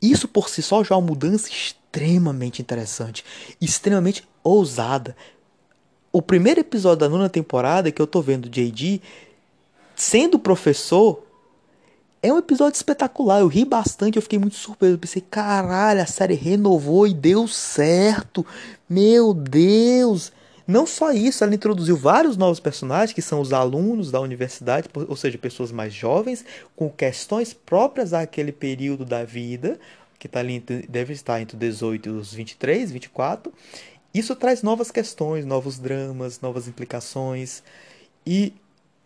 isso 0.00 0.28
por 0.28 0.48
si 0.48 0.62
só 0.62 0.84
já 0.84 0.94
é 0.94 0.98
uma 0.98 1.08
mudança 1.08 1.48
extremamente 1.48 2.62
interessante, 2.62 3.24
extremamente 3.60 4.22
ousada. 4.44 5.16
O 6.12 6.22
primeiro 6.22 6.60
episódio 6.60 6.98
da 7.00 7.08
nona 7.08 7.28
temporada 7.28 7.90
que 7.90 8.00
eu 8.00 8.06
tô 8.06 8.22
vendo 8.22 8.48
JD 8.48 9.02
sendo 9.96 10.38
professor 10.38 11.20
é 12.22 12.32
um 12.32 12.38
episódio 12.38 12.76
espetacular. 12.76 13.40
Eu 13.40 13.48
ri 13.48 13.64
bastante, 13.64 14.14
eu 14.14 14.22
fiquei 14.22 14.38
muito 14.38 14.54
surpreso. 14.54 14.94
Eu 14.94 14.98
pensei, 14.98 15.24
caralho, 15.28 16.00
a 16.00 16.06
série 16.06 16.34
renovou 16.34 17.08
e 17.08 17.14
deu 17.14 17.48
certo. 17.48 18.46
Meu 18.90 19.32
Deus! 19.32 20.32
Não 20.66 20.84
só 20.84 21.12
isso, 21.12 21.44
ela 21.44 21.54
introduziu 21.54 21.96
vários 21.96 22.36
novos 22.36 22.58
personagens 22.58 23.12
que 23.12 23.22
são 23.22 23.40
os 23.40 23.52
alunos 23.52 24.10
da 24.10 24.20
universidade, 24.20 24.88
ou 25.06 25.14
seja, 25.14 25.38
pessoas 25.38 25.70
mais 25.70 25.94
jovens, 25.94 26.44
com 26.74 26.90
questões 26.90 27.54
próprias 27.54 28.12
àquele 28.12 28.50
período 28.50 29.04
da 29.04 29.24
vida, 29.24 29.78
que 30.18 30.26
tá 30.26 30.40
ali, 30.40 30.58
deve 30.88 31.12
estar 31.12 31.40
entre 31.40 31.56
18 31.56 32.08
e 32.08 32.12
os 32.12 32.34
23, 32.34 32.90
24. 32.90 33.52
Isso 34.12 34.34
traz 34.34 34.60
novas 34.60 34.90
questões, 34.90 35.44
novos 35.44 35.78
dramas, 35.78 36.40
novas 36.40 36.66
implicações. 36.66 37.62
E 38.26 38.52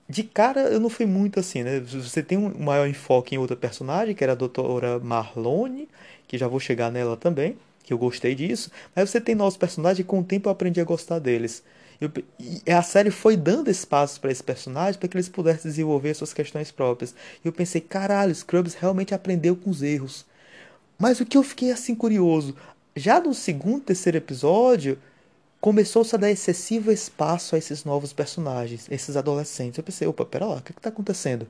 de 0.08 0.22
cara 0.22 0.62
eu 0.62 0.80
não 0.80 0.88
fui 0.88 1.04
muito 1.04 1.38
assim, 1.38 1.62
né? 1.62 1.80
Você 1.80 2.22
tem 2.22 2.38
um 2.38 2.58
maior 2.58 2.88
enfoque 2.88 3.34
em 3.34 3.38
outra 3.38 3.56
personagem, 3.56 4.14
que 4.14 4.24
era 4.24 4.32
a 4.32 4.36
doutora 4.36 4.98
Marlone, 4.98 5.88
que 6.26 6.38
já 6.38 6.48
vou 6.48 6.58
chegar 6.58 6.90
nela 6.90 7.18
também, 7.18 7.56
que 7.84 7.92
eu 7.92 7.98
gostei 7.98 8.34
disso. 8.34 8.70
Mas 8.96 9.10
você 9.10 9.20
tem 9.20 9.34
novos 9.34 9.56
personagens 9.56 10.00
e 10.00 10.04
com 10.04 10.18
o 10.18 10.24
tempo 10.24 10.48
eu 10.48 10.52
aprendi 10.52 10.80
a 10.80 10.84
gostar 10.84 11.20
deles. 11.20 11.62
Eu, 12.00 12.10
e 12.40 12.70
a 12.70 12.82
série 12.82 13.10
foi 13.10 13.36
dando 13.36 13.70
espaço 13.70 14.20
para 14.20 14.32
esses 14.32 14.42
personagens 14.42 14.96
para 14.96 15.08
que 15.08 15.16
eles 15.16 15.28
pudessem 15.28 15.70
desenvolver 15.70 16.14
suas 16.14 16.34
questões 16.34 16.72
próprias. 16.72 17.14
E 17.44 17.46
eu 17.46 17.52
pensei, 17.52 17.80
caralho, 17.80 18.34
Scrubs 18.34 18.74
realmente 18.74 19.14
aprendeu 19.14 19.54
com 19.54 19.70
os 19.70 19.82
erros. 19.82 20.26
Mas 20.98 21.20
o 21.20 21.26
que 21.26 21.36
eu 21.36 21.42
fiquei 21.42 21.70
assim 21.70 21.94
curioso, 21.94 22.56
já 22.96 23.20
no 23.20 23.34
segundo, 23.34 23.82
terceiro 23.82 24.18
episódio, 24.18 24.98
começou-se 25.60 26.14
a 26.14 26.18
dar 26.18 26.30
excessivo 26.30 26.92
espaço 26.92 27.54
a 27.54 27.58
esses 27.58 27.84
novos 27.84 28.12
personagens, 28.12 28.86
esses 28.90 29.16
adolescentes. 29.16 29.78
Eu 29.78 29.84
pensei, 29.84 30.06
opa, 30.06 30.24
pera 30.24 30.46
lá, 30.46 30.56
o 30.56 30.62
que 30.62 30.72
é 30.72 30.76
está 30.76 30.88
acontecendo? 30.88 31.48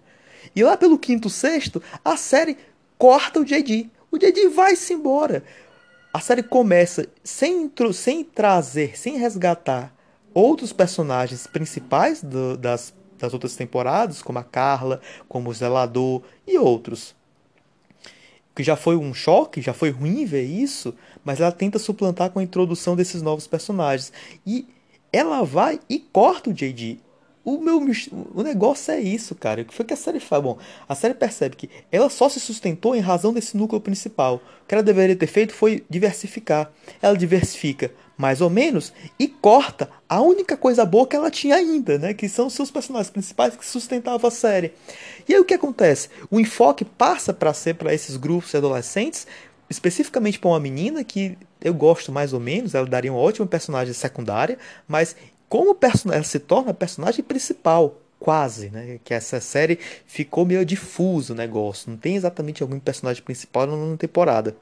E 0.55 0.63
lá 0.63 0.77
pelo 0.77 0.99
quinto, 0.99 1.31
sexto, 1.31 1.83
a 2.05 2.17
série 2.17 2.57
corta 2.99 3.41
o 3.41 3.45
JD. 3.45 3.89
O 4.11 4.19
JD 4.19 4.49
vai-se 4.49 4.93
embora. 4.95 5.43
A 6.15 6.21
série 6.21 6.45
começa 6.45 7.09
sem, 7.25 7.69
sem 7.93 8.23
trazer, 8.23 8.97
sem 8.97 9.19
resgatar 9.19 9.93
outros 10.33 10.73
personagens 10.73 11.45
principais 11.45 12.23
do, 12.23 12.57
das, 12.57 12.95
das 13.19 13.33
outras 13.33 13.57
temporadas, 13.57 14.23
como 14.23 14.39
a 14.39 14.45
Carla, 14.45 15.01
como 15.29 15.51
o 15.51 15.53
Zelador 15.53 16.23
e 16.47 16.57
outros 16.57 17.17
que 18.55 18.63
já 18.63 18.77
foi 18.77 18.97
um 18.97 19.13
choque, 19.13 19.61
já 19.61 19.75
foi 19.75 19.91
ruim 19.91 20.25
ver 20.25 20.45
isso, 20.45 20.95
mas 21.25 21.41
ela 21.41 21.51
tenta 21.51 21.79
suplantar 21.79 22.31
com 22.31 22.39
a 22.39 22.43
introdução 22.43 22.95
desses 22.95 23.21
novos 23.21 23.49
personagens. 23.49 24.13
E 24.47 24.67
ela 25.13 25.43
vai 25.43 25.81
e 25.91 25.99
corta 25.99 26.51
o 26.51 26.53
JD. 26.53 27.01
O 27.45 27.61
meu 27.61 27.79
o 28.35 28.43
negócio 28.43 28.93
é 28.93 29.01
isso, 29.01 29.35
cara. 29.35 29.61
O 29.61 29.65
que 29.65 29.75
foi 29.75 29.85
que 29.85 29.93
a 29.93 29.97
série 29.97 30.19
faz? 30.19 30.43
Bom, 30.43 30.59
a 30.89 30.95
série 30.95 31.13
percebe 31.13 31.57
que 31.57 31.71
ela 31.93 32.09
só 32.09 32.29
se 32.29 32.41
sustentou 32.41 32.97
em 32.97 33.01
razão 33.01 33.33
desse 33.33 33.57
núcleo 33.57 33.81
principal. 33.81 34.37
O 34.63 34.67
que 34.67 34.75
ela 34.75 34.83
deveria 34.83 35.15
ter 35.15 35.27
feito 35.27 35.53
foi 35.53 35.85
diversificar. 35.89 36.73
Ela 37.03 37.17
diversifica 37.17 37.93
mais 38.17 38.41
ou 38.41 38.49
menos 38.49 38.93
e 39.19 39.29
corta 39.29 39.91
a 40.09 40.23
única 40.23 40.57
coisa 40.57 40.87
boa 40.87 41.07
que 41.07 41.17
ela 41.17 41.31
tinha 41.31 41.57
ainda, 41.57 41.99
né? 41.99 42.15
Que 42.15 42.29
são 42.29 42.47
os 42.47 42.55
seus 42.55 42.71
personagens 42.71 43.11
principais 43.11 43.57
que 43.57 43.67
sustentavam 43.67 44.29
a 44.29 44.31
série. 44.31 44.73
E 45.29 45.35
aí 45.35 45.41
o 45.41 45.45
que 45.45 45.55
acontece? 45.55 46.09
O 46.31 46.41
enfoque 46.41 46.85
passa 46.85 47.35
para 47.35 47.53
ser 47.53 47.75
para 47.75 47.93
esses 47.93 48.17
grupos 48.17 48.55
adolescentes, 48.55 49.27
especificamente 49.69 50.39
para 50.39 50.51
uma 50.51 50.61
menina 50.61 51.03
que 51.05 51.37
eu 51.61 51.73
gosto 51.73 52.13
mais 52.13 52.33
ou 52.33 52.41
menos, 52.41 52.75
ela 52.75 52.87
daria 52.87 53.11
uma 53.11 53.21
ótima 53.21 53.47
personagem 53.47 53.95
secundária, 53.95 54.59
mas 54.87 55.17
como 55.55 55.77
ela 56.11 56.25
se 56.25 56.41
torna 56.41 56.75
personagem 56.75 57.25
principal, 57.25 58.01
quase, 58.19 58.71
né? 58.71 58.99
Que 59.05 59.15
essa 59.15 59.41
série 59.41 59.79
ficou 60.05 60.45
meio 60.45 60.65
difuso 60.65 61.33
o 61.33 61.37
negócio, 61.37 61.89
não 61.89 61.97
tem 61.97 62.17
exatamente 62.17 62.61
algum 62.61 62.81
personagem 62.81 63.23
principal 63.23 63.65
na 63.65 63.97
temporada. 63.97 64.57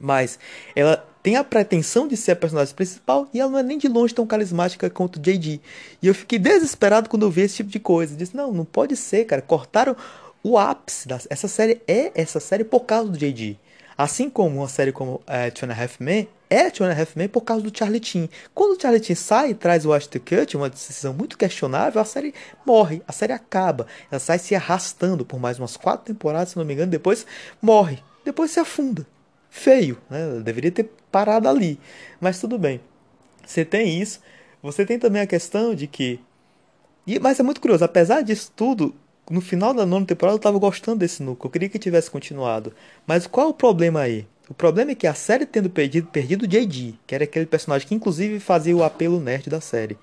Mas 0.00 0.38
ela 0.74 1.06
tem 1.22 1.36
a 1.36 1.44
pretensão 1.44 2.08
de 2.08 2.16
ser 2.16 2.32
a 2.32 2.36
personagem 2.36 2.74
principal 2.74 3.28
e 3.34 3.38
ela 3.38 3.50
não 3.50 3.58
é 3.58 3.62
nem 3.62 3.76
de 3.76 3.86
longe 3.86 4.14
tão 4.14 4.26
carismática 4.26 4.88
quanto 4.88 5.20
JD. 5.20 5.60
E 6.00 6.06
eu 6.06 6.14
fiquei 6.14 6.38
desesperado 6.38 7.10
quando 7.10 7.26
eu 7.26 7.30
vi 7.30 7.42
esse 7.42 7.56
tipo 7.56 7.68
de 7.68 7.78
coisa. 7.78 8.14
Eu 8.14 8.16
disse, 8.16 8.34
não, 8.34 8.50
não 8.50 8.64
pode 8.64 8.96
ser, 8.96 9.26
cara. 9.26 9.42
Cortaram 9.42 9.94
o 10.42 10.56
ápice. 10.56 11.06
Da... 11.06 11.20
Essa 11.28 11.48
série 11.48 11.82
é 11.86 12.12
essa 12.14 12.40
série 12.40 12.64
por 12.64 12.86
causa 12.86 13.10
do 13.10 13.18
JD. 13.18 13.58
Assim 13.96 14.30
como 14.30 14.60
uma 14.60 14.68
série 14.68 14.90
como 14.90 15.20
é, 15.26 15.50
Two 15.50 15.68
and 15.68 15.72
a 15.72 15.82
Half 15.82 16.00
Men 16.00 16.26
é 16.54 16.70
Two 16.70 16.86
and 16.86 16.92
a 16.92 17.00
Half 17.00 17.16
Men 17.16 17.28
por 17.28 17.42
causa 17.42 17.62
do 17.62 17.76
Charlie 17.76 18.02
Chin. 18.02 18.28
Quando 18.54 18.76
o 18.76 18.80
Charlie 18.80 19.02
Chin 19.02 19.14
sai 19.14 19.50
e 19.50 19.54
traz 19.54 19.84
o 19.84 19.92
Ashton 19.92 20.20
Kutcher, 20.20 20.56
uma 20.56 20.70
decisão 20.70 21.12
muito 21.12 21.36
questionável, 21.36 22.00
a 22.00 22.04
série 22.04 22.32
morre, 22.64 23.02
a 23.06 23.12
série 23.12 23.32
acaba. 23.32 23.86
Ela 24.10 24.20
sai 24.20 24.38
se 24.38 24.54
arrastando 24.54 25.24
por 25.24 25.40
mais 25.40 25.58
umas 25.58 25.76
quatro 25.76 26.06
temporadas, 26.06 26.50
se 26.50 26.56
não 26.56 26.64
me 26.64 26.74
engano, 26.74 26.90
depois 26.90 27.26
morre. 27.60 27.98
Depois 28.24 28.50
se 28.52 28.60
afunda. 28.60 29.06
Feio, 29.50 29.98
né? 30.08 30.22
Ela 30.22 30.40
deveria 30.40 30.70
ter 30.70 30.90
parado 31.10 31.48
ali. 31.48 31.78
Mas 32.20 32.40
tudo 32.40 32.58
bem. 32.58 32.80
Você 33.44 33.64
tem 33.64 34.00
isso. 34.00 34.20
Você 34.62 34.86
tem 34.86 34.98
também 34.98 35.22
a 35.22 35.26
questão 35.26 35.74
de 35.74 35.86
que. 35.86 36.18
E, 37.06 37.18
mas 37.18 37.38
é 37.38 37.42
muito 37.42 37.60
curioso, 37.60 37.84
apesar 37.84 38.22
disso 38.22 38.50
tudo, 38.56 38.94
no 39.30 39.40
final 39.40 39.74
da 39.74 39.84
nona 39.84 40.06
temporada 40.06 40.34
eu 40.34 40.38
estava 40.38 40.58
gostando 40.58 41.00
desse 41.00 41.22
núcleo, 41.22 41.48
eu 41.48 41.50
queria 41.50 41.68
que 41.68 41.78
tivesse 41.78 42.10
continuado. 42.10 42.72
Mas 43.06 43.26
qual 43.26 43.48
é 43.48 43.50
o 43.50 43.54
problema 43.54 44.00
aí? 44.00 44.26
O 44.46 44.52
problema 44.52 44.90
é 44.90 44.94
que 44.94 45.06
a 45.06 45.14
série 45.14 45.46
tendo 45.46 45.70
perdido, 45.70 46.06
perdido 46.08 46.46
JD, 46.46 46.96
que 47.06 47.14
era 47.14 47.24
aquele 47.24 47.46
personagem 47.46 47.88
que 47.88 47.94
inclusive 47.94 48.38
fazia 48.38 48.76
o 48.76 48.84
apelo 48.84 49.18
nerd 49.18 49.48
da 49.48 49.58
série. 49.58 49.96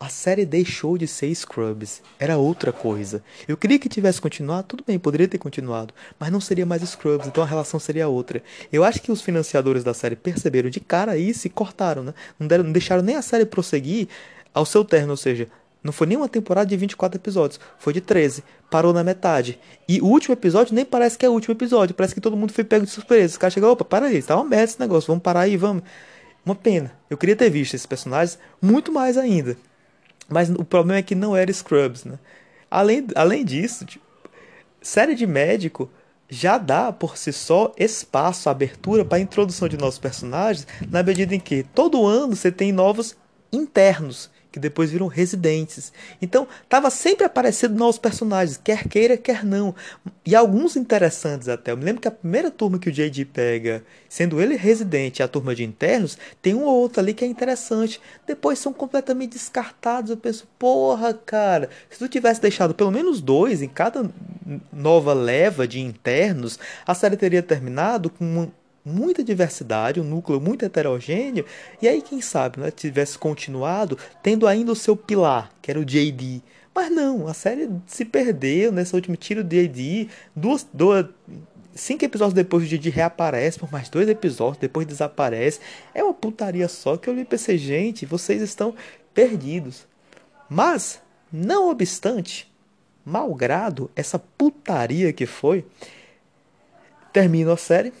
A 0.00 0.08
série 0.08 0.46
deixou 0.46 0.96
de 0.96 1.06
ser 1.06 1.32
Scrubs, 1.34 2.02
era 2.18 2.38
outra 2.38 2.72
coisa. 2.72 3.22
Eu 3.46 3.58
queria 3.58 3.78
que 3.78 3.88
tivesse 3.88 4.22
continuado, 4.22 4.68
tudo 4.68 4.84
bem, 4.86 4.98
poderia 4.98 5.28
ter 5.28 5.36
continuado, 5.36 5.92
mas 6.18 6.32
não 6.32 6.40
seria 6.40 6.64
mais 6.64 6.82
Scrubs, 6.82 7.26
então 7.26 7.44
a 7.44 7.46
relação 7.46 7.78
seria 7.78 8.08
outra. 8.08 8.42
Eu 8.72 8.84
acho 8.84 9.02
que 9.02 9.12
os 9.12 9.20
financiadores 9.20 9.84
da 9.84 9.92
série 9.92 10.16
perceberam 10.16 10.70
de 10.70 10.80
cara 10.80 11.18
isso 11.18 11.46
e 11.46 11.50
cortaram, 11.50 12.02
né? 12.02 12.14
Não, 12.38 12.46
deram, 12.46 12.64
não 12.64 12.72
deixaram 12.72 13.02
nem 13.02 13.16
a 13.16 13.22
série 13.22 13.44
prosseguir 13.44 14.08
ao 14.54 14.64
seu 14.64 14.82
término, 14.82 15.12
ou 15.12 15.16
seja, 15.18 15.48
não 15.84 15.92
foi 15.92 16.06
nem 16.06 16.16
uma 16.16 16.28
temporada 16.28 16.66
de 16.66 16.76
24 16.78 17.18
episódios, 17.18 17.60
foi 17.78 17.92
de 17.92 18.00
13. 18.00 18.42
Parou 18.70 18.94
na 18.94 19.04
metade. 19.04 19.60
E 19.86 20.00
o 20.00 20.06
último 20.06 20.32
episódio 20.32 20.74
nem 20.74 20.82
parece 20.82 21.18
que 21.18 21.26
é 21.26 21.28
o 21.28 21.32
último 21.32 21.52
episódio, 21.52 21.94
parece 21.94 22.14
que 22.14 22.22
todo 22.22 22.34
mundo 22.34 22.54
foi 22.54 22.64
pego 22.64 22.86
de 22.86 22.90
surpresa. 22.90 23.32
Os 23.32 23.36
caras 23.36 23.52
chegam, 23.52 23.70
opa, 23.70 23.84
para 23.84 24.06
aí, 24.06 24.22
tá 24.22 24.34
uma 24.34 24.46
merda 24.46 24.64
esse 24.64 24.80
negócio, 24.80 25.08
vamos 25.08 25.22
parar 25.22 25.40
aí, 25.40 25.58
vamos. 25.58 25.82
Uma 26.44 26.54
pena. 26.54 26.90
Eu 27.10 27.18
queria 27.18 27.36
ter 27.36 27.50
visto 27.50 27.74
esses 27.74 27.86
personagens 27.86 28.38
muito 28.62 28.90
mais 28.90 29.18
ainda. 29.18 29.58
Mas 30.26 30.48
o 30.48 30.64
problema 30.64 31.00
é 31.00 31.02
que 31.02 31.14
não 31.14 31.36
era 31.36 31.52
Scrubs, 31.52 32.04
né? 32.04 32.18
Além, 32.70 33.06
além 33.14 33.44
disso, 33.44 33.84
tipo, 33.84 34.04
série 34.80 35.14
de 35.14 35.26
médico 35.26 35.90
já 36.30 36.56
dá 36.56 36.90
por 36.90 37.18
si 37.18 37.30
só 37.30 37.74
espaço, 37.76 38.48
abertura 38.48 39.04
para 39.04 39.18
a 39.18 39.20
introdução 39.20 39.68
de 39.68 39.76
novos 39.76 39.98
personagens, 39.98 40.66
na 40.90 41.02
medida 41.02 41.34
em 41.34 41.40
que 41.40 41.62
todo 41.62 42.06
ano 42.06 42.34
você 42.34 42.50
tem 42.50 42.72
novos 42.72 43.14
internos 43.52 44.30
que 44.54 44.60
depois 44.60 44.92
viram 44.92 45.08
residentes. 45.08 45.92
Então, 46.22 46.46
tava 46.68 46.88
sempre 46.88 47.24
aparecendo 47.24 47.74
novos 47.76 47.98
personagens, 47.98 48.56
quer 48.56 48.86
queira, 48.86 49.16
quer 49.16 49.44
não. 49.44 49.74
E 50.24 50.32
alguns 50.32 50.76
interessantes 50.76 51.48
até. 51.48 51.72
Eu 51.72 51.76
me 51.76 51.82
lembro 51.82 52.00
que 52.00 52.06
a 52.06 52.12
primeira 52.12 52.52
turma 52.52 52.78
que 52.78 52.88
o 52.88 52.92
JD 52.92 53.24
pega, 53.24 53.82
sendo 54.08 54.40
ele 54.40 54.54
residente 54.54 55.24
a 55.24 55.26
turma 55.26 55.56
de 55.56 55.64
internos, 55.64 56.16
tem 56.40 56.54
um 56.54 56.62
ou 56.62 56.76
outro 56.76 57.00
ali 57.00 57.12
que 57.12 57.24
é 57.24 57.26
interessante. 57.26 58.00
Depois 58.28 58.60
são 58.60 58.72
completamente 58.72 59.32
descartados. 59.32 60.12
Eu 60.12 60.16
penso, 60.16 60.46
porra, 60.56 61.12
cara, 61.12 61.68
se 61.90 61.98
tu 61.98 62.08
tivesse 62.08 62.40
deixado 62.40 62.76
pelo 62.76 62.92
menos 62.92 63.20
dois 63.20 63.60
em 63.60 63.68
cada 63.68 64.08
nova 64.72 65.12
leva 65.12 65.66
de 65.66 65.80
internos, 65.80 66.60
a 66.86 66.94
série 66.94 67.16
teria 67.16 67.42
terminado 67.42 68.08
com 68.08 68.24
uma 68.24 68.52
muita 68.84 69.24
diversidade, 69.24 70.00
um 70.00 70.04
núcleo 70.04 70.40
muito 70.40 70.64
heterogêneo, 70.64 71.44
e 71.80 71.88
aí 71.88 72.02
quem 72.02 72.20
sabe, 72.20 72.60
né, 72.60 72.70
tivesse 72.70 73.18
continuado 73.18 73.98
tendo 74.22 74.46
ainda 74.46 74.72
o 74.72 74.76
seu 74.76 74.96
pilar, 74.96 75.50
que 75.62 75.70
era 75.70 75.80
o 75.80 75.84
JD. 75.84 76.42
Mas 76.74 76.90
não, 76.90 77.28
a 77.28 77.34
série 77.34 77.70
se 77.86 78.04
perdeu 78.04 78.72
nesse 78.72 78.94
último 78.94 79.16
tiro 79.16 79.44
do 79.44 79.48
JD, 79.48 80.08
duas, 80.34 80.66
duas 80.72 81.06
cinco 81.74 82.04
episódios 82.04 82.34
depois 82.34 82.64
o 82.64 82.66
JD 82.66 82.90
reaparece 82.90 83.58
por 83.58 83.70
mais 83.70 83.88
dois 83.88 84.08
episódios, 84.08 84.58
depois 84.58 84.86
desaparece. 84.86 85.60
É 85.94 86.02
uma 86.02 86.14
putaria 86.14 86.68
só 86.68 86.96
que 86.96 87.08
eu 87.08 87.14
li 87.14 87.24
pensei, 87.24 87.58
gente, 87.58 88.06
vocês 88.06 88.42
estão 88.42 88.74
perdidos. 89.12 89.86
Mas, 90.48 91.00
não 91.32 91.70
obstante, 91.70 92.52
malgrado 93.04 93.90
essa 93.96 94.18
putaria 94.18 95.12
que 95.12 95.26
foi, 95.26 95.64
termino 97.12 97.52
a 97.52 97.56
série 97.56 97.92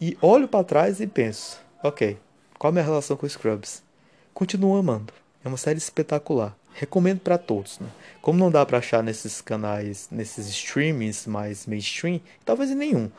e 0.00 0.16
olho 0.20 0.48
para 0.48 0.64
trás 0.64 1.00
e 1.00 1.06
penso: 1.06 1.60
ok, 1.82 2.18
qual 2.58 2.70
a 2.70 2.72
minha 2.72 2.84
relação 2.84 3.16
com 3.16 3.28
Scrubs? 3.28 3.82
Continuo 4.32 4.76
amando. 4.76 5.12
É 5.44 5.48
uma 5.48 5.56
série 5.56 5.78
espetacular. 5.78 6.56
Recomendo 6.72 7.20
para 7.20 7.38
todos. 7.38 7.78
Né? 7.78 7.86
Como 8.20 8.38
não 8.38 8.50
dá 8.50 8.64
para 8.66 8.78
achar 8.78 9.02
nesses 9.02 9.40
canais, 9.40 10.08
nesses 10.10 10.48
streamings 10.48 11.26
mais 11.26 11.66
mainstream, 11.66 12.20
talvez 12.44 12.70
em 12.70 12.74
nenhum. 12.74 13.10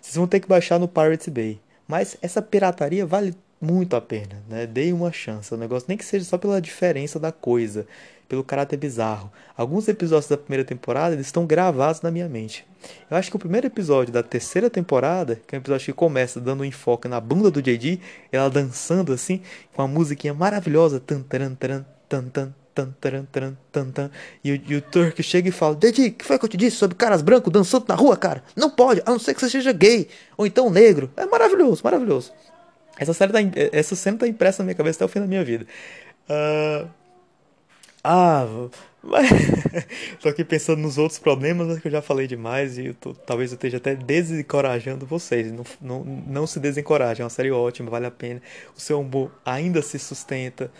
Vocês 0.00 0.16
vão 0.16 0.26
ter 0.26 0.40
que 0.40 0.48
baixar 0.48 0.78
no 0.78 0.88
Pirate 0.88 1.30
Bay. 1.30 1.60
Mas 1.86 2.16
essa 2.20 2.42
pirataria 2.42 3.06
vale 3.06 3.34
muito 3.60 3.96
a 3.96 4.00
pena, 4.00 4.42
né? 4.48 4.66
Dei 4.66 4.92
uma 4.92 5.10
chance. 5.10 5.52
O 5.54 5.56
negócio 5.56 5.86
nem 5.88 5.96
que 5.96 6.04
seja 6.04 6.24
só 6.24 6.36
pela 6.36 6.60
diferença 6.60 7.18
da 7.18 7.32
coisa 7.32 7.86
pelo 8.28 8.44
caráter 8.44 8.76
bizarro. 8.76 9.32
Alguns 9.56 9.88
episódios 9.88 10.28
da 10.28 10.36
primeira 10.36 10.64
temporada 10.64 11.14
eles 11.14 11.26
estão 11.26 11.46
gravados 11.46 12.02
na 12.02 12.10
minha 12.10 12.28
mente. 12.28 12.66
Eu 13.10 13.16
acho 13.16 13.30
que 13.30 13.36
o 13.36 13.38
primeiro 13.38 13.66
episódio 13.66 14.12
da 14.12 14.22
terceira 14.22 14.68
temporada, 14.68 15.40
que 15.46 15.54
é 15.54 15.58
um 15.58 15.60
episódio 15.60 15.86
que 15.86 15.92
começa 15.92 16.40
dando 16.40 16.60
um 16.60 16.64
enfoque 16.64 17.08
na 17.08 17.20
bunda 17.20 17.50
do 17.50 17.62
JD, 17.62 18.00
ela 18.30 18.50
dançando 18.50 19.12
assim, 19.12 19.40
com 19.74 19.82
uma 19.82 19.88
musiquinha 19.88 20.34
maravilhosa, 20.34 21.00
tan 21.00 21.22
tan 21.22 21.54
tan 21.54 21.84
tan 22.08 22.24
tan 22.30 22.54
tan 22.74 22.94
tan 23.00 23.24
tan 23.32 23.56
tan 23.72 23.90
tan 23.90 24.10
e 24.44 24.52
o, 24.52 24.62
e 24.68 24.76
o 24.76 24.82
Turk 24.82 25.20
chega 25.22 25.48
e 25.48 25.52
fala: 25.52 25.74
JD, 25.74 26.10
que 26.10 26.24
foi 26.24 26.38
que 26.38 26.44
eu 26.44 26.48
te 26.48 26.56
disse 26.56 26.76
sobre 26.76 26.96
caras 26.96 27.22
brancos 27.22 27.52
dançando 27.52 27.86
na 27.88 27.94
rua, 27.94 28.16
cara? 28.16 28.44
Não 28.54 28.70
pode, 28.70 29.02
a 29.04 29.10
não 29.10 29.18
ser 29.18 29.34
que 29.34 29.40
você 29.40 29.50
seja 29.50 29.72
gay 29.72 30.08
ou 30.36 30.46
então 30.46 30.70
negro. 30.70 31.10
É 31.16 31.26
maravilhoso, 31.26 31.80
maravilhoso. 31.82 32.32
Essa, 32.98 33.14
série 33.14 33.32
tá, 33.32 33.38
essa 33.72 33.94
cena 33.94 34.16
está 34.16 34.26
impressa 34.26 34.62
na 34.62 34.66
minha 34.66 34.74
cabeça 34.74 34.98
até 34.98 35.04
o 35.04 35.08
fim 35.08 35.20
da 35.20 35.26
minha 35.26 35.44
vida. 35.44 35.66
Uh, 36.28 36.88
ah, 38.10 38.46
mas... 39.02 39.28
tô 40.20 40.28
aqui 40.28 40.44
pensando 40.44 40.80
nos 40.80 40.98
outros 40.98 41.18
problemas 41.18 41.78
que 41.78 41.88
eu 41.88 41.92
já 41.92 42.02
falei 42.02 42.26
demais 42.26 42.78
e 42.78 42.86
eu 42.86 42.94
tô, 42.94 43.14
talvez 43.14 43.52
eu 43.52 43.56
esteja 43.56 43.76
até 43.76 43.94
desencorajando 43.94 45.06
vocês. 45.06 45.52
Não, 45.52 45.64
não, 45.80 46.04
não 46.04 46.46
se 46.46 46.58
desencorajem, 46.58 47.22
é 47.22 47.24
uma 47.24 47.30
série 47.30 47.50
ótima, 47.50 47.90
vale 47.90 48.06
a 48.06 48.10
pena. 48.10 48.42
O 48.76 48.80
seu 48.80 49.00
humor 49.00 49.30
ainda 49.44 49.82
se 49.82 49.98
sustenta. 49.98 50.70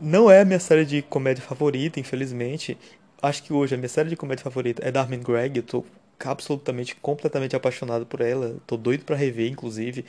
Não 0.00 0.30
é 0.30 0.42
a 0.42 0.44
minha 0.44 0.60
série 0.60 0.84
de 0.84 1.02
comédia 1.02 1.42
favorita, 1.42 2.00
infelizmente. 2.00 2.78
Acho 3.22 3.42
que 3.42 3.52
hoje 3.52 3.74
a 3.74 3.78
minha 3.78 3.88
série 3.88 4.10
de 4.10 4.16
comédia 4.16 4.44
favorita 4.44 4.82
é 4.86 4.92
Darwin 4.92 5.20
Greg. 5.20 5.58
Eu 5.58 5.62
tô 5.62 5.84
absolutamente, 6.24 6.96
completamente 6.96 7.56
apaixonado 7.56 8.06
por 8.06 8.20
ela. 8.20 8.56
Tô 8.66 8.76
doido 8.76 9.04
para 9.04 9.16
rever, 9.16 9.50
inclusive. 9.50 10.04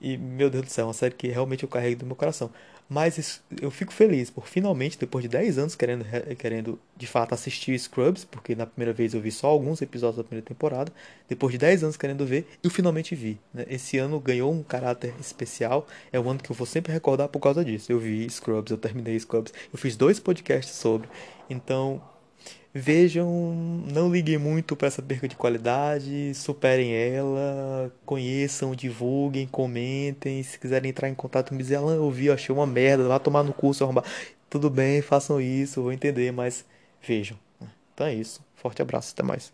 E, 0.00 0.16
meu 0.16 0.50
Deus 0.50 0.64
do 0.64 0.70
céu, 0.70 0.84
é 0.84 0.86
uma 0.88 0.94
série 0.94 1.14
que 1.14 1.28
realmente 1.28 1.62
eu 1.64 1.68
carrego 1.68 2.00
do 2.00 2.06
meu 2.06 2.16
coração. 2.16 2.50
Mas 2.88 3.40
eu 3.60 3.70
fico 3.70 3.92
feliz 3.92 4.28
por 4.30 4.46
finalmente, 4.46 4.98
depois 4.98 5.22
de 5.22 5.28
10 5.28 5.58
anos 5.58 5.74
querendo, 5.74 6.04
querendo 6.36 6.78
de 6.96 7.06
fato 7.06 7.32
assistir 7.32 7.78
Scrubs, 7.78 8.24
porque 8.24 8.54
na 8.54 8.66
primeira 8.66 8.92
vez 8.92 9.14
eu 9.14 9.20
vi 9.20 9.30
só 9.30 9.48
alguns 9.48 9.80
episódios 9.80 10.18
da 10.18 10.24
primeira 10.24 10.46
temporada, 10.46 10.92
depois 11.28 11.52
de 11.52 11.58
10 11.58 11.84
anos 11.84 11.96
querendo 11.96 12.26
ver, 12.26 12.46
eu 12.62 12.70
finalmente 12.70 13.14
vi. 13.14 13.38
Né? 13.52 13.64
Esse 13.68 13.96
ano 13.98 14.20
ganhou 14.20 14.52
um 14.52 14.62
caráter 14.62 15.14
especial, 15.18 15.86
é 16.12 16.20
um 16.20 16.28
ano 16.28 16.40
que 16.40 16.50
eu 16.50 16.56
vou 16.56 16.66
sempre 16.66 16.92
recordar 16.92 17.28
por 17.28 17.40
causa 17.40 17.64
disso. 17.64 17.90
Eu 17.90 17.98
vi 17.98 18.28
Scrubs, 18.28 18.70
eu 18.70 18.78
terminei 18.78 19.18
Scrubs, 19.18 19.52
eu 19.72 19.78
fiz 19.78 19.96
dois 19.96 20.20
podcasts 20.20 20.76
sobre, 20.76 21.08
então 21.48 22.02
Vejam, 22.76 23.30
não 23.92 24.10
liguem 24.10 24.36
muito 24.36 24.74
para 24.74 24.88
essa 24.88 25.00
perca 25.00 25.28
de 25.28 25.36
qualidade, 25.36 26.34
superem 26.34 26.92
ela, 26.92 27.94
conheçam, 28.04 28.74
divulguem, 28.74 29.46
comentem. 29.46 30.42
Se 30.42 30.58
quiserem 30.58 30.90
entrar 30.90 31.08
em 31.08 31.14
contato 31.14 31.54
me 31.54 31.74
Alan, 31.74 31.94
eu 31.94 32.10
vi, 32.10 32.28
achei 32.30 32.52
uma 32.52 32.66
merda, 32.66 33.06
vá 33.06 33.20
tomar 33.20 33.44
no 33.44 33.52
curso, 33.52 33.84
arrombar. 33.84 34.04
Tudo 34.50 34.68
bem, 34.68 35.00
façam 35.02 35.40
isso, 35.40 35.82
vou 35.82 35.92
entender, 35.92 36.32
mas 36.32 36.64
vejam. 37.00 37.38
Então 37.94 38.08
é 38.08 38.14
isso. 38.14 38.44
Forte 38.56 38.82
abraço, 38.82 39.12
até 39.12 39.22
mais. 39.22 39.52